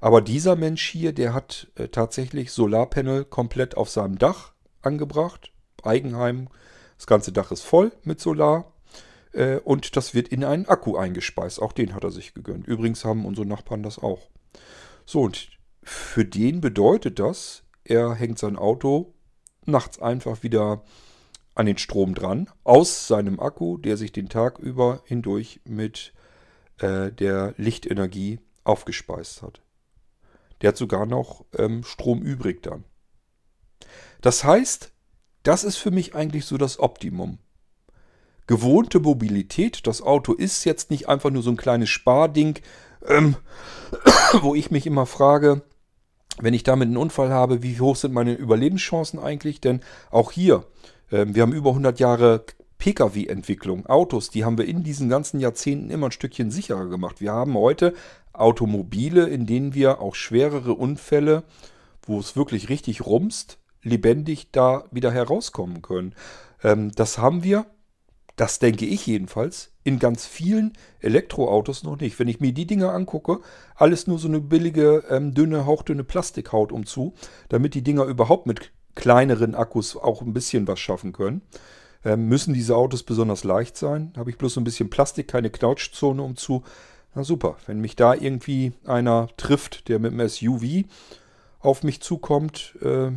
[0.02, 5.52] Aber dieser Mensch hier, der hat äh, tatsächlich Solarpanel komplett auf seinem Dach angebracht.
[5.84, 6.48] Eigenheim.
[6.98, 8.72] Das ganze Dach ist voll mit Solar.
[9.34, 11.62] Äh, und das wird in einen Akku eingespeist.
[11.62, 12.68] Auch den hat er sich gegönnt.
[12.68, 14.30] Übrigens haben unsere Nachbarn das auch.
[15.06, 15.50] So, und
[15.84, 19.14] für den bedeutet das, er hängt sein Auto
[19.66, 20.84] nachts einfach wieder
[21.56, 26.14] an den Strom dran, aus seinem Akku, der sich den Tag über hindurch mit
[26.78, 29.62] äh, der Lichtenergie aufgespeist hat.
[30.62, 32.86] Der hat sogar noch ähm, Strom übrig dann.
[34.22, 34.92] Das heißt,
[35.44, 37.40] das ist für mich eigentlich so das Optimum.
[38.50, 42.56] Gewohnte Mobilität, das Auto ist jetzt nicht einfach nur so ein kleines Sparding,
[43.08, 43.36] ähm,
[44.42, 45.62] wo ich mich immer frage,
[46.40, 49.62] wenn ich damit einen Unfall habe, wie hoch sind meine Überlebenschancen eigentlich?
[49.62, 50.66] Denn auch hier,
[51.12, 52.44] äh, wir haben über 100 Jahre
[52.80, 57.22] Pkw-Entwicklung, Autos, die haben wir in diesen ganzen Jahrzehnten immer ein Stückchen sicherer gemacht.
[57.22, 57.94] Wir haben heute
[58.34, 61.44] Automobile, in denen wir auch schwerere Unfälle,
[62.02, 66.16] wo es wirklich richtig rumst, lebendig da wieder herauskommen können.
[66.64, 67.68] Ähm, das haben wir,
[68.40, 70.72] das denke ich jedenfalls, in ganz vielen
[71.02, 72.18] Elektroautos noch nicht.
[72.20, 73.42] Wenn ich mir die Dinger angucke,
[73.76, 77.14] alles nur so eine billige, ähm, dünne, hauchdünne Plastikhaut umzu,
[77.50, 81.42] damit die Dinger überhaupt mit kleineren Akkus auch ein bisschen was schaffen können.
[82.06, 84.14] Ähm, müssen diese Autos besonders leicht sein?
[84.16, 86.64] Habe ich bloß so ein bisschen Plastik, keine Knautschzone umzu.
[87.16, 90.86] Na super, wenn mich da irgendwie einer trifft, der mit einem SUV
[91.60, 93.12] auf mich zukommt, äh,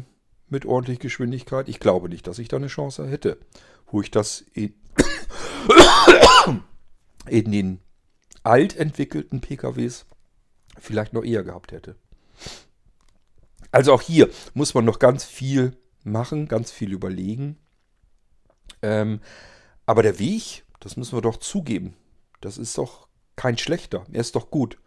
[0.48, 3.38] mit ordentlich Geschwindigkeit, ich glaube nicht, dass ich da eine Chance hätte.
[3.86, 4.74] Wo ich das in,
[7.26, 7.80] in den
[8.42, 10.06] alt entwickelten PKWs
[10.78, 11.96] vielleicht noch eher gehabt hätte.
[13.70, 17.58] Also auch hier muss man noch ganz viel machen, ganz viel überlegen.
[18.82, 19.20] Ähm,
[19.86, 21.94] aber der Weg, das müssen wir doch zugeben,
[22.40, 24.04] das ist doch kein schlechter.
[24.12, 24.78] Er ist doch gut.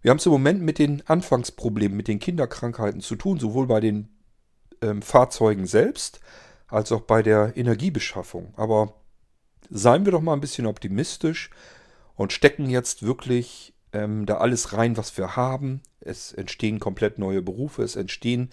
[0.00, 3.80] Wir haben es im Moment mit den Anfangsproblemen, mit den Kinderkrankheiten zu tun, sowohl bei
[3.80, 4.08] den
[4.80, 6.20] ähm, Fahrzeugen selbst
[6.68, 8.54] als auch bei der Energiebeschaffung.
[8.56, 8.94] Aber
[9.70, 11.50] seien wir doch mal ein bisschen optimistisch
[12.14, 15.82] und stecken jetzt wirklich ähm, da alles rein, was wir haben.
[16.00, 18.50] Es entstehen komplett neue Berufe, es entstehen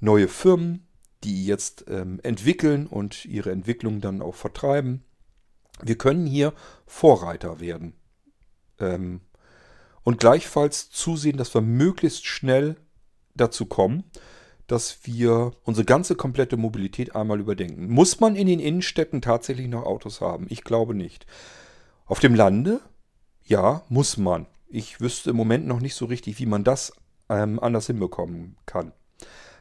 [0.00, 0.86] neue Firmen,
[1.24, 5.04] die jetzt ähm, entwickeln und ihre Entwicklung dann auch vertreiben.
[5.82, 6.52] Wir können hier
[6.86, 7.94] Vorreiter werden.
[8.78, 9.20] Ähm,
[10.04, 12.76] und gleichfalls zusehen, dass wir möglichst schnell
[13.34, 14.04] dazu kommen,
[14.68, 17.90] dass wir unsere ganze komplette Mobilität einmal überdenken.
[17.90, 20.46] Muss man in den Innenstädten tatsächlich noch Autos haben?
[20.50, 21.26] Ich glaube nicht.
[22.06, 22.80] Auf dem Lande?
[23.44, 24.46] Ja, muss man.
[24.68, 26.92] Ich wüsste im Moment noch nicht so richtig, wie man das
[27.30, 28.92] ähm, anders hinbekommen kann.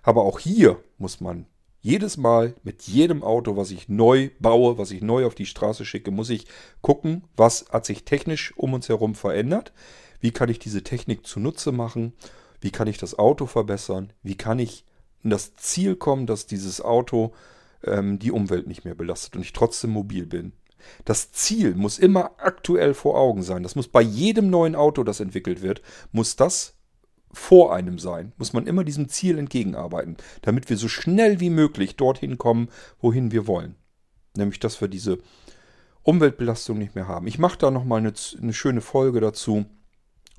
[0.03, 1.47] Aber auch hier muss man
[1.81, 5.85] jedes Mal mit jedem Auto, was ich neu baue, was ich neu auf die Straße
[5.85, 6.47] schicke, muss ich
[6.81, 9.71] gucken, was hat sich technisch um uns herum verändert.
[10.19, 12.11] Wie kann ich diese Technik zunutze machen?
[12.59, 14.11] Wie kann ich das Auto verbessern?
[14.23, 14.83] Wie kann ich
[15.23, 17.33] in das Ziel kommen, dass dieses Auto
[17.83, 20.53] ähm, die Umwelt nicht mehr belastet und ich trotzdem mobil bin.
[21.05, 23.63] Das Ziel muss immer aktuell vor Augen sein.
[23.63, 25.81] Das muss bei jedem neuen Auto, das entwickelt wird,
[26.11, 26.75] muss das
[27.31, 28.31] vor einem sein.
[28.37, 32.69] Muss man immer diesem Ziel entgegenarbeiten, damit wir so schnell wie möglich dorthin kommen,
[32.99, 33.75] wohin wir wollen.
[34.35, 35.19] Nämlich, dass wir diese
[36.03, 37.27] Umweltbelastung nicht mehr haben.
[37.27, 39.65] Ich mache da nochmal eine, eine schöne Folge dazu,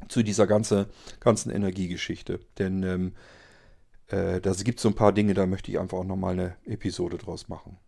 [0.08, 0.88] zu dieser ganze,
[1.20, 2.40] ganzen Energiegeschichte.
[2.58, 3.12] Denn ähm,
[4.08, 6.56] äh, da gibt es so ein paar Dinge, da möchte ich einfach auch nochmal eine
[6.64, 7.78] Episode draus machen.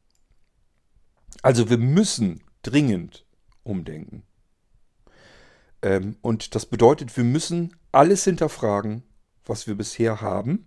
[1.42, 3.24] Also wir müssen dringend
[3.62, 4.24] umdenken.
[5.82, 9.02] Ähm, und das bedeutet, wir müssen alles hinterfragen,
[9.44, 10.66] was wir bisher haben.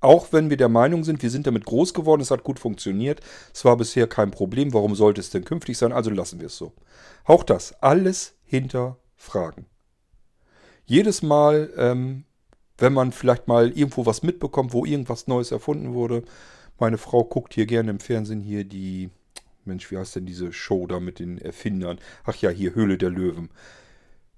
[0.00, 3.20] Auch wenn wir der Meinung sind, wir sind damit groß geworden, es hat gut funktioniert,
[3.52, 5.92] es war bisher kein Problem, warum sollte es denn künftig sein?
[5.92, 6.74] Also lassen wir es so.
[7.24, 9.66] Auch das, alles hinterfragen.
[10.84, 12.24] Jedes Mal, ähm,
[12.78, 16.22] wenn man vielleicht mal irgendwo was mitbekommt, wo irgendwas Neues erfunden wurde.
[16.78, 19.10] Meine Frau guckt hier gerne im Fernsehen hier die,
[19.64, 21.98] Mensch, wie heißt denn diese Show da mit den Erfindern?
[22.24, 23.50] Ach ja, hier Höhle der Löwen.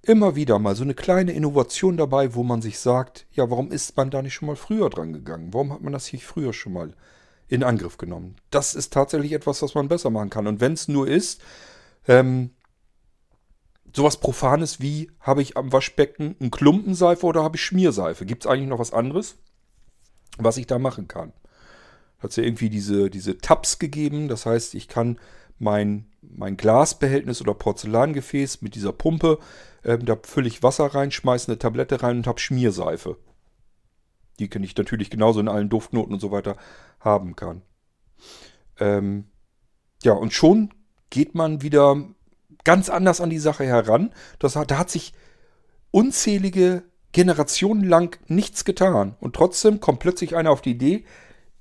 [0.03, 3.97] Immer wieder mal so eine kleine Innovation dabei, wo man sich sagt, ja, warum ist
[3.97, 5.53] man da nicht schon mal früher dran gegangen?
[5.53, 6.95] Warum hat man das hier früher schon mal
[7.49, 8.37] in Angriff genommen?
[8.51, 10.47] Das ist tatsächlich etwas, was man besser machen kann.
[10.47, 11.43] Und wenn es nur ist,
[12.07, 12.51] ähm,
[13.99, 18.25] sowas Profanes wie, habe ich am Waschbecken einen Klumpenseife oder habe ich Schmierseife?
[18.27, 19.37] Gibt es eigentlich noch was anderes,
[20.39, 21.33] was ich da machen kann?
[22.21, 24.29] Hat es ja irgendwie diese, diese Tabs gegeben.
[24.29, 25.19] Das heißt, ich kann
[25.59, 29.41] mein, mein Glasbehältnis oder Porzellangefäß mit dieser Pumpe,
[29.85, 33.17] ähm, da fülle ich Wasser rein, schmeiße eine Tablette rein und habe Schmierseife.
[34.39, 36.57] Die kann ich natürlich genauso in allen Duftnoten und so weiter
[37.01, 37.63] haben kann.
[38.79, 39.25] Ähm,
[40.05, 40.73] ja, und schon
[41.11, 41.97] geht man wieder
[42.69, 44.13] ganz anders an die Sache heran.
[44.39, 45.15] Das, da hat sich
[45.91, 46.83] unzählige
[47.13, 49.17] Generationen lang nichts getan.
[49.21, 51.07] Und trotzdem kommt plötzlich einer auf die Idee,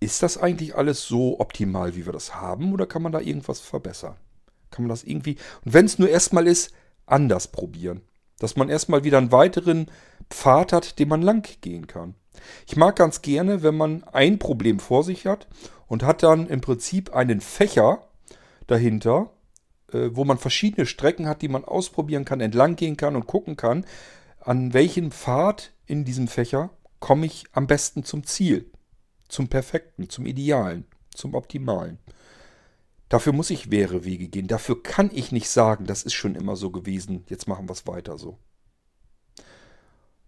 [0.02, 3.62] ist das eigentlich alles so optimal, wie wir das haben, oder kann man da irgendwas
[3.62, 4.18] verbessern?
[4.70, 6.74] Kann man das irgendwie, und wenn es nur erstmal ist,
[7.06, 8.02] anders probieren.
[8.40, 9.90] Dass man erstmal wieder einen weiteren
[10.30, 12.16] Pfad hat, den man lang gehen kann.
[12.68, 15.48] Ich mag ganz gerne, wenn man ein Problem vor sich hat
[15.88, 18.10] und hat dann im Prinzip einen Fächer
[18.68, 19.32] dahinter,
[19.92, 23.56] äh, wo man verschiedene Strecken hat, die man ausprobieren kann, entlang gehen kann und gucken
[23.56, 23.86] kann,
[24.40, 26.70] an welchem Pfad in diesem Fächer
[27.00, 28.72] komme ich am besten zum Ziel,
[29.28, 32.00] zum Perfekten, zum Idealen, zum Optimalen.
[33.10, 34.48] Dafür muss ich wäre Wege gehen.
[34.48, 37.88] Dafür kann ich nicht sagen, das ist schon immer so gewesen, jetzt machen wir es
[37.88, 38.38] weiter so.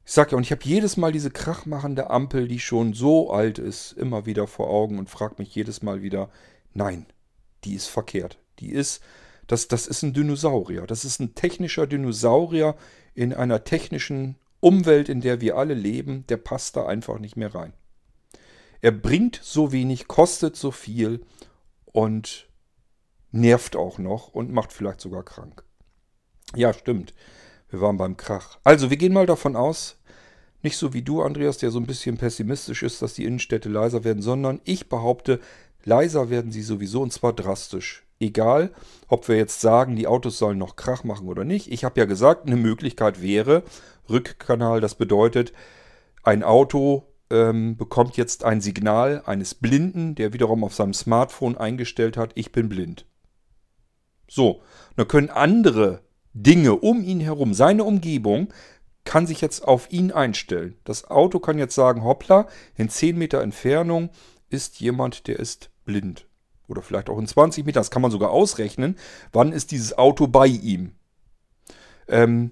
[0.06, 3.60] Ich sage ja, und ich habe jedes Mal diese krachmachende Ampel, die schon so alt
[3.60, 6.30] ist, immer wieder vor Augen und frage mich jedes Mal wieder,
[6.74, 7.06] nein,
[7.64, 8.40] die ist verkehrt.
[8.60, 9.04] Die ist,
[9.50, 10.86] das, das ist ein Dinosaurier.
[10.86, 12.76] Das ist ein technischer Dinosaurier
[13.16, 16.24] in einer technischen Umwelt, in der wir alle leben.
[16.28, 17.74] Der passt da einfach nicht mehr rein.
[18.82, 21.26] Er bringt so wenig, kostet so viel
[21.86, 22.48] und
[23.32, 25.64] nervt auch noch und macht vielleicht sogar krank.
[26.56, 27.16] Ja, stimmt.
[27.70, 28.60] Wir waren beim Krach.
[28.64, 29.98] Also, wir gehen mal davon aus,
[30.62, 34.04] nicht so wie du, Andreas, der so ein bisschen pessimistisch ist, dass die Innenstädte leiser
[34.04, 35.40] werden, sondern ich behaupte,
[35.86, 38.04] leiser werden sie sowieso und zwar drastisch.
[38.20, 38.74] Egal,
[39.08, 41.72] ob wir jetzt sagen, die Autos sollen noch Krach machen oder nicht.
[41.72, 43.64] Ich habe ja gesagt, eine Möglichkeit wäre,
[44.10, 45.54] Rückkanal, das bedeutet,
[46.24, 52.18] ein Auto ähm, bekommt jetzt ein Signal eines Blinden, der wiederum auf seinem Smartphone eingestellt
[52.18, 53.06] hat, ich bin blind.
[54.28, 54.62] So,
[54.96, 56.02] dann können andere
[56.34, 58.54] Dinge um ihn herum, seine Umgebung,
[59.06, 60.78] kann sich jetzt auf ihn einstellen.
[60.84, 64.10] Das Auto kann jetzt sagen, hoppla, in 10 Meter Entfernung
[64.50, 66.29] ist jemand, der ist blind.
[66.70, 68.96] Oder vielleicht auch in 20 Meter, das kann man sogar ausrechnen,
[69.34, 70.94] wann ist dieses Auto bei ihm.
[72.08, 72.52] Ähm,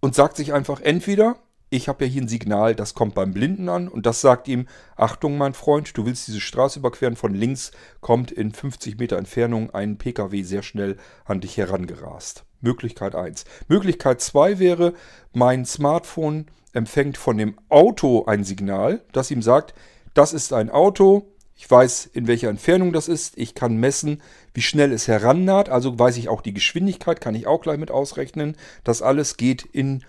[0.00, 1.36] und sagt sich einfach entweder,
[1.70, 4.66] ich habe ja hier ein Signal, das kommt beim Blinden an und das sagt ihm,
[4.96, 9.70] Achtung mein Freund, du willst diese Straße überqueren, von links kommt in 50 Meter Entfernung
[9.70, 12.44] ein Pkw sehr schnell an dich herangerast.
[12.60, 13.44] Möglichkeit 1.
[13.68, 14.94] Möglichkeit 2 wäre,
[15.32, 19.74] mein Smartphone empfängt von dem Auto ein Signal, das ihm sagt,
[20.14, 24.22] das ist ein Auto, ich weiß, in welcher Entfernung das ist, ich kann messen,
[24.52, 27.90] wie schnell es herannaht, also weiß ich auch die Geschwindigkeit, kann ich auch gleich mit
[27.90, 28.56] ausrechnen.
[28.82, 30.04] Das alles geht in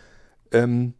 [0.51, 0.93] ähm,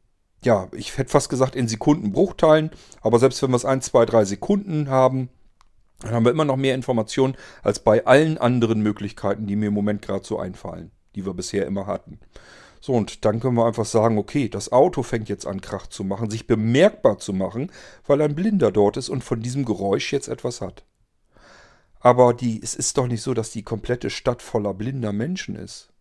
[0.46, 2.70] ja, ich hätte fast gesagt in Sekundenbruchteilen,
[3.02, 5.30] aber selbst wenn wir es 1, 2, 3 Sekunden haben,
[6.00, 9.74] dann haben wir immer noch mehr Informationen als bei allen anderen Möglichkeiten, die mir im
[9.74, 12.20] Moment gerade so einfallen, die wir bisher immer hatten.
[12.86, 16.04] So, und dann können wir einfach sagen, okay, das Auto fängt jetzt an, Krach zu
[16.04, 17.72] machen, sich bemerkbar zu machen,
[18.06, 20.86] weil ein Blinder dort ist und von diesem Geräusch jetzt etwas hat.
[22.00, 25.94] Aber die, es ist doch nicht so, dass die komplette Stadt voller blinder Menschen ist.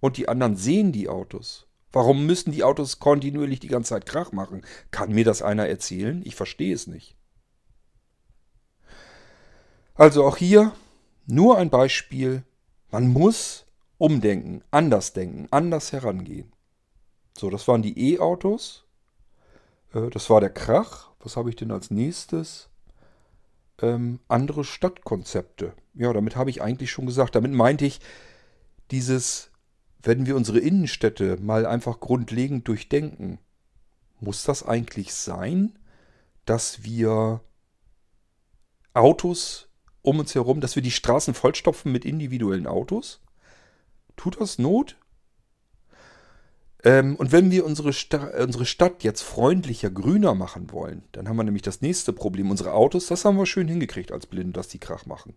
[0.00, 1.68] Und die anderen sehen die Autos.
[1.90, 4.60] Warum müssen die Autos kontinuierlich die ganze Zeit Krach machen?
[4.90, 6.20] Kann mir das einer erzählen?
[6.26, 7.16] Ich verstehe es nicht.
[9.94, 10.72] Also auch hier
[11.24, 12.42] nur ein Beispiel.
[12.90, 13.65] Man muss
[13.98, 16.52] umdenken, anders denken, anders herangehen.
[17.36, 18.84] So, das waren die E-Autos.
[19.94, 21.10] Äh, das war der Krach.
[21.20, 22.68] Was habe ich denn als nächstes?
[23.80, 25.74] Ähm, andere Stadtkonzepte.
[25.94, 27.34] Ja, damit habe ich eigentlich schon gesagt.
[27.34, 28.00] Damit meinte ich
[28.90, 29.50] dieses
[30.06, 33.38] wenn wir unsere Innenstädte mal einfach grundlegend durchdenken,
[34.20, 35.78] muss das eigentlich sein,
[36.44, 37.40] dass wir
[38.94, 39.68] Autos
[40.02, 43.20] um uns herum, dass wir die Straßen vollstopfen mit individuellen Autos?
[44.16, 44.96] Tut das Not?
[46.84, 51.36] Ähm, und wenn wir unsere, Sta unsere Stadt jetzt freundlicher, grüner machen wollen, dann haben
[51.36, 52.50] wir nämlich das nächste Problem.
[52.50, 55.34] Unsere Autos, das haben wir schön hingekriegt als Blinde, dass die Krach machen.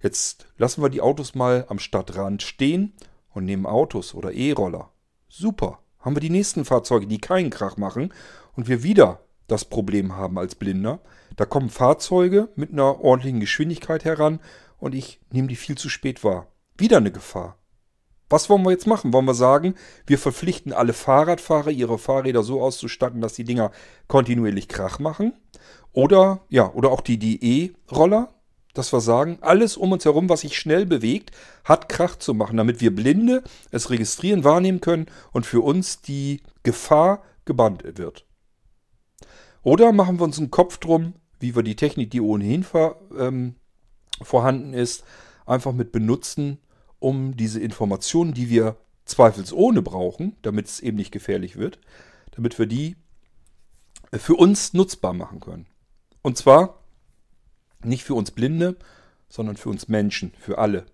[0.00, 2.92] Jetzt lassen wir die Autos mal am Stadtrand stehen
[3.30, 4.92] und nehmen Autos oder E-Roller.
[5.28, 5.80] Super.
[5.98, 8.12] Haben wir die nächsten Fahrzeuge, die keinen Krach machen
[8.52, 11.00] und wir wieder das Problem haben als Blinder.
[11.36, 14.40] Da kommen Fahrzeuge mit einer ordentlichen Geschwindigkeit heran
[14.78, 16.52] und ich nehme die viel zu spät wahr.
[16.76, 17.58] Wieder eine Gefahr.
[18.34, 19.12] Was wollen wir jetzt machen?
[19.12, 19.76] Wollen wir sagen,
[20.08, 23.70] wir verpflichten alle Fahrradfahrer, ihre Fahrräder so auszustatten, dass die Dinger
[24.08, 25.34] kontinuierlich Krach machen?
[25.92, 28.34] Oder, ja, oder auch die E-Roller,
[28.72, 31.30] dass wir sagen, alles um uns herum, was sich schnell bewegt,
[31.62, 36.42] hat Krach zu machen, damit wir Blinde es registrieren, wahrnehmen können und für uns die
[36.64, 38.26] Gefahr gebannt wird.
[39.62, 43.54] Oder machen wir uns einen Kopf drum, wie wir die Technik, die ohnehin vor, ähm,
[44.20, 45.04] vorhanden ist,
[45.46, 46.58] einfach mit benutzen,
[47.04, 51.78] um diese Informationen, die wir zweifelsohne brauchen, damit es eben nicht gefährlich wird,
[52.30, 52.96] damit wir die
[54.12, 55.66] für uns nutzbar machen können.
[56.22, 56.80] Und zwar
[57.82, 58.76] nicht für uns Blinde,
[59.28, 60.86] sondern für uns Menschen, für alle.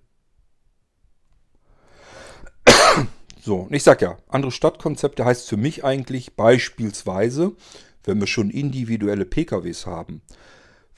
[3.43, 7.57] So, und ich sag ja, andere Stadtkonzepte heißt für mich eigentlich beispielsweise,
[8.05, 10.21] wenn wir schon individuelle PKWs haben.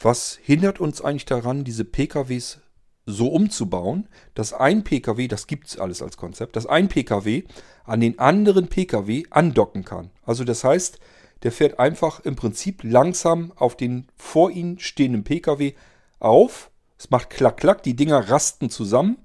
[0.00, 2.61] Was hindert uns eigentlich daran, diese PKWs
[3.06, 7.44] so umzubauen, dass ein PKW, das gibt es alles als Konzept, dass ein PKW
[7.84, 10.10] an den anderen PKW andocken kann.
[10.24, 11.00] Also das heißt,
[11.42, 15.72] der fährt einfach im Prinzip langsam auf den vor ihm stehenden Pkw
[16.20, 16.70] auf.
[16.98, 19.18] Es macht klack, klack, die Dinger rasten zusammen.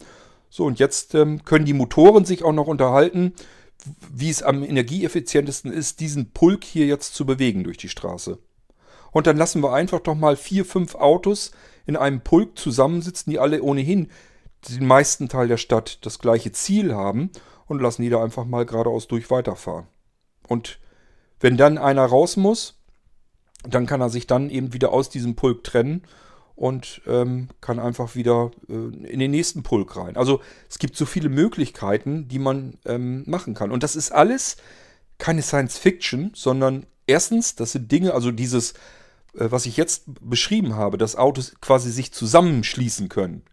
[0.49, 3.33] So, und jetzt ähm, können die Motoren sich auch noch unterhalten,
[4.11, 8.39] wie es am energieeffizientesten ist, diesen Pulk hier jetzt zu bewegen durch die Straße.
[9.11, 11.51] Und dann lassen wir einfach doch mal vier, fünf Autos
[11.85, 14.09] in einem Pulk zusammensitzen, die alle ohnehin
[14.69, 17.31] den meisten Teil der Stadt das gleiche Ziel haben
[17.67, 19.87] und lassen die da einfach mal geradeaus durch weiterfahren.
[20.47, 20.79] Und
[21.39, 22.75] wenn dann einer raus muss,
[23.63, 26.03] dann kann er sich dann eben wieder aus diesem Pulk trennen
[26.55, 30.17] und ähm, kann einfach wieder äh, in den nächsten Pulk rein.
[30.17, 33.71] Also es gibt so viele Möglichkeiten, die man ähm, machen kann.
[33.71, 34.57] Und das ist alles
[35.19, 38.73] keine Science Fiction, sondern erstens, das sind Dinge, also dieses,
[39.33, 43.43] äh, was ich jetzt beschrieben habe, dass Autos quasi sich zusammenschließen können.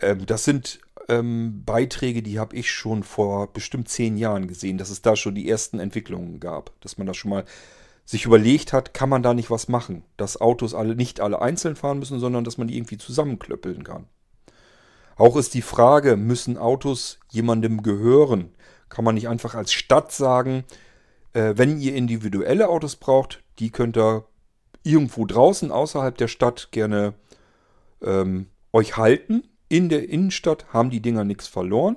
[0.00, 4.90] Ähm, das sind ähm, Beiträge, die habe ich schon vor bestimmt zehn Jahren gesehen, dass
[4.90, 7.44] es da schon die ersten Entwicklungen gab, dass man das schon mal
[8.06, 11.74] sich überlegt hat, kann man da nicht was machen, dass Autos alle nicht alle einzeln
[11.74, 14.06] fahren müssen, sondern dass man die irgendwie zusammenklöppeln kann.
[15.16, 18.52] Auch ist die Frage, müssen Autos jemandem gehören?
[18.88, 20.64] Kann man nicht einfach als Stadt sagen,
[21.34, 24.26] äh, wenn ihr individuelle Autos braucht, die könnt ihr
[24.82, 27.14] irgendwo draußen außerhalb der Stadt gerne
[28.02, 29.44] ähm, euch halten.
[29.68, 31.96] In der Innenstadt haben die Dinger nichts verloren.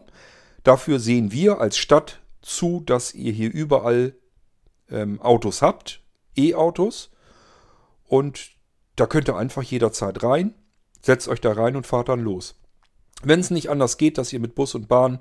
[0.63, 4.15] Dafür sehen wir als Stadt zu, dass ihr hier überall
[4.89, 6.01] ähm, Autos habt,
[6.35, 7.11] E-Autos.
[8.05, 8.51] Und
[8.95, 10.53] da könnt ihr einfach jederzeit rein,
[11.01, 12.55] setzt euch da rein und fahrt dann los.
[13.23, 15.19] Wenn es nicht anders geht, dass ihr mit Bus und Bahn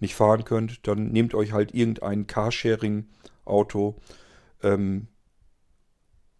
[0.00, 3.96] nicht fahren könnt, dann nehmt euch halt irgendein Carsharing-Auto.
[4.62, 5.08] Ähm,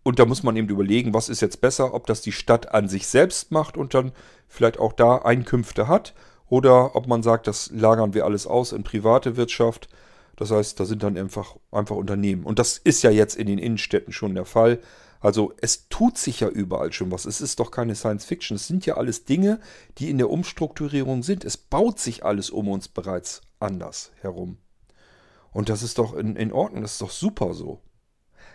[0.03, 2.89] und da muss man eben überlegen, was ist jetzt besser, ob das die Stadt an
[2.89, 4.13] sich selbst macht und dann
[4.47, 6.15] vielleicht auch da Einkünfte hat
[6.49, 9.89] oder ob man sagt, das lagern wir alles aus in private Wirtschaft
[10.37, 12.45] das heißt, da sind dann einfach, einfach Unternehmen.
[12.45, 14.81] Und das ist ja jetzt in den Innenstädten schon der Fall.
[15.19, 17.25] Also es tut sich ja überall schon was.
[17.25, 18.57] Es ist doch keine Science Fiction.
[18.57, 19.61] Es sind ja alles Dinge,
[19.99, 21.45] die in der Umstrukturierung sind.
[21.45, 24.59] Es baut sich alles um uns bereits anders herum.
[25.53, 26.83] Und das ist doch in, in Ordnung.
[26.83, 27.81] Das ist doch super so.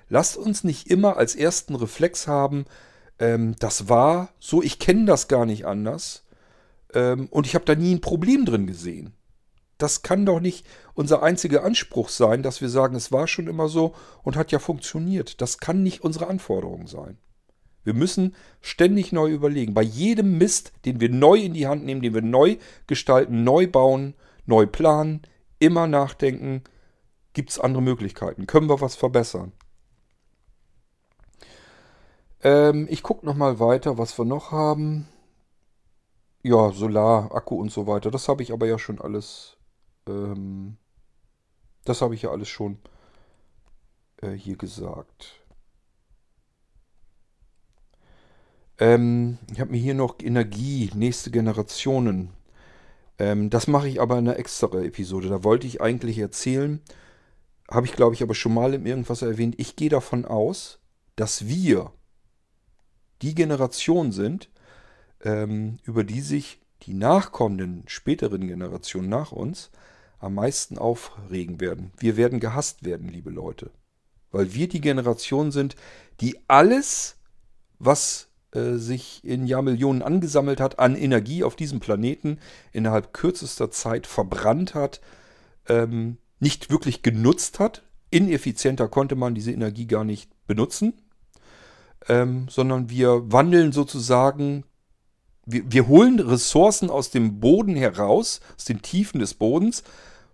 [0.09, 2.65] Lasst uns nicht immer als ersten Reflex haben,
[3.21, 6.25] ähm, das war so, ich kenne das gar nicht anders.
[6.93, 9.13] Ähm, und ich habe da nie ein Problem drin gesehen.
[9.77, 13.67] Das kann doch nicht unser einziger Anspruch sein, dass wir sagen, es war schon immer
[13.67, 15.41] so und hat ja funktioniert.
[15.41, 17.17] Das kann nicht unsere Anforderung sein.
[17.83, 19.73] Wir müssen ständig neu überlegen.
[19.73, 23.65] Bei jedem Mist, den wir neu in die Hand nehmen, den wir neu gestalten, neu
[23.65, 24.13] bauen,
[24.51, 25.21] neu planen,
[25.59, 26.63] immer nachdenken,
[27.33, 28.47] gibt es andere Möglichkeiten?
[28.47, 29.53] Können wir was verbessern?
[32.43, 35.07] Ähm, ich gucke nochmal weiter, was wir noch haben.
[36.43, 38.11] Ja, Solar, Akku und so weiter.
[38.11, 39.57] Das habe ich aber ja schon alles
[40.07, 40.77] ähm,
[41.85, 42.77] das habe ich ja alles schon
[44.21, 45.39] äh, hier gesagt.
[48.79, 52.31] Ähm, ich habe mir hier noch Energie, nächste Generationen.
[53.21, 55.29] Ähm, das mache ich aber in einer extra Episode.
[55.29, 56.81] Da wollte ich eigentlich erzählen,
[57.69, 59.53] habe ich glaube ich aber schon mal in irgendwas erwähnt.
[59.59, 60.79] Ich gehe davon aus,
[61.15, 61.91] dass wir
[63.21, 64.49] die Generation sind,
[65.23, 69.69] ähm, über die sich die nachkommenden, späteren Generationen nach uns
[70.17, 71.91] am meisten aufregen werden.
[71.99, 73.69] Wir werden gehasst werden, liebe Leute.
[74.31, 75.75] Weil wir die Generation sind,
[76.21, 77.17] die alles,
[77.77, 82.39] was äh, sich in Jahrmillionen angesammelt hat an Energie auf diesem Planeten,
[82.71, 85.01] innerhalb kürzester Zeit verbrannt hat,
[85.69, 87.83] ähm, nicht wirklich genutzt hat.
[88.09, 90.93] Ineffizienter konnte man diese Energie gar nicht benutzen,
[92.09, 94.65] ähm, sondern wir wandeln sozusagen
[95.45, 99.83] wir, wir, holen Ressourcen aus dem Boden heraus, aus den Tiefen des Bodens,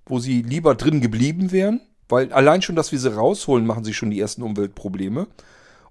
[0.05, 3.93] wo sie lieber drin geblieben wären, weil allein schon, dass wir sie rausholen, machen sie
[3.93, 5.27] schon die ersten Umweltprobleme.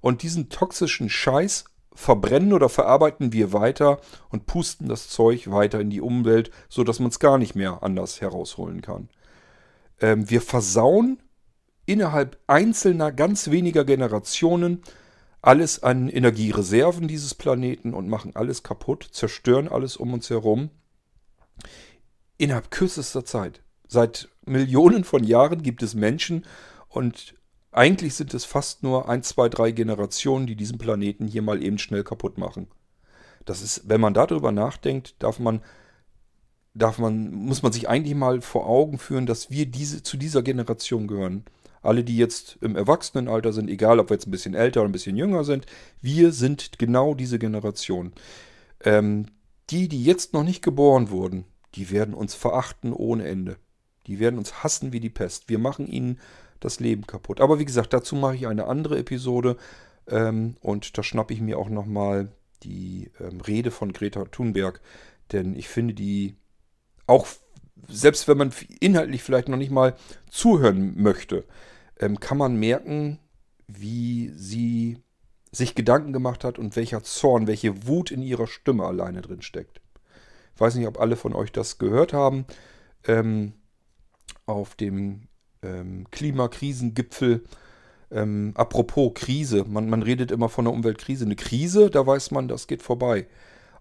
[0.00, 1.64] Und diesen toxischen Scheiß
[1.96, 7.08] verbrennen oder verarbeiten wir weiter und pusten das Zeug weiter in die Umwelt, sodass man
[7.08, 9.08] es gar nicht mehr anders herausholen kann.
[10.00, 11.18] Ähm, wir versauen
[11.86, 14.82] innerhalb einzelner, ganz weniger Generationen
[15.40, 20.70] alles an Energiereserven dieses Planeten und machen alles kaputt, zerstören alles um uns herum.
[22.36, 23.62] Innerhalb kürzester Zeit.
[23.86, 26.44] Seit Millionen von Jahren gibt es Menschen
[26.88, 27.34] und
[27.76, 31.78] eigentlich sind es fast nur ein, zwei, drei Generationen, die diesen Planeten hier mal eben
[31.78, 32.68] schnell kaputt machen.
[33.44, 35.60] Das ist, wenn man darüber nachdenkt, darf man,
[36.74, 40.42] darf man, muss man sich eigentlich mal vor Augen führen, dass wir diese, zu dieser
[40.42, 41.44] Generation gehören.
[41.82, 44.92] Alle, die jetzt im Erwachsenenalter sind, egal ob wir jetzt ein bisschen älter oder ein
[44.92, 45.66] bisschen jünger sind,
[46.00, 48.12] wir sind genau diese Generation.
[48.84, 49.26] Ähm,
[49.68, 51.44] die, die jetzt noch nicht geboren wurden,
[51.74, 53.58] die werden uns verachten ohne Ende.
[54.06, 55.48] Die werden uns hassen wie die Pest.
[55.48, 56.18] Wir machen ihnen
[56.66, 57.40] das Leben kaputt.
[57.40, 59.56] Aber wie gesagt, dazu mache ich eine andere Episode.
[60.08, 62.28] Ähm, und da schnappe ich mir auch nochmal
[62.62, 64.80] die ähm, Rede von Greta Thunberg.
[65.32, 66.36] Denn ich finde die
[67.06, 67.26] auch,
[67.88, 69.96] selbst wenn man inhaltlich vielleicht noch nicht mal
[70.30, 71.44] zuhören möchte,
[71.98, 73.18] ähm, kann man merken,
[73.68, 74.98] wie sie
[75.52, 79.80] sich Gedanken gemacht hat und welcher Zorn, welche Wut in ihrer Stimme alleine drin steckt.
[80.54, 82.46] Ich weiß nicht, ob alle von euch das gehört haben.
[83.06, 83.54] Ähm,
[84.46, 85.28] auf dem
[85.62, 87.44] ähm, Klimakrisengipfel.
[88.10, 91.24] Ähm, apropos Krise, man, man redet immer von der Umweltkrise.
[91.24, 93.26] Eine Krise, da weiß man, das geht vorbei.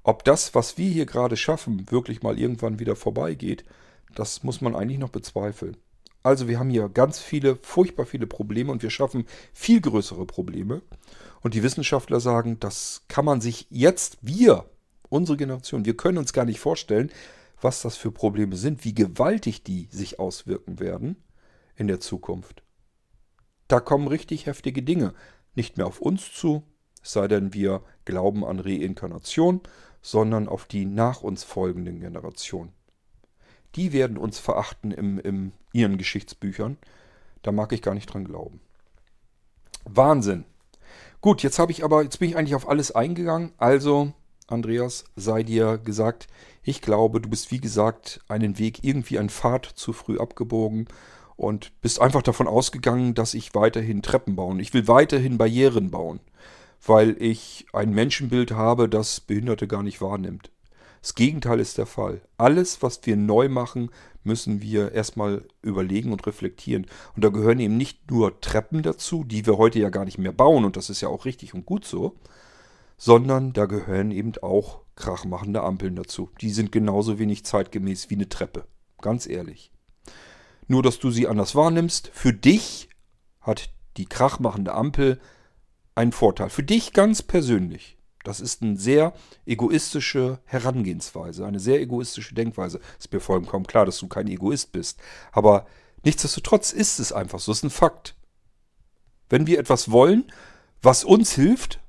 [0.03, 3.65] Ob das, was wir hier gerade schaffen, wirklich mal irgendwann wieder vorbeigeht,
[4.13, 5.77] das muss man eigentlich noch bezweifeln.
[6.23, 10.81] Also wir haben hier ganz viele, furchtbar viele Probleme und wir schaffen viel größere Probleme.
[11.41, 14.65] Und die Wissenschaftler sagen, das kann man sich jetzt, wir,
[15.09, 17.11] unsere Generation, wir können uns gar nicht vorstellen,
[17.61, 21.15] was das für Probleme sind, wie gewaltig die sich auswirken werden
[21.75, 22.63] in der Zukunft.
[23.67, 25.13] Da kommen richtig heftige Dinge.
[25.55, 26.63] Nicht mehr auf uns zu,
[27.01, 29.61] es sei denn, wir glauben an Reinkarnation,
[30.01, 32.71] sondern auf die nach uns folgenden Generationen.
[33.75, 36.77] Die werden uns verachten im, in ihren Geschichtsbüchern.
[37.41, 38.59] Da mag ich gar nicht dran glauben.
[39.85, 40.45] Wahnsinn.
[41.21, 43.51] Gut, jetzt habe ich aber, jetzt bin ich eigentlich auf alles eingegangen.
[43.57, 44.13] Also,
[44.47, 46.27] Andreas, sei dir gesagt,
[46.63, 50.87] ich glaube, du bist wie gesagt einen Weg, irgendwie ein Pfad zu früh abgebogen
[51.37, 54.59] und bist einfach davon ausgegangen, dass ich weiterhin Treppen bauen.
[54.59, 56.19] Ich will weiterhin Barrieren bauen,
[56.85, 60.51] weil ich ein Menschenbild habe, das Behinderte gar nicht wahrnimmt.
[61.01, 62.21] Das Gegenteil ist der Fall.
[62.37, 63.91] Alles, was wir neu machen,
[64.23, 66.87] müssen wir erstmal überlegen und reflektieren.
[67.15, 70.31] Und da gehören eben nicht nur Treppen dazu, die wir heute ja gar nicht mehr
[70.31, 72.15] bauen, und das ist ja auch richtig und gut so,
[72.97, 76.31] sondern da gehören eben auch krachmachende Ampeln dazu.
[76.41, 78.65] Die sind genauso wenig zeitgemäß wie eine Treppe.
[78.99, 79.74] Ganz ehrlich.
[80.67, 82.09] Nur, dass du sie anders wahrnimmst.
[82.13, 82.89] Für dich
[83.41, 85.19] hat die krachmachende Ampel
[85.93, 86.49] einen Vorteil.
[86.49, 87.97] Für dich ganz persönlich.
[88.23, 89.13] Das ist eine sehr
[89.45, 92.79] egoistische Herangehensweise, eine sehr egoistische Denkweise.
[92.97, 94.99] Ist mir vollkommen klar, dass du kein Egoist bist.
[95.31, 95.67] Aber
[96.03, 97.51] nichtsdestotrotz ist es einfach so.
[97.51, 98.15] Das ist ein Fakt.
[99.29, 100.31] Wenn wir etwas wollen,
[100.81, 101.79] was uns hilft,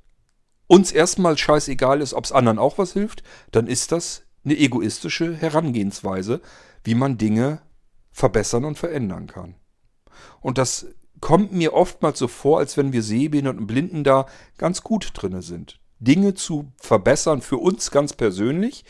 [0.66, 5.34] uns erstmal scheißegal ist, ob es anderen auch was hilft, dann ist das eine egoistische
[5.34, 6.40] Herangehensweise,
[6.84, 7.62] wie man Dinge
[8.16, 9.56] verbessern und verändern kann.
[10.40, 10.86] Und das
[11.20, 14.24] kommt mir oftmals so vor, als wenn wir Sehbehinderten und Blinden da
[14.56, 15.78] ganz gut drinne sind.
[15.98, 18.86] Dinge zu verbessern für uns ganz persönlich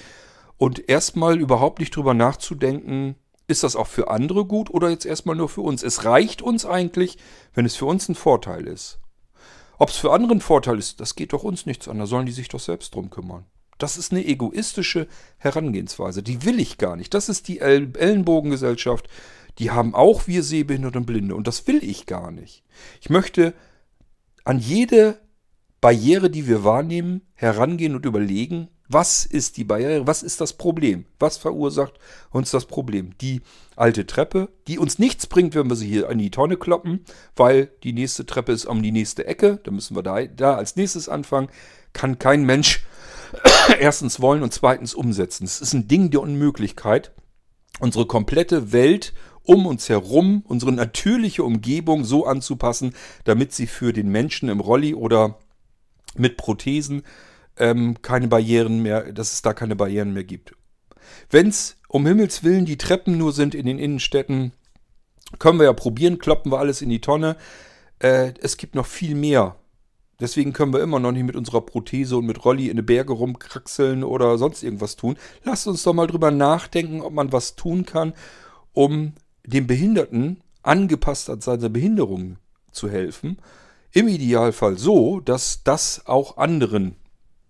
[0.59, 3.17] und erstmal überhaupt nicht drüber nachzudenken,
[3.49, 5.83] ist das auch für andere gut oder jetzt erstmal nur für uns.
[5.83, 7.19] Es reicht uns eigentlich,
[7.53, 9.01] wenn es für uns ein Vorteil ist.
[9.79, 11.99] Ob es für andere ein Vorteil ist, das geht doch uns nichts an.
[11.99, 13.45] Da sollen die sich doch selbst drum kümmern.
[13.79, 15.07] Das ist eine egoistische
[15.39, 16.23] Herangehensweise.
[16.23, 17.15] Die will ich gar nicht.
[17.15, 19.09] Das ist die Ellenbogengesellschaft.
[19.59, 21.35] Die haben auch wir Sehbehinderte und Blinde.
[21.35, 22.63] Und das will ich gar nicht.
[23.01, 23.55] Ich möchte
[24.45, 25.19] an jede
[25.81, 30.07] Barriere, die wir wahrnehmen, herangehen und überlegen, was ist die Barriere?
[30.07, 31.07] Was ist das Problem?
[31.19, 31.95] Was verursacht
[32.31, 33.11] uns das Problem?
[33.21, 33.43] Die
[33.75, 37.05] alte Treppe, die uns nichts bringt, wenn wir sie hier an die Tonne kloppen,
[37.35, 39.59] weil die nächste Treppe ist um die nächste Ecke.
[39.65, 41.49] Da müssen wir da, da als nächstes anfangen.
[41.93, 42.86] Kann kein Mensch
[43.81, 45.45] erstens wollen und zweitens umsetzen.
[45.45, 47.13] Es ist ein Ding der Unmöglichkeit,
[47.81, 49.13] unsere komplette Welt
[49.43, 52.95] um uns herum, unsere natürliche Umgebung so anzupassen,
[53.25, 55.39] damit sie für den Menschen im Rolli oder
[56.17, 57.03] mit Prothesen
[57.57, 60.55] ähm, keine Barrieren mehr, dass es da keine Barrieren mehr gibt.
[61.31, 64.53] Wenn es um Himmels Willen die Treppen nur sind in den Innenstädten,
[65.39, 67.37] können wir ja probieren, kloppen wir alles in die Tonne.
[67.99, 69.57] Äh, es gibt noch viel mehr.
[70.19, 73.13] Deswegen können wir immer noch nicht mit unserer Prothese und mit Rolli in die Berge
[73.13, 75.17] rumkraxeln oder sonst irgendwas tun.
[75.45, 78.15] Lasst uns doch mal drüber nachdenken, ob man was tun kann,
[78.73, 79.13] um
[79.45, 82.39] dem Behinderten angepasst an seine Behinderung
[82.73, 83.39] zu helfen.
[83.93, 86.97] Im Idealfall so, dass das auch anderen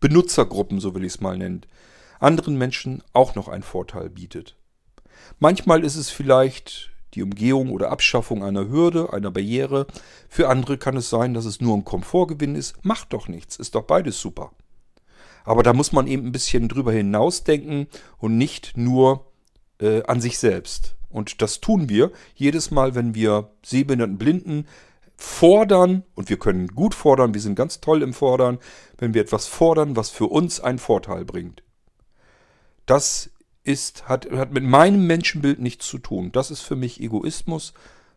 [0.00, 1.62] Benutzergruppen, so will ich es mal nennen,
[2.20, 4.56] anderen Menschen auch noch einen Vorteil bietet.
[5.38, 9.86] Manchmal ist es vielleicht die Umgehung oder Abschaffung einer Hürde, einer Barriere.
[10.28, 12.84] Für andere kann es sein, dass es nur ein Komfortgewinn ist.
[12.84, 14.52] Macht doch nichts, ist doch beides super.
[15.44, 17.86] Aber da muss man eben ein bisschen drüber hinausdenken
[18.18, 19.32] und nicht nur
[19.80, 20.96] äh, an sich selbst.
[21.08, 24.66] Und das tun wir jedes Mal, wenn wir sehbehinderten Blinden
[25.16, 28.58] fordern, und wir können gut fordern, wir sind ganz toll im Fordern,
[28.98, 31.62] wenn wir etwas fordern, was für uns einen Vorteil bringt.
[32.84, 33.30] Das
[33.66, 36.32] ist, hat, hat mit meinem Menschenbild nichts zu tun.
[36.32, 37.74] Das ist für mich Egoismus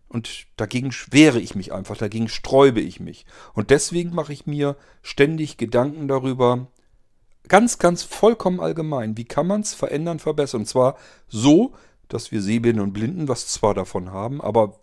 [0.09, 3.25] und dagegen wehre ich mich einfach, dagegen sträube ich mich.
[3.53, 6.67] Und deswegen mache ich mir ständig Gedanken darüber,
[7.47, 10.61] ganz, ganz vollkommen allgemein, wie kann man es verändern, verbessern.
[10.61, 10.97] Und zwar
[11.27, 11.73] so,
[12.07, 14.79] dass wir Sehbehinderten und Blinden was zwar davon haben, aber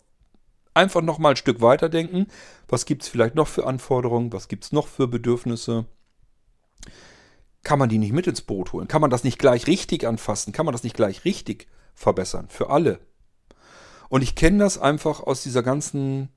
[0.73, 2.27] einfach nochmal ein Stück weiterdenken.
[2.69, 4.31] Was gibt es vielleicht noch für Anforderungen?
[4.31, 5.85] Was gibt es noch für Bedürfnisse?
[7.67, 8.87] Kann man die nicht mit ins Boot holen?
[8.87, 10.53] Kann man das nicht gleich richtig anfassen?
[10.53, 12.45] Kann man das nicht gleich richtig verbessern?
[12.47, 13.01] Für alle.
[14.07, 16.29] Und ich kenne das einfach aus dieser ganzen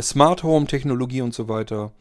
[0.00, 1.92] Smart Home Technologie und so weiter.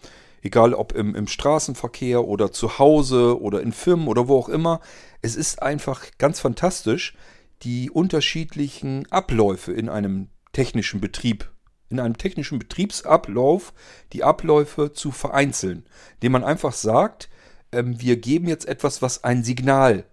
[0.44, 4.82] Egal ob im, im Straßenverkehr oder zu Hause oder in Firmen oder wo auch immer.
[5.24, 7.16] Es ist einfach ganz fantastisch,
[7.64, 11.50] die unterschiedlichen Abläufe in einem technischen Betrieb,
[11.90, 13.74] in einem technischen Betriebsablauf,
[14.14, 15.88] die Abläufe zu vereinzeln.
[16.18, 17.30] Indem man einfach sagt,
[17.72, 20.06] ähm, wir geben jetzt etwas, was ein Signal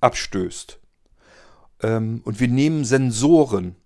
[0.00, 0.78] abstößt.
[1.82, 3.76] Ähm, und wir nehmen Sensoren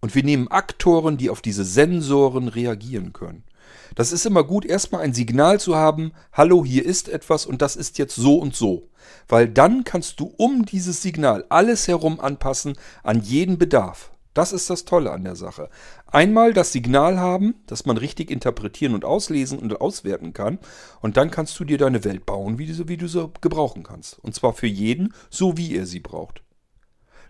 [0.00, 3.44] und wir nehmen Aktoren, die auf diese Sensoren reagieren können.
[3.94, 7.76] Das ist immer gut, erstmal ein Signal zu haben, hallo, hier ist etwas und das
[7.76, 8.90] ist jetzt so und so.
[9.28, 14.13] Weil dann kannst du um dieses Signal alles herum anpassen an jeden Bedarf.
[14.34, 15.70] Das ist das Tolle an der Sache.
[16.06, 20.58] Einmal das Signal haben, das man richtig interpretieren und auslesen und auswerten kann.
[21.00, 24.18] Und dann kannst du dir deine Welt bauen, wie du, wie du sie gebrauchen kannst.
[24.18, 26.42] Und zwar für jeden, so wie er sie braucht.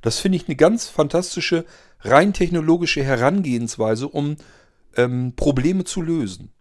[0.01, 1.66] Das finde ich eine ganz fantastische,
[2.01, 4.36] rein technologische Herangehensweise, um
[4.97, 6.52] ähm, Probleme zu lösen.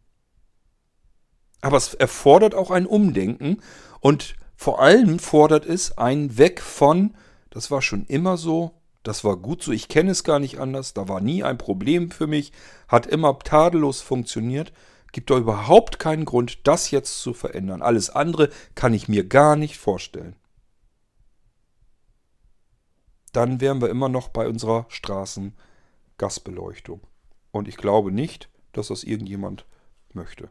[1.62, 3.62] Aber es erfordert auch ein Umdenken
[4.02, 7.16] und vor allem fordert es ein Weg von,
[7.50, 10.94] das war schon immer so, das war gut so, ich kenne es gar nicht anders,
[10.94, 12.52] da war nie ein Problem für mich,
[12.88, 14.74] hat immer tadellos funktioniert.
[15.12, 17.84] Gibt doch überhaupt keinen Grund, das jetzt zu verändern.
[17.84, 20.36] Alles andere kann ich mir gar nicht vorstellen.
[23.32, 27.02] Dann wären wir immer noch bei unserer Straßengasbeleuchtung.
[27.52, 29.68] Und ich glaube nicht, dass das irgendjemand
[30.14, 30.50] möchte.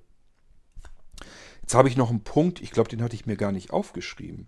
[1.63, 4.47] Jetzt habe ich noch einen Punkt, ich glaube, den hatte ich mir gar nicht aufgeschrieben.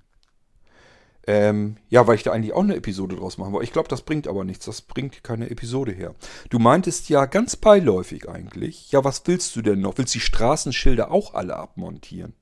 [1.27, 3.65] Ähm, ja, weil ich da eigentlich auch eine Episode draus machen wollte.
[3.65, 4.67] Ich glaube, das bringt aber nichts.
[4.67, 6.15] Das bringt keine Episode her.
[6.51, 8.93] Du meintest ja ganz beiläufig eigentlich.
[8.93, 9.97] Ja, was willst du denn noch?
[9.97, 12.35] Willst du die Straßenschilder auch alle abmontieren?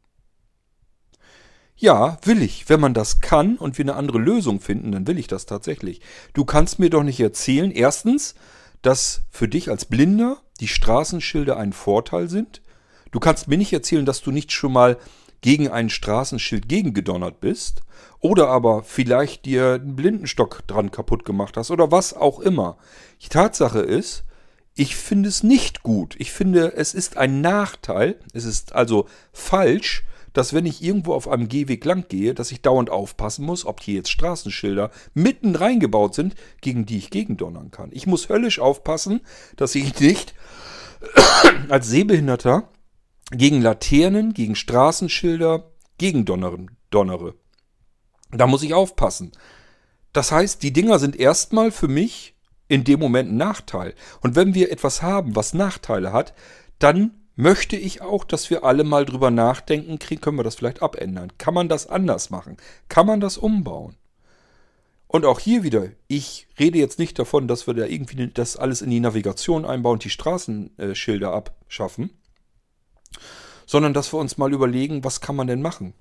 [1.76, 2.68] Ja, will ich.
[2.68, 6.00] Wenn man das kann und wir eine andere Lösung finden, dann will ich das tatsächlich.
[6.32, 8.34] Du kannst mir doch nicht erzählen, erstens,
[8.82, 12.62] dass für dich als Blinder die Straßenschilder ein Vorteil sind.
[13.10, 14.96] Du kannst mir nicht erzählen, dass du nicht schon mal
[15.42, 17.82] gegen ein Straßenschild gegengedonnert bist
[18.20, 22.78] oder aber vielleicht dir einen Blindenstock dran kaputt gemacht hast oder was auch immer.
[23.20, 24.24] Die Tatsache ist,
[24.74, 26.14] ich finde es nicht gut.
[26.18, 28.18] Ich finde, es ist ein Nachteil.
[28.32, 32.62] Es ist also falsch, dass wenn ich irgendwo auf einem Gehweg lang gehe, dass ich
[32.62, 37.90] dauernd aufpassen muss, ob hier jetzt Straßenschilder mitten reingebaut sind, gegen die ich gegendonnern kann.
[37.92, 39.20] Ich muss höllisch aufpassen,
[39.56, 40.34] dass ich nicht
[41.68, 42.68] als Sehbehinderter
[43.32, 47.34] gegen Laternen, gegen Straßenschilder, gegen donnere.
[48.30, 49.32] Da muss ich aufpassen.
[50.12, 52.34] Das heißt, die Dinger sind erstmal für mich
[52.68, 53.94] in dem Moment ein Nachteil.
[54.20, 56.34] Und wenn wir etwas haben, was Nachteile hat,
[56.78, 61.32] dann möchte ich auch, dass wir alle mal drüber nachdenken, können wir das vielleicht abändern?
[61.38, 62.56] Kann man das anders machen?
[62.88, 63.96] Kann man das umbauen?
[65.06, 68.80] Und auch hier wieder, ich rede jetzt nicht davon, dass wir da irgendwie das alles
[68.80, 72.10] in die Navigation einbauen, die Straßenschilder abschaffen,
[73.66, 75.94] sondern dass wir uns mal überlegen, was kann man denn machen?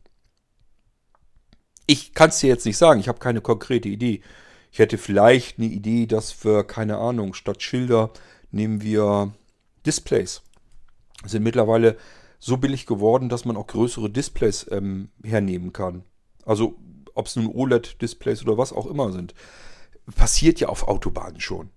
[1.88, 4.21] Ich kann es dir jetzt nicht sagen, ich habe keine konkrete Idee.
[4.71, 8.11] Ich hätte vielleicht eine Idee, dass wir, keine Ahnung, statt Schilder
[8.51, 9.33] nehmen wir
[9.85, 10.41] Displays
[11.25, 11.97] sind mittlerweile
[12.39, 16.03] so billig geworden, dass man auch größere Displays ähm, hernehmen kann.
[16.45, 16.75] Also
[17.13, 19.33] ob es nun OLED-Displays oder was auch immer sind.
[20.15, 21.69] Passiert ja auf Autobahnen schon.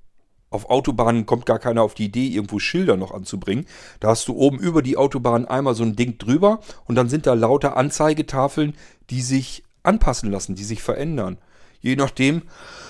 [0.54, 3.66] Auf Autobahnen kommt gar keiner auf die Idee, irgendwo Schilder noch anzubringen.
[3.98, 7.26] Da hast du oben über die Autobahn einmal so ein Ding drüber und dann sind
[7.26, 8.74] da lauter Anzeigetafeln,
[9.10, 11.38] die sich anpassen lassen, die sich verändern.
[11.80, 12.42] Je nachdem,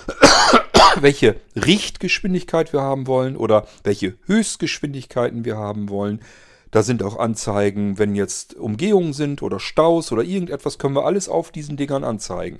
[1.01, 6.21] welche Richtgeschwindigkeit wir haben wollen oder welche Höchstgeschwindigkeiten wir haben wollen.
[6.69, 11.27] Da sind auch Anzeigen, wenn jetzt Umgehungen sind oder Staus oder irgendetwas, können wir alles
[11.29, 12.59] auf diesen Dingern anzeigen.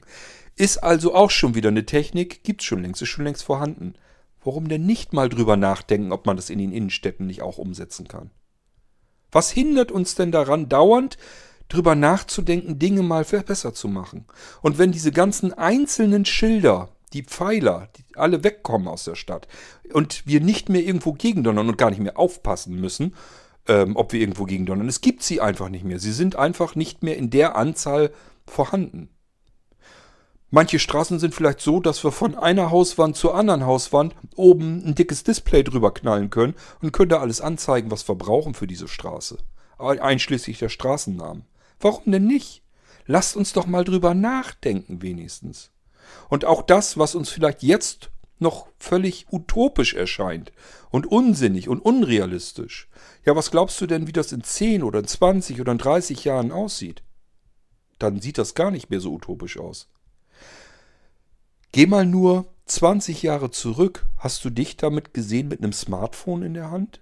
[0.56, 3.94] Ist also auch schon wieder eine Technik, gibt es schon längst, ist schon längst vorhanden.
[4.46, 8.08] Warum denn nicht mal drüber nachdenken, ob man das in den Innenstädten nicht auch umsetzen
[8.08, 8.30] kann?
[9.32, 11.18] Was hindert uns denn daran, dauernd
[11.68, 14.26] drüber nachzudenken, Dinge mal besser zu machen?
[14.62, 19.48] Und wenn diese ganzen einzelnen Schilder, die Pfeiler, die alle wegkommen aus der Stadt
[19.92, 23.16] und wir nicht mehr irgendwo gegendonnern und gar nicht mehr aufpassen müssen,
[23.68, 24.88] ähm, ob wir irgendwo gegendonnern.
[24.88, 25.98] Es gibt sie einfach nicht mehr.
[25.98, 28.12] Sie sind einfach nicht mehr in der Anzahl
[28.46, 29.10] vorhanden.
[30.56, 34.96] Manche Straßen sind vielleicht so, dass wir von einer Hauswand zur anderen Hauswand oben ein
[34.96, 38.88] dickes Display drüber knallen können und können da alles anzeigen, was wir brauchen für diese
[38.88, 39.38] Straße.
[39.78, 41.44] Einschließlich der Straßennamen.
[41.82, 42.64] Warum denn nicht?
[43.06, 45.72] Lasst uns doch mal drüber nachdenken wenigstens.
[46.30, 48.10] Und auch das, was uns vielleicht jetzt
[48.40, 50.54] noch völlig utopisch erscheint
[50.90, 52.88] und unsinnig und unrealistisch.
[53.26, 56.24] Ja, was glaubst du denn, wie das in 10 oder in 20 oder in 30
[56.24, 57.04] Jahren aussieht?
[58.00, 59.90] Dann sieht das gar nicht mehr so utopisch aus.
[61.76, 64.08] Geh mal nur 20 Jahre zurück.
[64.16, 67.02] Hast du dich damit gesehen mit einem Smartphone in der Hand?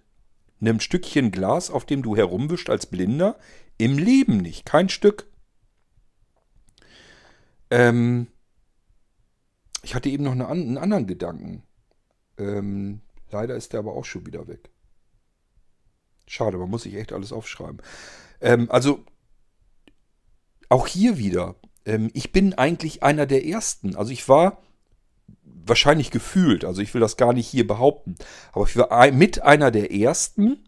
[0.61, 3.37] einem Stückchen Glas, auf dem du herumwischst als Blinder?
[3.77, 5.27] Im Leben nicht, kein Stück.
[7.69, 8.25] Ähm,
[9.83, 11.61] ich hatte eben noch eine, einen anderen Gedanken.
[12.39, 14.71] Ähm, leider ist der aber auch schon wieder weg.
[16.25, 17.79] Schade, man muss sich echt alles aufschreiben.
[18.41, 19.05] Ähm, also,
[20.69, 21.57] auch hier wieder.
[21.85, 23.95] Ähm, ich bin eigentlich einer der Ersten.
[23.95, 24.61] Also ich war
[25.43, 28.15] wahrscheinlich gefühlt, also ich will das gar nicht hier behaupten,
[28.51, 30.67] aber ich war mit einer der Ersten,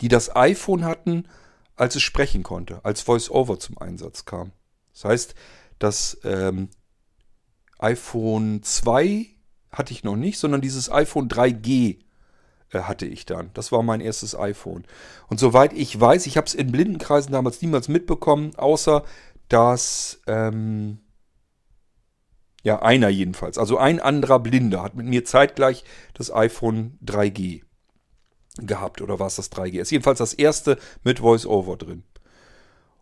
[0.00, 1.28] die das iPhone hatten,
[1.76, 4.52] als es sprechen konnte, als VoiceOver zum Einsatz kam.
[4.92, 5.34] Das heißt,
[5.78, 6.68] das ähm,
[7.78, 9.26] iPhone 2
[9.72, 11.98] hatte ich noch nicht, sondern dieses iPhone 3G
[12.70, 13.50] äh, hatte ich dann.
[13.54, 14.84] Das war mein erstes iPhone.
[15.28, 19.04] Und soweit ich weiß, ich habe es in Blindenkreisen damals niemals mitbekommen, außer
[19.50, 21.00] dass ähm,
[22.62, 27.62] ja einer jedenfalls, also ein anderer Blinder hat mit mir zeitgleich das iPhone 3G
[28.56, 29.90] gehabt oder war es das 3GS?
[29.90, 32.04] Jedenfalls das erste mit VoiceOver drin.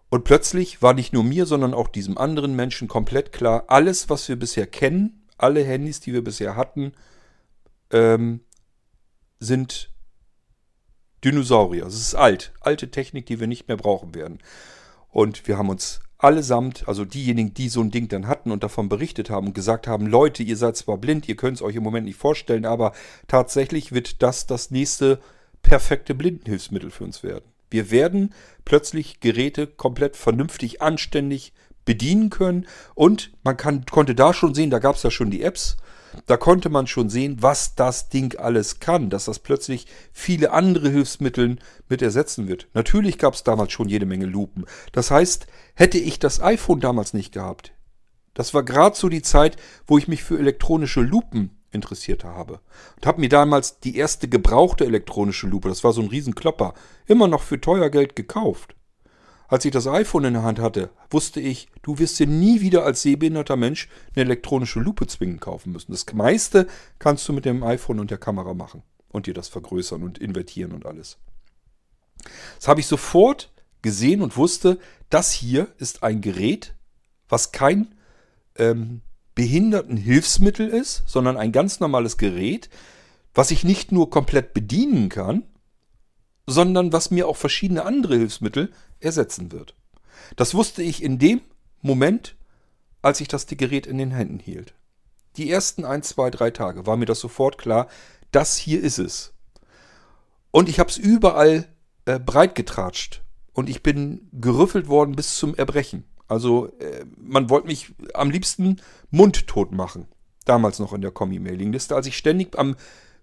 [0.09, 4.27] Und plötzlich war nicht nur mir, sondern auch diesem anderen Menschen komplett klar, alles, was
[4.29, 6.93] wir bisher kennen, alle Handys, die wir bisher hatten,
[7.93, 8.41] ähm,
[9.39, 9.93] sind
[11.25, 11.87] Dinosaurier.
[11.87, 12.55] Es ist alt.
[12.61, 14.39] Alte Technik, die wir nicht mehr brauchen werden.
[15.11, 18.89] Und wir haben uns allesamt, also diejenigen, die so ein Ding dann hatten und davon
[18.89, 21.85] berichtet haben und gesagt haben, Leute, ihr seid zwar blind, ihr könnt es euch im
[21.85, 22.93] Moment nicht vorstellen, aber
[23.28, 25.20] tatsächlich wird das das nächste
[25.62, 27.45] perfekte Blindenhilfsmittel für uns werden.
[27.70, 28.35] Wir werden
[28.65, 31.53] plötzlich Geräte komplett vernünftig, anständig
[31.85, 35.43] bedienen können und man kann, konnte da schon sehen, da gab es ja schon die
[35.43, 35.77] Apps,
[36.26, 40.89] da konnte man schon sehen, was das Ding alles kann, dass das plötzlich viele andere
[40.90, 41.56] Hilfsmittel
[41.89, 42.68] mit ersetzen wird.
[42.74, 44.64] Natürlich gab es damals schon jede Menge Lupen.
[44.93, 47.72] Das heißt, hätte ich das iPhone damals nicht gehabt,
[48.39, 49.56] das war gerade so die Zeit,
[49.89, 52.60] wo ich mich für elektronische Lupen interessiert habe.
[52.94, 56.74] Und habe mir damals die erste gebrauchte elektronische Lupe, das war so ein Riesenklopper,
[57.06, 58.76] immer noch für teuer Geld gekauft.
[59.49, 62.85] Als ich das iPhone in der Hand hatte, wusste ich, du wirst dir nie wieder
[62.85, 65.91] als sehbehinderter Mensch eine elektronische Lupe zwingend kaufen müssen.
[65.91, 66.66] Das meiste
[66.99, 70.73] kannst du mit dem iPhone und der Kamera machen und dir das vergrößern und invertieren
[70.73, 71.16] und alles.
[72.57, 73.51] Das habe ich sofort
[73.81, 76.75] gesehen und wusste, das hier ist ein Gerät,
[77.27, 77.95] was kein
[78.57, 79.01] ähm,
[79.35, 82.69] Behindertenhilfsmittel ist, sondern ein ganz normales Gerät,
[83.33, 85.45] was ich nicht nur komplett bedienen kann,
[86.47, 89.75] sondern was mir auch verschiedene andere Hilfsmittel ersetzen wird.
[90.37, 91.41] Das wusste ich in dem
[91.81, 92.37] Moment,
[93.03, 94.75] als ich das Gerät in den Händen hielt.
[95.37, 97.89] Die ersten ein, zwei, drei Tage war mir das sofort klar,
[98.33, 99.33] das hier ist es.
[100.51, 101.69] Und ich habe es überall
[102.07, 103.23] äh, breit getratscht
[103.53, 106.05] und ich bin gerüffelt worden bis zum Erbrechen.
[106.27, 108.81] Also äh, man wollte mich am liebsten
[109.11, 110.09] mundtot machen.
[110.45, 112.77] Damals noch in der Kommi-Mailing-Liste, als ich ständig am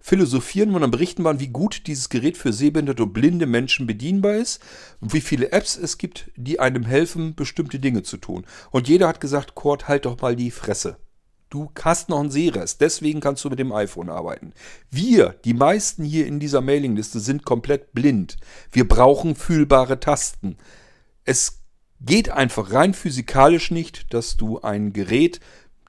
[0.05, 4.35] philosophieren und am berichten waren, wie gut dieses Gerät für sehbehinderte und blinde Menschen bedienbar
[4.35, 4.61] ist
[5.01, 8.45] und wie viele Apps es gibt, die einem helfen, bestimmte Dinge zu tun.
[8.69, 10.97] Und jeder hat gesagt, Kurt, halt doch mal die Fresse.
[11.49, 14.53] Du hast noch einen Sehrest, deswegen kannst du mit dem iPhone arbeiten.
[14.91, 18.37] Wir, die meisten hier in dieser Mailingliste, sind komplett blind.
[18.71, 20.57] Wir brauchen fühlbare Tasten.
[21.23, 21.63] Es
[21.99, 25.39] geht einfach rein physikalisch nicht, dass du ein Gerät,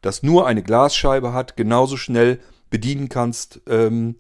[0.01, 2.41] das nur eine Glasscheibe hat, genauso schnell
[2.71, 4.17] bedienen kannst, ähm,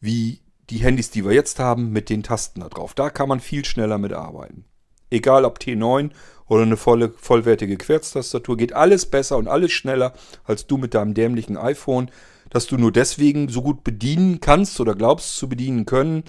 [0.00, 0.40] wie
[0.70, 2.94] die Handys, die wir jetzt haben, mit den Tasten da drauf.
[2.94, 4.64] Da kann man viel schneller mit arbeiten.
[5.10, 6.10] Egal ob T9
[6.46, 11.14] oder eine volle, vollwertige Querztastatur, geht alles besser und alles schneller als du mit deinem
[11.14, 12.10] dämlichen iPhone,
[12.48, 16.24] das du nur deswegen so gut bedienen kannst oder glaubst zu bedienen können,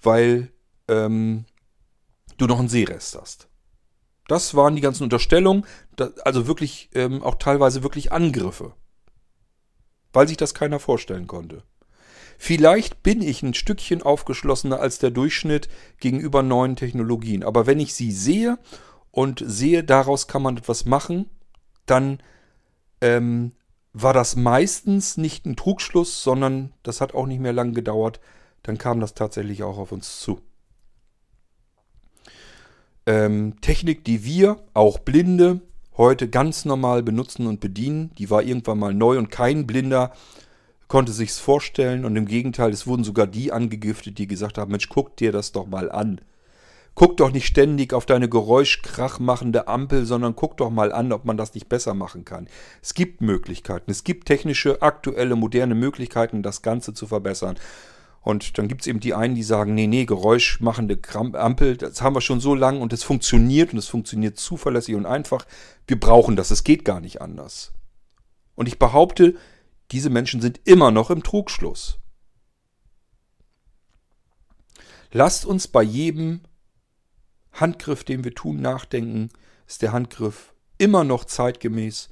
[0.00, 0.50] weil
[0.88, 1.44] ähm,
[2.38, 3.48] du noch einen Sehrest hast.
[4.28, 5.66] Das waren die ganzen Unterstellungen,
[6.24, 8.74] also wirklich ähm, auch teilweise wirklich Angriffe
[10.12, 11.62] weil sich das keiner vorstellen konnte.
[12.38, 15.68] Vielleicht bin ich ein Stückchen aufgeschlossener als der Durchschnitt
[16.00, 18.58] gegenüber neuen Technologien, aber wenn ich sie sehe
[19.10, 21.30] und sehe, daraus kann man etwas machen,
[21.86, 22.18] dann
[23.00, 23.52] ähm,
[23.92, 28.20] war das meistens nicht ein Trugschluss, sondern das hat auch nicht mehr lang gedauert,
[28.62, 30.40] dann kam das tatsächlich auch auf uns zu.
[33.04, 35.60] Ähm, Technik, die wir, auch Blinde,
[35.96, 38.10] heute ganz normal benutzen und bedienen.
[38.18, 40.12] Die war irgendwann mal neu und kein Blinder
[40.88, 42.04] konnte sich's vorstellen.
[42.04, 45.52] Und im Gegenteil, es wurden sogar die angegiftet, die gesagt haben, Mensch, guck dir das
[45.52, 46.20] doch mal an.
[46.94, 51.38] Guck doch nicht ständig auf deine geräuschkrachmachende Ampel, sondern guck doch mal an, ob man
[51.38, 52.48] das nicht besser machen kann.
[52.82, 53.90] Es gibt Möglichkeiten.
[53.90, 57.56] Es gibt technische, aktuelle, moderne Möglichkeiten, das Ganze zu verbessern.
[58.22, 60.98] Und dann gibt es eben die einen, die sagen, nee, nee, geräuschmachende
[61.34, 65.06] Ampel, das haben wir schon so lange und es funktioniert und es funktioniert zuverlässig und
[65.06, 65.44] einfach.
[65.86, 67.72] Wir brauchen das, es geht gar nicht anders.
[68.54, 69.34] Und ich behaupte,
[69.90, 71.98] diese Menschen sind immer noch im Trugschluss.
[75.10, 76.40] Lasst uns bei jedem
[77.52, 79.30] Handgriff, den wir tun, nachdenken.
[79.66, 82.08] Ist der Handgriff immer noch zeitgemäß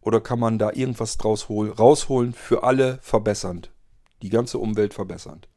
[0.00, 3.70] oder kann man da irgendwas draus holen, rausholen für alle verbessernd,
[4.22, 5.48] die ganze Umwelt verbessernd?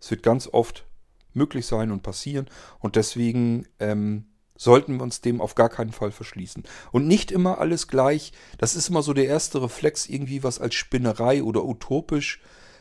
[0.00, 0.86] Es wird ganz oft
[1.34, 2.46] möglich sein und passieren
[2.78, 4.26] und deswegen ähm,
[4.58, 6.64] sollten wir uns dem auf gar keinen Fall verschließen.
[6.90, 8.32] Und nicht immer alles gleich.
[8.58, 12.40] Das ist immer so der erste Reflex, irgendwie was als Spinnerei oder utopisch.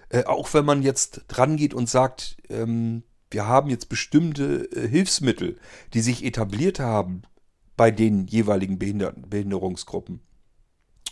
[0.10, 4.88] Äh, auch wenn man jetzt dran geht und sagt, ähm, wir haben jetzt bestimmte äh,
[4.88, 5.58] Hilfsmittel,
[5.94, 7.22] die sich etabliert haben
[7.76, 10.22] bei den jeweiligen Behinder Behinderungsgruppen.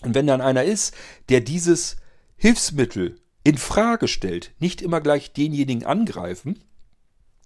[0.01, 0.95] Und wenn dann einer ist,
[1.29, 1.97] der dieses
[2.37, 6.59] Hilfsmittel in Frage stellt, nicht immer gleich denjenigen angreifen,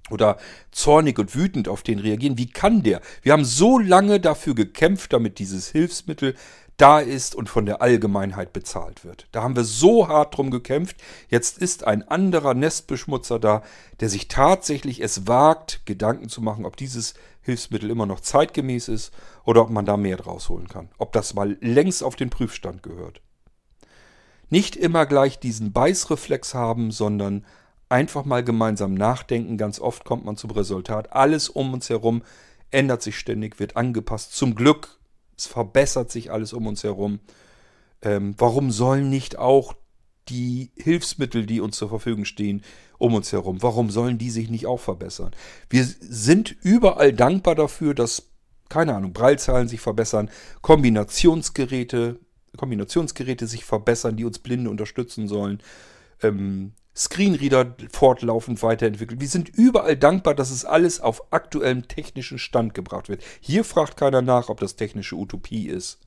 [0.09, 0.37] oder
[0.71, 2.37] zornig und wütend auf den reagieren.
[2.37, 3.01] Wie kann der?
[3.21, 6.35] Wir haben so lange dafür gekämpft, damit dieses Hilfsmittel
[6.77, 9.27] da ist und von der Allgemeinheit bezahlt wird.
[9.33, 10.95] Da haben wir so hart drum gekämpft.
[11.27, 13.61] Jetzt ist ein anderer Nestbeschmutzer da,
[13.99, 19.13] der sich tatsächlich es wagt, Gedanken zu machen, ob dieses Hilfsmittel immer noch zeitgemäß ist
[19.43, 20.89] oder ob man da mehr draus holen kann.
[20.97, 23.21] Ob das mal längst auf den Prüfstand gehört.
[24.49, 27.45] Nicht immer gleich diesen Beißreflex haben, sondern
[27.89, 29.57] einfach mal gemeinsam nachdenken.
[29.57, 31.13] Ganz oft kommt man zum Resultat.
[31.13, 32.23] Alles um uns herum
[32.71, 34.33] ändert sich ständig, wird angepasst.
[34.33, 34.99] Zum Glück,
[35.37, 37.19] es verbessert sich alles um uns herum.
[38.01, 39.73] Ähm, warum sollen nicht auch
[40.29, 42.63] die Hilfsmittel, die uns zur Verfügung stehen,
[42.97, 45.31] um uns herum, warum sollen die sich nicht auch verbessern?
[45.69, 48.29] Wir sind überall dankbar dafür, dass,
[48.69, 50.29] keine Ahnung, Breilzahlen sich verbessern,
[50.61, 52.19] Kombinationsgeräte,
[52.57, 55.61] Kombinationsgeräte sich verbessern, die uns Blinde unterstützen sollen.
[56.21, 59.21] Ähm, Screenreader fortlaufend weiterentwickelt.
[59.21, 63.23] Wir sind überall dankbar, dass es alles auf aktuellem technischen Stand gebracht wird.
[63.39, 65.99] Hier fragt keiner nach, ob das technische Utopie ist.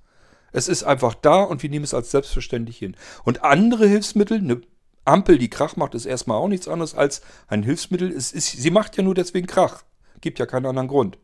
[0.52, 2.94] Es ist einfach da und wir nehmen es als selbstverständlich hin.
[3.24, 4.60] Und andere Hilfsmittel, eine
[5.04, 8.10] Ampel, die Krach macht, ist erstmal auch nichts anderes als ein Hilfsmittel.
[8.10, 9.82] Es ist, sie macht ja nur deswegen Krach.
[10.20, 11.18] Gibt ja keinen anderen Grund.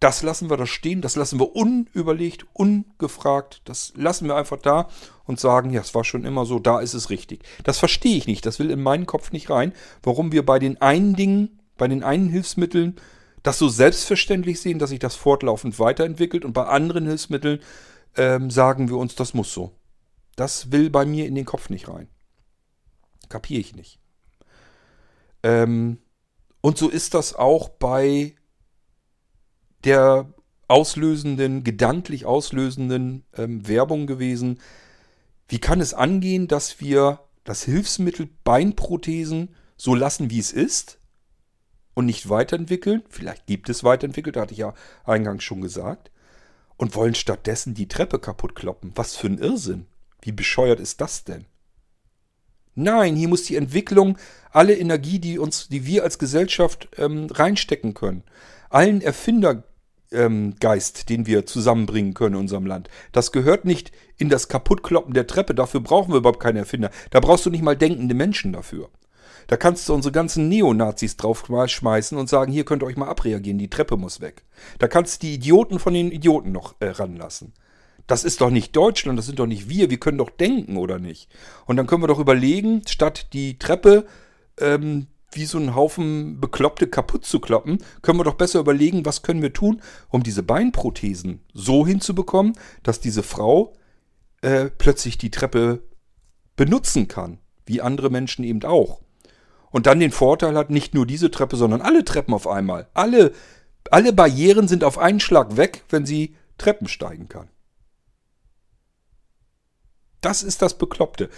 [0.00, 4.88] Das lassen wir da stehen, das lassen wir unüberlegt, ungefragt, das lassen wir einfach da
[5.24, 7.44] und sagen, ja, es war schon immer so, da ist es richtig.
[7.62, 9.72] Das verstehe ich nicht, das will in meinen Kopf nicht rein,
[10.02, 12.96] warum wir bei den einen Dingen, bei den einen Hilfsmitteln
[13.44, 17.60] das so selbstverständlich sehen, dass sich das fortlaufend weiterentwickelt und bei anderen Hilfsmitteln
[18.16, 19.72] ähm, sagen wir uns, das muss so.
[20.34, 22.08] Das will bei mir in den Kopf nicht rein.
[23.28, 24.00] Kapiere ich nicht.
[25.42, 25.98] Ähm,
[26.62, 28.34] und so ist das auch bei
[29.84, 30.32] der
[30.68, 34.60] auslösenden, gedanklich auslösenden ähm, Werbung gewesen.
[35.48, 40.98] Wie kann es angehen, dass wir das Hilfsmittel Beinprothesen so lassen, wie es ist
[41.92, 43.02] und nicht weiterentwickeln?
[43.08, 44.74] Vielleicht gibt es weiterentwickelt, hatte ich ja
[45.04, 46.10] eingangs schon gesagt.
[46.76, 48.92] Und wollen stattdessen die Treppe kaputt kloppen.
[48.96, 49.86] Was für ein Irrsinn.
[50.20, 51.44] Wie bescheuert ist das denn?
[52.74, 54.18] Nein, hier muss die Entwicklung,
[54.50, 58.24] alle Energie, die uns, die wir als Gesellschaft ähm, reinstecken können,
[58.70, 59.62] allen Erfinder
[60.14, 62.88] ähm, Geist, den wir zusammenbringen können in unserem Land.
[63.12, 65.54] Das gehört nicht in das Kaputtkloppen der Treppe.
[65.54, 66.90] Dafür brauchen wir überhaupt keine Erfinder.
[67.10, 68.88] Da brauchst du nicht mal denkende Menschen dafür.
[69.46, 73.08] Da kannst du unsere ganzen Neonazis drauf schmeißen und sagen, hier könnt ihr euch mal
[73.08, 74.44] abreagieren, die Treppe muss weg.
[74.78, 77.52] Da kannst du die Idioten von den Idioten noch äh, ranlassen.
[78.06, 80.98] Das ist doch nicht Deutschland, das sind doch nicht wir, wir können doch denken, oder
[80.98, 81.30] nicht?
[81.66, 84.06] Und dann können wir doch überlegen, statt die Treppe
[84.60, 89.22] ähm, wie so einen Haufen Bekloppte kaputt zu kloppen, können wir doch besser überlegen, was
[89.22, 93.74] können wir tun, um diese Beinprothesen so hinzubekommen, dass diese Frau
[94.42, 95.82] äh, plötzlich die Treppe
[96.56, 99.00] benutzen kann, wie andere Menschen eben auch.
[99.70, 102.88] Und dann den Vorteil hat, nicht nur diese Treppe, sondern alle Treppen auf einmal.
[102.94, 103.32] Alle,
[103.90, 107.48] alle Barrieren sind auf einen Schlag weg, wenn sie Treppen steigen kann.
[110.20, 111.28] Das ist das Bekloppte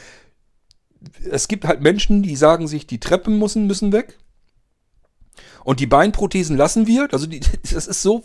[1.31, 4.19] es gibt halt Menschen, die sagen sich, die Treppen müssen, müssen weg.
[5.65, 7.09] Und die Beinprothesen lassen wir.
[7.13, 7.41] Also die,
[7.73, 8.23] das ist so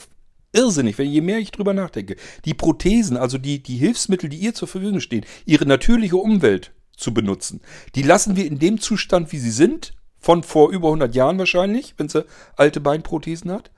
[0.54, 2.16] irrsinnig, wenn je mehr ich drüber nachdenke.
[2.46, 7.14] Die Prothesen, also die, die Hilfsmittel, die ihr zur Verfügung stehen, ihre natürliche Umwelt zu
[7.14, 7.62] benutzen,
[7.96, 11.96] die lassen wir in dem Zustand, wie sie sind, von vor über 100 Jahren wahrscheinlich,
[11.98, 12.26] wenn sie
[12.56, 13.72] alte Beinprothesen hat.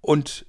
[0.00, 0.46] Und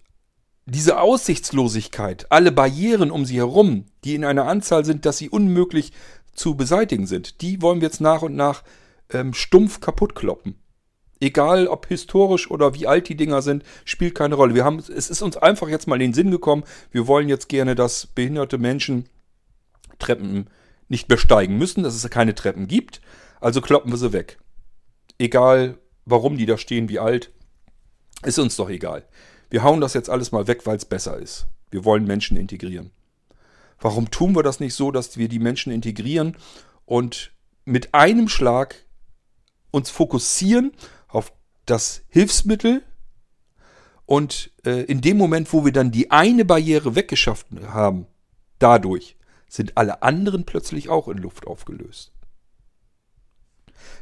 [0.65, 5.91] diese Aussichtslosigkeit, alle Barrieren um sie herum, die in einer Anzahl sind, dass sie unmöglich
[6.38, 8.64] zu beseitigen sind, die wollen wir jetzt nach und nach
[9.09, 10.55] ähm, stumpf kaputt kloppen.
[11.19, 14.53] Egal ob historisch oder wie alt die Dinger sind, spielt keine Rolle.
[14.53, 17.49] Wir haben, es ist uns einfach jetzt mal in den Sinn gekommen, wir wollen jetzt
[17.49, 19.09] gerne, dass behinderte Menschen
[19.97, 20.47] Treppen
[20.89, 23.01] nicht besteigen müssen, dass es keine Treppen gibt.
[23.41, 24.38] Also kloppen wir sie weg.
[25.18, 27.31] Egal, warum die da stehen, wie alt,
[28.23, 29.07] ist uns doch egal.
[29.49, 31.47] Wir hauen das jetzt alles mal weg, weil es besser ist.
[31.72, 32.91] Wir wollen Menschen integrieren.
[33.79, 36.35] Warum tun wir das nicht so, dass wir die Menschen integrieren
[36.85, 37.31] und
[37.65, 38.85] mit einem Schlag
[39.71, 40.71] uns fokussieren
[41.07, 41.31] auf
[41.65, 42.83] das Hilfsmittel
[44.05, 48.07] und äh, in dem Moment, wo wir dann die eine Barriere weggeschafft haben,
[48.57, 49.17] dadurch
[49.49, 52.13] sind alle anderen plötzlich auch in Luft aufgelöst.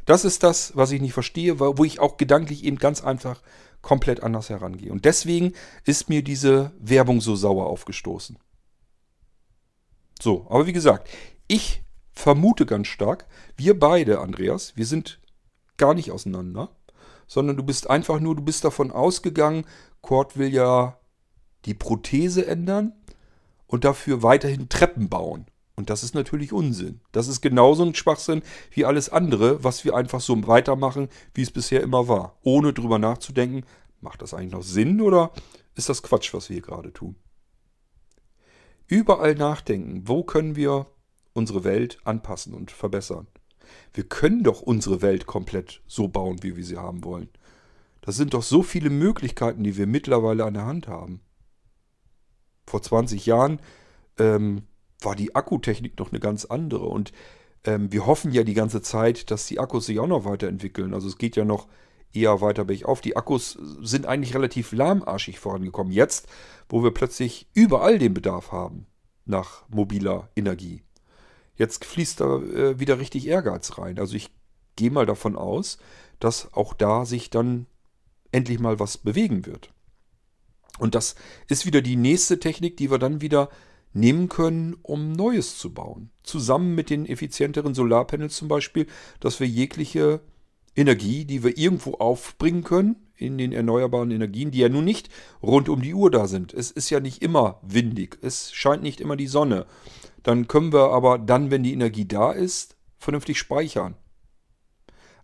[0.04, 3.42] Das ist das, was ich nicht verstehe, wo ich auch gedanklich eben ganz einfach
[3.82, 4.92] komplett anders herangehe.
[4.92, 5.52] Und deswegen
[5.84, 8.38] ist mir diese Werbung so sauer aufgestoßen.
[10.20, 11.08] So, aber wie gesagt,
[11.46, 11.82] ich
[12.12, 13.26] vermute ganz stark,
[13.56, 15.20] wir beide, Andreas, wir sind
[15.76, 16.70] gar nicht auseinander,
[17.26, 19.66] sondern du bist einfach nur, du bist davon ausgegangen,
[20.00, 20.98] Kurt will ja
[21.64, 22.92] die Prothese ändern
[23.66, 25.46] und dafür weiterhin Treppen bauen.
[25.74, 27.00] Und das ist natürlich Unsinn.
[27.12, 31.50] Das ist genauso ein Schwachsinn wie alles andere, was wir einfach so weitermachen, wie es
[31.50, 32.38] bisher immer war.
[32.42, 33.66] Ohne drüber nachzudenken,
[34.00, 35.32] macht das eigentlich noch Sinn oder
[35.74, 37.16] ist das Quatsch, was wir hier gerade tun?
[38.88, 40.86] Überall nachdenken, wo können wir
[41.32, 43.26] unsere Welt anpassen und verbessern.
[43.92, 47.28] Wir können doch unsere Welt komplett so bauen, wie wir sie haben wollen.
[48.00, 51.20] Das sind doch so viele Möglichkeiten, die wir mittlerweile an der Hand haben.
[52.64, 53.60] Vor 20 Jahren
[54.18, 54.62] ähm,
[55.00, 56.86] war die Akkutechnik noch eine ganz andere.
[56.86, 57.12] Und
[57.64, 60.94] ähm, wir hoffen ja die ganze Zeit, dass die Akkus sich auch noch weiterentwickeln.
[60.94, 61.66] Also es geht ja noch
[62.16, 63.00] eher weiter bergauf.
[63.00, 65.92] Die Akkus sind eigentlich relativ lahmarschig vorangekommen.
[65.92, 66.26] Jetzt,
[66.68, 68.86] wo wir plötzlich überall den Bedarf haben
[69.24, 70.82] nach mobiler Energie.
[71.56, 73.98] Jetzt fließt da äh, wieder richtig Ehrgeiz rein.
[73.98, 74.30] Also ich
[74.76, 75.78] gehe mal davon aus,
[76.20, 77.66] dass auch da sich dann
[78.32, 79.72] endlich mal was bewegen wird.
[80.78, 81.14] Und das
[81.48, 83.48] ist wieder die nächste Technik, die wir dann wieder
[83.94, 86.10] nehmen können, um Neues zu bauen.
[86.22, 88.86] Zusammen mit den effizienteren Solarpanels zum Beispiel,
[89.20, 90.20] dass wir jegliche
[90.76, 95.08] Energie, die wir irgendwo aufbringen können, in den erneuerbaren Energien, die ja nun nicht
[95.42, 96.52] rund um die Uhr da sind.
[96.52, 99.66] Es ist ja nicht immer windig, es scheint nicht immer die Sonne.
[100.22, 103.94] Dann können wir aber dann, wenn die Energie da ist, vernünftig speichern.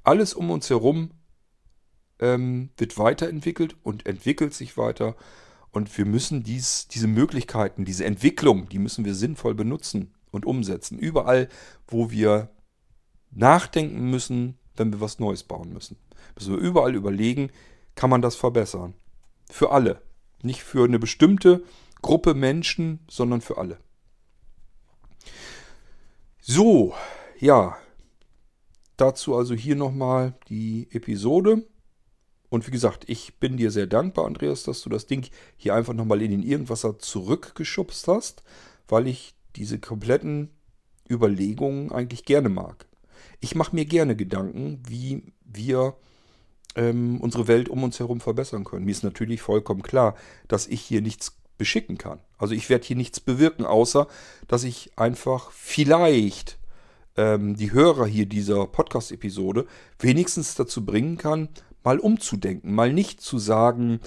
[0.04, 1.10] Alles um uns herum
[2.18, 5.16] ähm, wird weiterentwickelt und entwickelt sich weiter.
[5.70, 10.98] Und wir müssen dies, diese Möglichkeiten, diese Entwicklung, die müssen wir sinnvoll benutzen und umsetzen.
[10.98, 11.48] Überall,
[11.86, 12.50] wo wir
[13.30, 15.96] nachdenken müssen, wenn wir was Neues bauen müssen.
[16.34, 17.50] Müssen wir überall überlegen,
[17.94, 18.94] kann man das verbessern.
[19.50, 20.02] Für alle.
[20.42, 21.64] Nicht für eine bestimmte
[22.00, 23.78] Gruppe Menschen, sondern für alle.
[26.40, 26.94] So,
[27.38, 27.76] ja.
[28.96, 31.66] Dazu also hier nochmal die Episode.
[32.50, 35.26] Und wie gesagt, ich bin dir sehr dankbar, Andreas, dass du das Ding
[35.56, 38.42] hier einfach nochmal in den Irgendwasser zurückgeschubst hast,
[38.88, 40.50] weil ich diese kompletten
[41.08, 42.86] Überlegungen eigentlich gerne mag.
[43.40, 45.96] Ich mache mir gerne Gedanken, wie wir
[46.74, 48.84] ähm, unsere Welt um uns herum verbessern können.
[48.84, 50.14] Mir ist natürlich vollkommen klar,
[50.48, 52.18] dass ich hier nichts beschicken kann.
[52.38, 54.08] Also ich werde hier nichts bewirken, außer
[54.48, 56.58] dass ich einfach vielleicht
[57.16, 59.66] ähm, die Hörer hier dieser Podcast-Episode
[59.98, 61.48] wenigstens dazu bringen kann,
[61.84, 64.00] mal umzudenken, mal nicht zu sagen,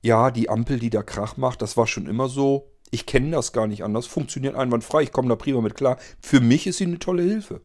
[0.00, 3.52] ja, die Ampel, die da Krach macht, das war schon immer so, ich kenne das
[3.52, 5.98] gar nicht anders, funktioniert einwandfrei, ich komme da prima mit klar.
[6.20, 7.62] Für mich ist sie eine tolle Hilfe.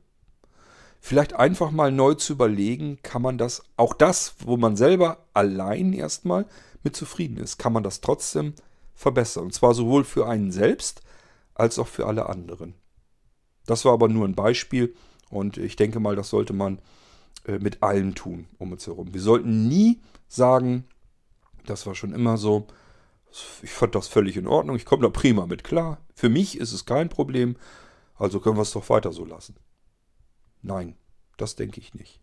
[1.07, 5.93] Vielleicht einfach mal neu zu überlegen, kann man das, auch das, wo man selber allein
[5.93, 6.45] erstmal
[6.83, 8.55] mit zufrieden ist, kann man das trotzdem
[8.93, 9.45] verbessern.
[9.45, 10.99] Und zwar sowohl für einen selbst
[11.55, 12.73] als auch für alle anderen.
[13.65, 14.95] Das war aber nur ein Beispiel
[15.29, 16.81] und ich denke mal, das sollte man
[17.45, 19.13] äh, mit allen tun um uns herum.
[19.13, 20.83] Wir sollten nie sagen,
[21.65, 22.67] das war schon immer so,
[23.61, 26.01] ich fand das völlig in Ordnung, ich komme da prima mit klar.
[26.15, 27.55] Für mich ist es kein Problem,
[28.17, 29.55] also können wir es doch weiter so lassen.
[30.61, 30.95] Nein,
[31.37, 32.19] das denke ich nicht.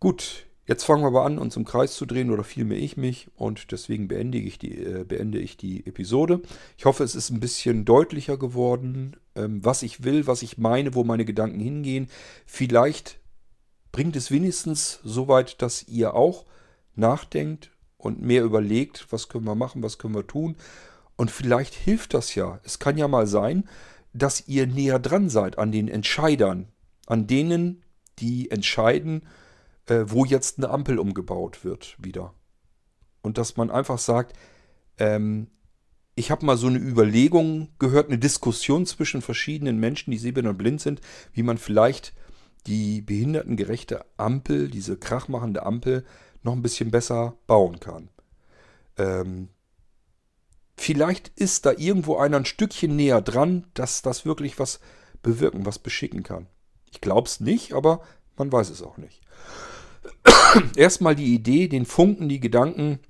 [0.00, 3.28] Gut, jetzt fangen wir aber an, uns im Kreis zu drehen oder vielmehr ich mich
[3.36, 6.42] und deswegen beende ich die, äh, beende ich die Episode.
[6.76, 10.94] Ich hoffe, es ist ein bisschen deutlicher geworden, ähm, was ich will, was ich meine,
[10.94, 12.08] wo meine Gedanken hingehen.
[12.46, 13.18] Vielleicht
[13.92, 16.44] bringt es wenigstens so weit, dass ihr auch
[16.96, 20.56] nachdenkt und mehr überlegt, was können wir machen, was können wir tun.
[21.16, 22.60] Und vielleicht hilft das ja.
[22.64, 23.68] Es kann ja mal sein,
[24.14, 26.68] dass ihr näher dran seid an den Entscheidern,
[27.06, 27.82] an denen,
[28.18, 29.26] die entscheiden,
[29.86, 32.32] äh, wo jetzt eine Ampel umgebaut wird wieder.
[33.22, 34.36] Und dass man einfach sagt,
[34.98, 35.48] ähm,
[36.14, 40.58] ich habe mal so eine Überlegung gehört, eine Diskussion zwischen verschiedenen Menschen, die sehbehindert und
[40.58, 41.00] blind sind,
[41.32, 42.14] wie man vielleicht
[42.66, 46.04] die behindertengerechte Ampel, diese krachmachende Ampel,
[46.42, 48.10] noch ein bisschen besser bauen kann.
[48.96, 49.48] Ähm,
[50.76, 54.80] vielleicht ist da irgendwo einer ein Stückchen näher dran, dass das wirklich was
[55.22, 56.46] bewirken, was beschicken kann.
[56.90, 58.02] Ich glaube es nicht, aber
[58.36, 59.20] man weiß es auch nicht.
[60.76, 63.00] Erstmal die Idee, den Funken, die Gedanken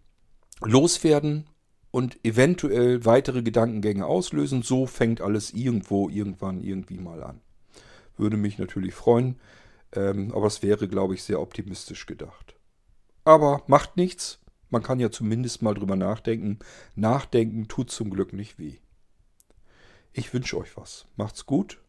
[0.61, 1.47] loswerden
[1.91, 4.63] und eventuell weitere Gedankengänge auslösen.
[4.63, 7.41] So fängt alles irgendwo, irgendwann, irgendwie mal an.
[8.17, 9.39] Würde mich natürlich freuen,
[9.93, 12.55] ähm, aber es wäre, glaube ich, sehr optimistisch gedacht.
[13.25, 14.41] Aber macht nichts.
[14.75, 16.59] Man kann ja zumindest mal drüber nachdenken.
[16.97, 18.79] Nachdenken tut zum Glück nicht weh.
[20.13, 21.07] Ich wünsche euch was.
[21.15, 21.81] Macht's gut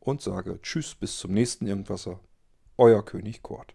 [0.00, 2.20] und sage Tschüss bis zum nächsten Irgendwasser.
[2.76, 3.74] Euer König Kort.